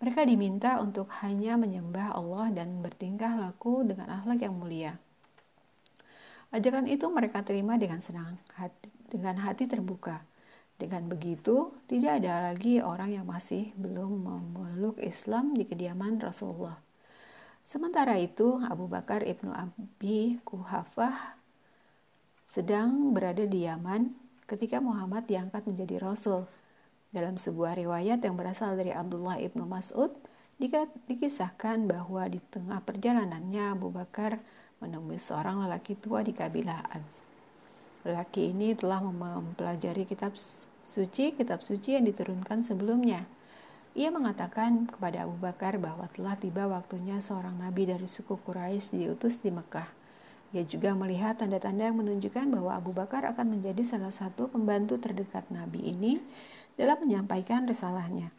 Mereka 0.05 0.29
diminta 0.29 0.85
untuk 0.85 1.09
hanya 1.25 1.57
menyembah 1.57 2.13
Allah 2.13 2.53
dan 2.53 2.85
bertingkah 2.85 3.41
laku 3.41 3.89
dengan 3.89 4.13
akhlak 4.21 4.45
yang 4.45 4.53
mulia. 4.53 5.01
Ajakan 6.53 6.85
itu 6.93 7.09
mereka 7.09 7.41
terima 7.41 7.81
dengan 7.81 8.05
senang, 8.05 8.37
hati, 8.53 8.93
dengan 9.09 9.41
hati 9.41 9.65
terbuka. 9.65 10.21
Dengan 10.77 11.09
begitu, 11.09 11.73
tidak 11.89 12.21
ada 12.21 12.53
lagi 12.53 12.85
orang 12.85 13.17
yang 13.17 13.25
masih 13.25 13.73
belum 13.81 14.29
memeluk 14.29 15.01
Islam 15.01 15.57
di 15.57 15.65
kediaman 15.65 16.21
Rasulullah. 16.21 16.77
Sementara 17.65 18.21
itu, 18.21 18.61
Abu 18.61 18.85
Bakar 18.85 19.25
ibnu 19.25 19.57
Abi 19.57 20.37
Kuhafah 20.45 21.41
sedang 22.45 23.17
berada 23.17 23.49
di 23.49 23.65
Yaman 23.65 24.13
ketika 24.45 24.85
Muhammad 24.85 25.25
diangkat 25.25 25.65
menjadi 25.65 25.97
Rasul. 25.97 26.45
Dalam 27.15 27.39
sebuah 27.39 27.79
riwayat 27.79 28.27
yang 28.27 28.35
berasal 28.35 28.75
dari 28.75 28.91
Abdullah 28.91 29.39
ibnu 29.39 29.63
Mas'ud, 29.71 30.11
dikisahkan 31.07 31.87
bahwa 31.87 32.27
di 32.27 32.43
tengah 32.51 32.83
perjalanannya 32.83 33.79
Abu 33.79 33.95
Bakar 33.95 34.43
menemui 34.83 35.23
seorang 35.23 35.63
lelaki 35.63 35.95
tua 35.95 36.27
di 36.27 36.35
kabilah 36.35 36.83
Az. 36.91 37.23
Lelaki 38.03 38.51
ini 38.51 38.75
telah 38.75 38.99
mempelajari 38.99 40.11
kitab 40.11 40.35
suci, 40.83 41.39
kitab 41.39 41.63
suci 41.63 41.95
yang 41.95 42.03
diturunkan 42.03 42.67
sebelumnya. 42.67 43.23
Ia 43.95 44.11
mengatakan 44.11 44.91
kepada 44.91 45.23
Abu 45.23 45.39
Bakar 45.39 45.79
bahwa 45.79 46.11
telah 46.11 46.35
tiba 46.35 46.67
waktunya 46.67 47.23
seorang 47.23 47.63
nabi 47.63 47.87
dari 47.87 48.11
suku 48.11 48.43
Quraisy 48.43 49.07
diutus 49.07 49.39
di 49.39 49.55
Mekah. 49.55 49.87
Ia 50.55 50.67
juga 50.67 50.95
melihat 50.99 51.39
tanda-tanda 51.39 51.91
yang 51.91 51.99
menunjukkan 51.99 52.47
bahwa 52.51 52.75
Abu 52.75 52.91
Bakar 52.95 53.23
akan 53.27 53.59
menjadi 53.59 53.83
salah 53.87 54.11
satu 54.11 54.51
pembantu 54.51 54.99
terdekat 54.99 55.47
nabi 55.51 55.95
ini 55.95 56.23
dalam 56.75 57.03
menyampaikan 57.03 57.67
risalahnya. 57.67 58.35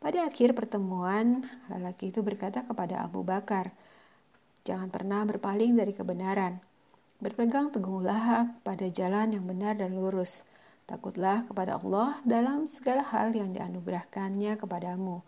Pada 0.00 0.24
akhir 0.24 0.56
pertemuan, 0.56 1.44
lelaki 1.68 2.08
itu 2.08 2.24
berkata 2.24 2.64
kepada 2.64 3.04
Abu 3.04 3.20
Bakar, 3.20 3.76
"Jangan 4.64 4.88
pernah 4.88 5.22
berpaling 5.28 5.76
dari 5.76 5.92
kebenaran. 5.92 6.56
Berpegang 7.20 7.68
teguhlah 7.68 8.48
pada 8.64 8.86
jalan 8.88 9.36
yang 9.36 9.44
benar 9.44 9.76
dan 9.76 9.92
lurus. 9.92 10.40
Takutlah 10.88 11.44
kepada 11.44 11.76
Allah 11.76 12.16
dalam 12.24 12.64
segala 12.64 13.04
hal 13.04 13.36
yang 13.36 13.52
dianugerahkannya 13.52 14.56
kepadamu." 14.56 15.20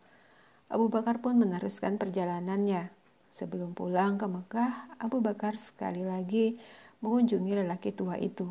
Abu 0.72 0.88
Bakar 0.88 1.20
pun 1.20 1.36
meneruskan 1.36 2.00
perjalanannya. 2.00 2.88
Sebelum 3.28 3.76
pulang 3.76 4.16
ke 4.16 4.24
Mekah, 4.24 4.96
Abu 4.96 5.20
Bakar 5.20 5.60
sekali 5.60 6.00
lagi 6.00 6.56
mengunjungi 7.04 7.60
lelaki 7.60 7.92
tua 7.92 8.16
itu. 8.16 8.48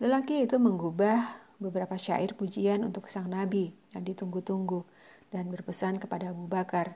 Lelaki 0.00 0.48
itu 0.48 0.56
menggubah 0.56 1.47
beberapa 1.58 1.98
syair 1.98 2.38
pujian 2.38 2.86
untuk 2.86 3.10
sang 3.10 3.26
nabi 3.26 3.74
yang 3.94 4.06
ditunggu-tunggu 4.06 4.86
dan 5.34 5.50
berpesan 5.50 5.98
kepada 5.98 6.30
Abu 6.30 6.46
Bakar 6.46 6.94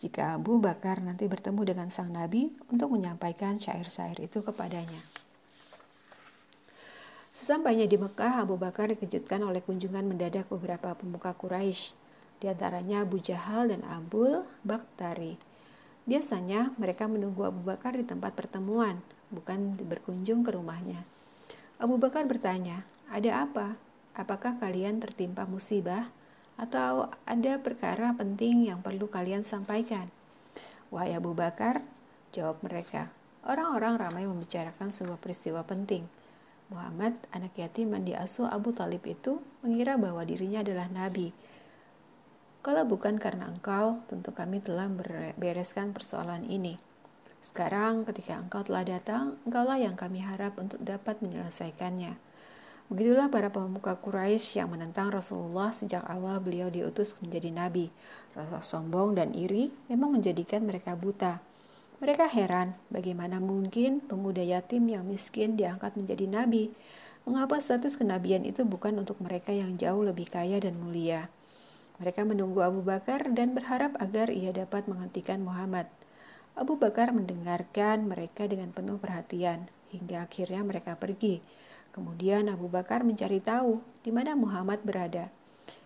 jika 0.00 0.32
Abu 0.32 0.56
Bakar 0.56 1.04
nanti 1.04 1.28
bertemu 1.28 1.60
dengan 1.60 1.88
sang 1.92 2.08
nabi 2.08 2.48
untuk 2.72 2.96
menyampaikan 2.96 3.60
syair-syair 3.60 4.16
itu 4.16 4.40
kepadanya. 4.40 4.96
Sesampainya 7.36 7.84
di 7.84 8.00
Mekah, 8.00 8.40
Abu 8.40 8.56
Bakar 8.56 8.88
dikejutkan 8.96 9.44
oleh 9.44 9.60
kunjungan 9.60 10.08
mendadak 10.08 10.48
beberapa 10.48 10.96
pemuka 10.96 11.36
Quraisy, 11.36 11.92
di 12.40 12.48
antaranya 12.48 13.04
Abu 13.04 13.20
Jahal 13.20 13.68
dan 13.68 13.84
Abul 13.84 14.48
Baktari. 14.64 15.36
Biasanya 16.08 16.72
mereka 16.80 17.04
menunggu 17.04 17.44
Abu 17.44 17.60
Bakar 17.60 17.92
di 17.92 18.08
tempat 18.08 18.32
pertemuan, 18.32 19.04
bukan 19.28 19.76
berkunjung 19.84 20.42
ke 20.42 20.50
rumahnya. 20.56 21.04
Abu 21.76 22.00
Bakar 22.00 22.24
bertanya, 22.24 22.88
"Ada 23.12 23.44
apa? 23.44 23.76
Apakah 24.20 24.60
kalian 24.60 25.00
tertimpa 25.00 25.48
musibah 25.48 26.12
atau 26.60 27.08
ada 27.24 27.56
perkara 27.64 28.12
penting 28.12 28.68
yang 28.68 28.84
perlu 28.84 29.08
kalian 29.08 29.48
sampaikan?" 29.48 30.12
"Wahai 30.92 31.16
Abu 31.16 31.32
Bakar," 31.32 31.80
jawab 32.36 32.60
mereka, 32.60 33.08
orang-orang 33.48 33.96
ramai 33.96 34.28
membicarakan 34.28 34.92
sebuah 34.92 35.16
peristiwa 35.16 35.64
penting. 35.64 36.04
Muhammad, 36.68 37.16
anak 37.32 37.56
yatim 37.56 37.96
yang 37.96 38.04
diasuh 38.04 38.46
Abu 38.46 38.76
Talib 38.76 39.00
itu, 39.08 39.40
mengira 39.64 39.96
bahwa 39.96 40.20
dirinya 40.28 40.60
adalah 40.60 40.86
nabi 40.92 41.32
kalau 42.60 42.84
bukan 42.84 43.16
karena 43.16 43.48
engkau, 43.48 44.04
tentu 44.04 44.36
kami 44.36 44.60
telah 44.60 44.84
bereskan 45.40 45.96
persoalan 45.96 46.44
ini. 46.44 46.76
Sekarang 47.40 48.04
ketika 48.04 48.36
engkau 48.36 48.60
telah 48.60 48.84
datang, 48.84 49.40
engkaulah 49.48 49.80
yang 49.80 49.96
kami 49.96 50.20
harap 50.20 50.60
untuk 50.60 50.76
dapat 50.84 51.24
menyelesaikannya. 51.24 52.20
Begitulah 52.90 53.30
para 53.30 53.54
pemuka 53.54 53.94
Quraisy 54.02 54.58
yang 54.58 54.74
menentang 54.74 55.14
Rasulullah 55.14 55.70
sejak 55.70 56.02
awal 56.10 56.42
beliau 56.42 56.74
diutus 56.74 57.14
menjadi 57.22 57.54
nabi. 57.54 57.86
Rasa 58.34 58.58
sombong 58.66 59.14
dan 59.14 59.30
iri 59.30 59.70
memang 59.86 60.18
menjadikan 60.18 60.66
mereka 60.66 60.98
buta. 60.98 61.38
Mereka 62.02 62.26
heran 62.26 62.74
bagaimana 62.90 63.38
mungkin 63.38 64.02
pemuda 64.02 64.42
yatim 64.42 64.90
yang 64.90 65.06
miskin 65.06 65.54
diangkat 65.54 65.94
menjadi 65.94 66.26
nabi. 66.26 66.74
Mengapa 67.22 67.62
status 67.62 67.94
kenabian 67.94 68.42
itu 68.42 68.66
bukan 68.66 68.98
untuk 68.98 69.22
mereka 69.22 69.54
yang 69.54 69.78
jauh 69.78 70.02
lebih 70.02 70.26
kaya 70.26 70.58
dan 70.58 70.74
mulia? 70.74 71.30
Mereka 72.02 72.26
menunggu 72.26 72.58
Abu 72.58 72.82
Bakar 72.82 73.22
dan 73.30 73.54
berharap 73.54 73.94
agar 74.02 74.34
ia 74.34 74.50
dapat 74.50 74.90
menghentikan 74.90 75.46
Muhammad. 75.46 75.86
Abu 76.58 76.74
Bakar 76.74 77.14
mendengarkan 77.14 78.02
mereka 78.10 78.50
dengan 78.50 78.74
penuh 78.74 78.98
perhatian 78.98 79.70
hingga 79.94 80.26
akhirnya 80.26 80.66
mereka 80.66 80.98
pergi. 80.98 81.38
Kemudian 81.90 82.46
Abu 82.46 82.70
Bakar 82.70 83.02
mencari 83.02 83.42
tahu 83.42 83.82
di 84.06 84.14
mana 84.14 84.38
Muhammad 84.38 84.82
berada. 84.86 85.30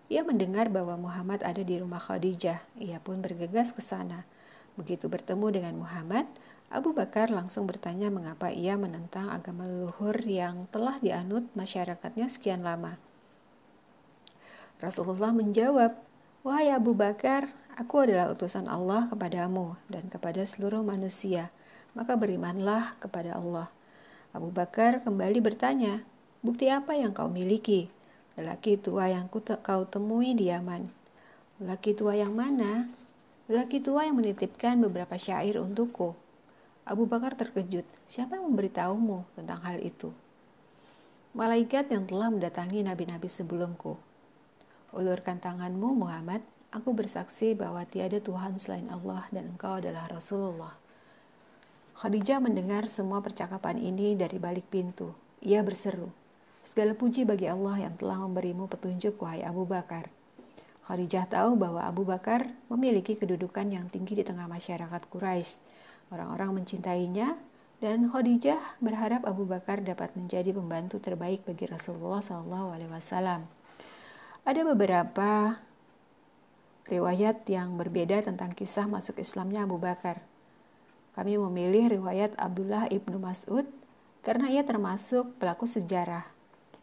Ia 0.05 0.21
mendengar 0.21 0.69
bahwa 0.69 1.01
Muhammad 1.01 1.41
ada 1.41 1.65
di 1.65 1.81
rumah 1.81 1.97
Khadijah. 1.97 2.61
Ia 2.77 3.01
pun 3.01 3.25
bergegas 3.25 3.73
ke 3.73 3.81
sana. 3.81 4.29
Begitu 4.77 5.09
bertemu 5.09 5.49
dengan 5.49 5.81
Muhammad, 5.81 6.29
Abu 6.69 6.93
Bakar 6.93 7.33
langsung 7.33 7.65
bertanya 7.65 8.13
mengapa 8.13 8.53
ia 8.53 8.77
menentang 8.77 9.33
agama 9.33 9.65
leluhur 9.65 10.17
yang 10.25 10.69
telah 10.69 11.01
dianut 11.01 11.49
masyarakatnya 11.57 12.29
sekian 12.29 12.61
lama. 12.61 13.01
Rasulullah 14.77 15.31
menjawab, 15.31 15.97
Wahai 16.45 16.69
Abu 16.69 16.93
Bakar, 16.93 17.49
aku 17.73 18.05
adalah 18.05 18.29
utusan 18.29 18.69
Allah 18.69 19.09
kepadamu 19.09 19.73
dan 19.89 20.05
kepada 20.11 20.45
seluruh 20.45 20.85
manusia, 20.85 21.49
maka 21.97 22.13
berimanlah 22.13 22.93
kepada 23.01 23.39
Allah. 23.39 23.71
Abu 24.35 24.51
Bakar 24.51 24.99
kembali 24.99 25.39
bertanya, 25.39 26.03
bukti 26.43 26.67
apa 26.67 26.91
yang 26.91 27.15
kau 27.15 27.31
miliki? 27.31 27.87
Lelaki 28.35 28.75
tua 28.75 29.07
yang 29.07 29.31
kau 29.31 29.87
temui 29.87 30.35
di 30.35 30.51
Yaman. 30.51 30.91
Lelaki 31.63 31.95
tua 31.95 32.19
yang 32.19 32.35
mana? 32.35 32.83
Lelaki 33.47 33.79
tua 33.79 34.03
yang 34.03 34.19
menitipkan 34.19 34.75
beberapa 34.83 35.15
syair 35.15 35.55
untukku. 35.55 36.19
Abu 36.83 37.07
Bakar 37.07 37.39
terkejut. 37.39 37.87
Siapa 38.11 38.35
yang 38.35 38.51
memberitahumu 38.51 39.23
tentang 39.39 39.63
hal 39.63 39.79
itu? 39.79 40.11
Malaikat 41.31 41.87
yang 41.95 42.03
telah 42.03 42.27
mendatangi 42.27 42.83
nabi-nabi 42.83 43.31
sebelumku. 43.31 43.95
Ulurkan 44.91 45.39
tanganmu, 45.39 45.95
Muhammad. 45.95 46.43
Aku 46.75 46.91
bersaksi 46.91 47.55
bahwa 47.55 47.87
tiada 47.87 48.19
Tuhan 48.19 48.59
selain 48.59 48.91
Allah 48.91 49.31
dan 49.31 49.55
engkau 49.55 49.79
adalah 49.79 50.11
Rasulullah. 50.11 50.75
Khadijah 51.95 52.43
mendengar 52.43 52.91
semua 52.91 53.23
percakapan 53.23 53.79
ini 53.79 54.19
dari 54.19 54.35
balik 54.35 54.67
pintu. 54.67 55.15
Ia 55.39 55.63
berseru, 55.63 56.11
Segala 56.65 56.91
puji 56.91 57.23
bagi 57.29 57.47
Allah 57.47 57.87
yang 57.87 57.95
telah 57.95 58.19
memberimu 58.19 58.65
petunjuk, 58.67 59.21
wahai 59.21 59.45
Abu 59.45 59.63
Bakar. 59.69 60.11
Khadijah 60.83 61.29
tahu 61.29 61.55
bahwa 61.55 61.85
Abu 61.85 62.03
Bakar 62.03 62.51
memiliki 62.73 63.15
kedudukan 63.15 63.69
yang 63.69 63.87
tinggi 63.87 64.17
di 64.17 64.27
tengah 64.27 64.49
masyarakat 64.49 65.07
Quraisy. 65.07 65.61
Orang-orang 66.11 66.59
mencintainya 66.59 67.37
dan 67.79 68.11
Khadijah 68.11 68.81
berharap 68.83 69.23
Abu 69.23 69.47
Bakar 69.47 69.79
dapat 69.79 70.17
menjadi 70.19 70.51
pembantu 70.51 70.99
terbaik 70.99 71.47
bagi 71.47 71.69
Rasulullah 71.69 72.19
SAW. 72.19 73.45
Ada 74.43 74.61
beberapa 74.67 75.63
riwayat 76.91 77.45
yang 77.47 77.79
berbeda 77.79 78.25
tentang 78.25 78.51
kisah 78.51 78.83
masuk 78.83 79.21
Islamnya 79.21 79.63
Abu 79.63 79.79
Bakar. 79.79 80.34
Kami 81.15 81.39
memilih 81.39 81.87
riwayat 81.95 82.35
Abdullah 82.35 82.91
ibnu 82.91 83.15
Mas'ud 83.23 83.63
karena 84.19 84.51
ia 84.51 84.67
termasuk 84.67 85.39
pelaku 85.39 85.63
sejarah. 85.63 86.27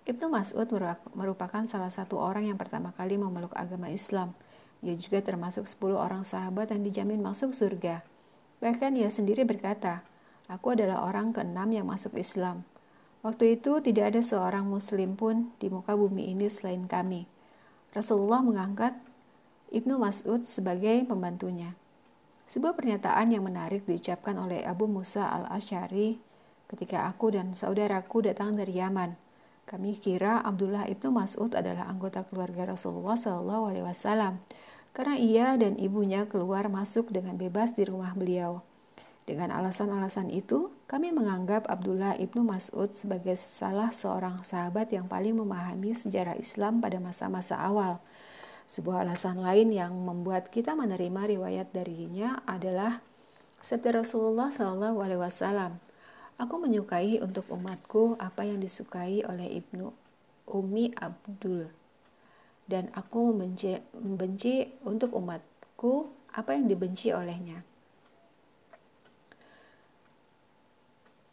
Ibnu 0.09 0.33
Mas'ud 0.33 0.67
merupakan 1.13 1.63
salah 1.69 1.93
satu 1.93 2.17
orang 2.17 2.49
yang 2.49 2.57
pertama 2.57 2.97
kali 2.97 3.21
memeluk 3.21 3.53
agama 3.53 3.93
Islam. 3.93 4.33
Ia 4.81 4.97
juga 4.99 5.23
termasuk 5.23 5.69
10 5.69 5.95
orang 5.95 6.25
sahabat 6.25 6.75
yang 6.75 6.83
dijamin 6.83 7.23
masuk 7.23 7.55
surga. 7.55 8.03
Bahkan 8.59 8.99
ia 8.99 9.13
sendiri 9.13 9.47
berkata, 9.47 10.03
Aku 10.51 10.75
adalah 10.75 11.07
orang 11.07 11.31
keenam 11.31 11.71
yang 11.71 11.87
masuk 11.87 12.19
Islam. 12.19 12.67
Waktu 13.23 13.61
itu 13.61 13.79
tidak 13.79 14.17
ada 14.17 14.21
seorang 14.25 14.67
muslim 14.67 15.15
pun 15.15 15.55
di 15.63 15.71
muka 15.71 15.95
bumi 15.95 16.35
ini 16.35 16.51
selain 16.51 16.91
kami. 16.91 17.31
Rasulullah 17.95 18.43
mengangkat 18.43 18.99
Ibnu 19.71 20.03
Mas'ud 20.03 20.43
sebagai 20.43 21.07
pembantunya. 21.07 21.79
Sebuah 22.51 22.75
pernyataan 22.75 23.31
yang 23.31 23.47
menarik 23.47 23.87
diucapkan 23.87 24.35
oleh 24.39 24.67
Abu 24.67 24.91
Musa 24.91 25.29
al-Ash'ari 25.31 26.19
ketika 26.73 27.05
aku 27.05 27.37
dan 27.37 27.53
saudaraku 27.53 28.25
datang 28.25 28.57
dari 28.57 28.81
Yaman. 28.81 29.15
Kami 29.69 30.01
kira 30.01 30.43
Abdullah 30.43 30.91
ibnu 30.91 31.15
Mas'ud 31.15 31.55
adalah 31.55 31.87
anggota 31.87 32.27
keluarga 32.27 32.75
Rasulullah 32.75 33.15
Shallallahu 33.15 33.71
Alaihi 33.71 33.87
Wasallam 33.87 34.43
karena 34.93 35.17
ia 35.17 35.47
dan 35.57 35.79
ibunya 35.81 36.29
keluar 36.29 36.69
masuk 36.69 37.09
dengan 37.09 37.39
bebas 37.41 37.73
di 37.73 37.87
rumah 37.89 38.13
beliau. 38.13 38.61
Dengan 39.23 39.55
alasan-alasan 39.55 40.35
itu, 40.35 40.75
kami 40.91 41.15
menganggap 41.15 41.71
Abdullah 41.71 42.19
ibnu 42.19 42.43
Mas'ud 42.43 42.91
sebagai 42.91 43.39
salah 43.39 43.95
seorang 43.95 44.43
sahabat 44.43 44.91
yang 44.91 45.07
paling 45.07 45.39
memahami 45.39 45.95
sejarah 45.95 46.35
Islam 46.35 46.83
pada 46.83 46.99
masa-masa 46.99 47.55
awal. 47.55 48.03
Sebuah 48.71 49.05
alasan 49.07 49.43
lain 49.43 49.71
yang 49.75 49.93
membuat 49.95 50.49
kita 50.49 50.73
menerima 50.73 51.39
riwayat 51.39 51.71
darinya 51.75 52.41
adalah 52.49 53.03
sabda 53.63 54.03
Rasulullah 54.03 54.51
Shallallahu. 54.51 55.77
Aku 56.41 56.55
menyukai 56.59 57.23
untuk 57.23 57.47
umatku 57.53 58.19
apa 58.19 58.43
yang 58.43 58.59
disukai 58.59 59.23
oleh 59.23 59.63
ibnu 59.63 59.95
Umi 60.51 60.91
Abdul, 60.99 61.71
dan 62.67 62.91
aku 62.99 63.31
membenci, 63.31 63.79
membenci 63.95 64.67
untuk 64.83 65.15
umatku 65.15 66.11
apa 66.35 66.59
yang 66.59 66.67
dibenci 66.67 67.15
olehnya. 67.15 67.63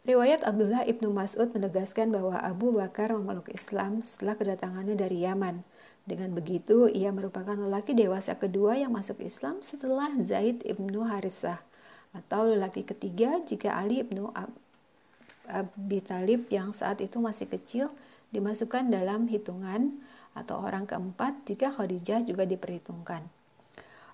Riwayat 0.06 0.46
Abdullah 0.46 0.86
ibnu 0.86 1.10
Mas'ud 1.10 1.50
menegaskan 1.52 2.14
bahwa 2.14 2.38
Abu 2.38 2.72
Bakar 2.72 3.12
memeluk 3.12 3.50
Islam 3.52 4.00
setelah 4.06 4.38
kedatangannya 4.38 4.94
dari 4.94 5.26
Yaman. 5.26 5.66
Dengan 6.08 6.32
begitu, 6.32 6.88
ia 6.90 7.12
merupakan 7.12 7.54
lelaki 7.54 7.92
dewasa 7.92 8.34
kedua 8.36 8.76
yang 8.76 8.92
masuk 8.96 9.20
Islam 9.20 9.60
setelah 9.60 10.10
Zaid 10.24 10.64
ibnu 10.64 11.04
Harithah, 11.04 11.60
atau 12.16 12.50
lelaki 12.50 12.82
ketiga 12.82 13.38
jika 13.46 13.76
Ali 13.76 14.02
ibnu 14.02 14.32
Ab 14.34 14.50
Abi 15.50 15.98
Talib 15.98 16.46
yang 16.46 16.70
saat 16.70 17.02
itu 17.02 17.18
masih 17.18 17.50
kecil 17.50 17.90
dimasukkan 18.30 18.86
dalam 18.86 19.26
hitungan 19.26 19.98
atau 20.38 20.62
orang 20.62 20.86
keempat 20.86 21.42
jika 21.42 21.74
Khadijah 21.74 22.22
juga 22.22 22.46
diperhitungkan. 22.46 23.26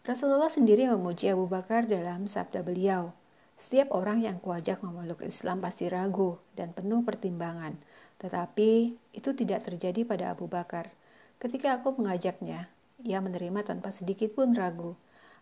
Rasulullah 0.09 0.49
sendiri 0.49 0.89
memuji 0.89 1.28
Abu 1.28 1.45
Bakar 1.45 1.84
dalam 1.84 2.24
sabda 2.24 2.64
beliau, 2.64 3.12
setiap 3.61 3.93
orang 3.93 4.24
yang 4.24 4.41
kuajak 4.41 4.80
memeluk 4.80 5.20
Islam 5.24 5.61
pasti 5.61 5.89
ragu 5.93 6.41
dan 6.57 6.72
penuh 6.72 7.05
pertimbangan, 7.05 7.76
tetapi 8.20 8.97
itu 9.12 9.30
tidak 9.37 9.68
terjadi 9.68 10.09
pada 10.09 10.32
Abu 10.32 10.49
Bakar. 10.49 10.89
Ketika 11.37 11.78
aku 11.78 11.97
mengajaknya, 11.97 12.68
ia 13.05 13.18
menerima 13.20 13.62
tanpa 13.62 13.93
sedikit 13.93 14.32
pun 14.32 14.57
ragu. 14.57 14.97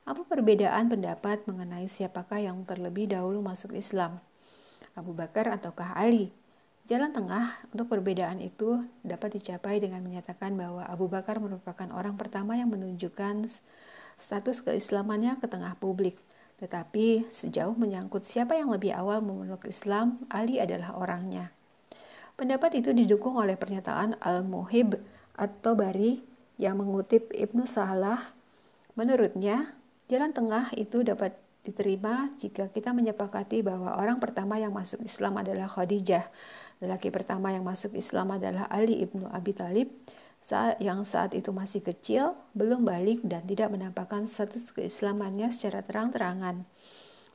Apa 0.04 0.26
perbedaan 0.26 0.90
pendapat 0.90 1.46
mengenai 1.48 1.88
siapakah 1.88 2.42
yang 2.42 2.60
terlebih 2.68 3.08
dahulu 3.08 3.40
masuk 3.40 3.72
Islam? 3.72 4.20
Abu 4.92 5.16
Bakar 5.16 5.48
ataukah 5.48 5.96
Ali? 5.96 6.34
Jalan 6.84 7.16
tengah 7.16 7.64
untuk 7.72 7.88
perbedaan 7.88 8.44
itu 8.44 8.84
dapat 9.00 9.40
dicapai 9.40 9.80
dengan 9.80 10.04
menyatakan 10.04 10.52
bahwa 10.52 10.84
Abu 10.84 11.08
Bakar 11.08 11.40
merupakan 11.40 11.88
orang 11.96 12.20
pertama 12.20 12.60
yang 12.60 12.68
menunjukkan 12.68 13.48
status 14.20 14.60
keislamannya 14.60 15.40
ke 15.40 15.48
tengah 15.48 15.74
publik– 15.80 16.20
tetapi 16.62 17.26
sejauh 17.28 17.74
menyangkut 17.74 18.22
siapa 18.24 18.54
yang 18.54 18.70
lebih 18.70 18.94
awal 18.94 19.18
memeluk 19.20 19.66
Islam, 19.66 20.22
Ali 20.30 20.62
adalah 20.62 20.94
orangnya. 20.94 21.50
Pendapat 22.34 22.78
itu 22.78 22.90
didukung 22.94 23.38
oleh 23.38 23.54
pernyataan 23.54 24.18
Al-Muhib 24.18 24.98
atau 25.34 25.74
Bari 25.78 26.22
yang 26.56 26.78
mengutip 26.78 27.30
Ibnu 27.34 27.66
Salah. 27.66 28.34
Menurutnya, 28.94 29.74
jalan 30.06 30.30
tengah 30.30 30.70
itu 30.78 31.02
dapat 31.02 31.34
diterima 31.64 32.30
jika 32.36 32.68
kita 32.68 32.92
menyepakati 32.92 33.64
bahwa 33.64 33.96
orang 33.96 34.20
pertama 34.20 34.60
yang 34.60 34.70
masuk 34.70 35.00
Islam 35.02 35.40
adalah 35.40 35.66
Khadijah. 35.66 36.28
Lelaki 36.78 37.08
pertama 37.08 37.50
yang 37.50 37.64
masuk 37.64 37.96
Islam 37.96 38.36
adalah 38.36 38.68
Ali 38.68 39.00
ibnu 39.00 39.26
Abi 39.32 39.56
Talib, 39.56 39.88
saat 40.44 40.76
yang 40.76 41.08
saat 41.08 41.32
itu 41.32 41.56
masih 41.56 41.80
kecil, 41.80 42.36
belum 42.52 42.84
balik 42.84 43.24
dan 43.24 43.48
tidak 43.48 43.72
menampakkan 43.72 44.28
status 44.28 44.76
keislamannya 44.76 45.48
secara 45.48 45.80
terang-terangan. 45.80 46.68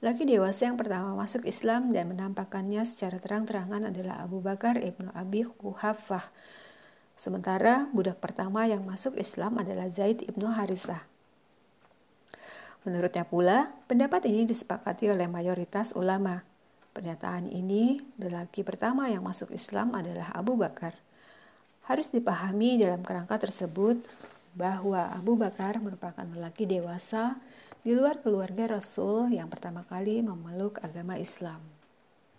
Laki 0.05 0.29
dewasa 0.29 0.69
yang 0.69 0.77
pertama 0.77 1.17
masuk 1.17 1.49
Islam 1.49 1.89
dan 1.89 2.13
menampakkannya 2.13 2.85
secara 2.85 3.17
terang-terangan 3.17 3.89
adalah 3.89 4.21
Abu 4.21 4.45
Bakar 4.45 4.77
ibnu 4.77 5.09
Abi 5.17 5.41
Kuhafah. 5.41 6.29
Sementara 7.19 7.91
budak 7.91 8.23
pertama 8.23 8.63
yang 8.63 8.87
masuk 8.87 9.19
Islam 9.19 9.59
adalah 9.59 9.91
Zaid 9.91 10.23
ibnu 10.23 10.47
Harisah. 10.47 11.03
Menurutnya 12.87 13.27
pula, 13.27 13.75
pendapat 13.91 14.23
ini 14.23 14.47
disepakati 14.47 15.11
oleh 15.11 15.27
mayoritas 15.27 15.91
ulama. 15.99 16.47
Pernyataan 16.95 17.51
ini, 17.51 17.99
lelaki 18.15 18.63
pertama 18.63 19.11
yang 19.11 19.19
masuk 19.27 19.51
Islam 19.51 19.91
adalah 19.99 20.31
Abu 20.31 20.55
Bakar. 20.55 20.95
Harus 21.91 22.07
dipahami 22.07 22.79
dalam 22.79 23.03
kerangka 23.03 23.35
tersebut 23.35 23.99
bahwa 24.55 25.11
Abu 25.11 25.35
Bakar 25.35 25.75
merupakan 25.83 26.23
lelaki 26.23 26.63
dewasa 26.63 27.35
di 27.83 27.99
luar 27.99 28.23
keluarga 28.23 28.79
Rasul 28.79 29.35
yang 29.35 29.51
pertama 29.51 29.83
kali 29.83 30.23
memeluk 30.23 30.79
agama 30.79 31.19
Islam. 31.19 31.59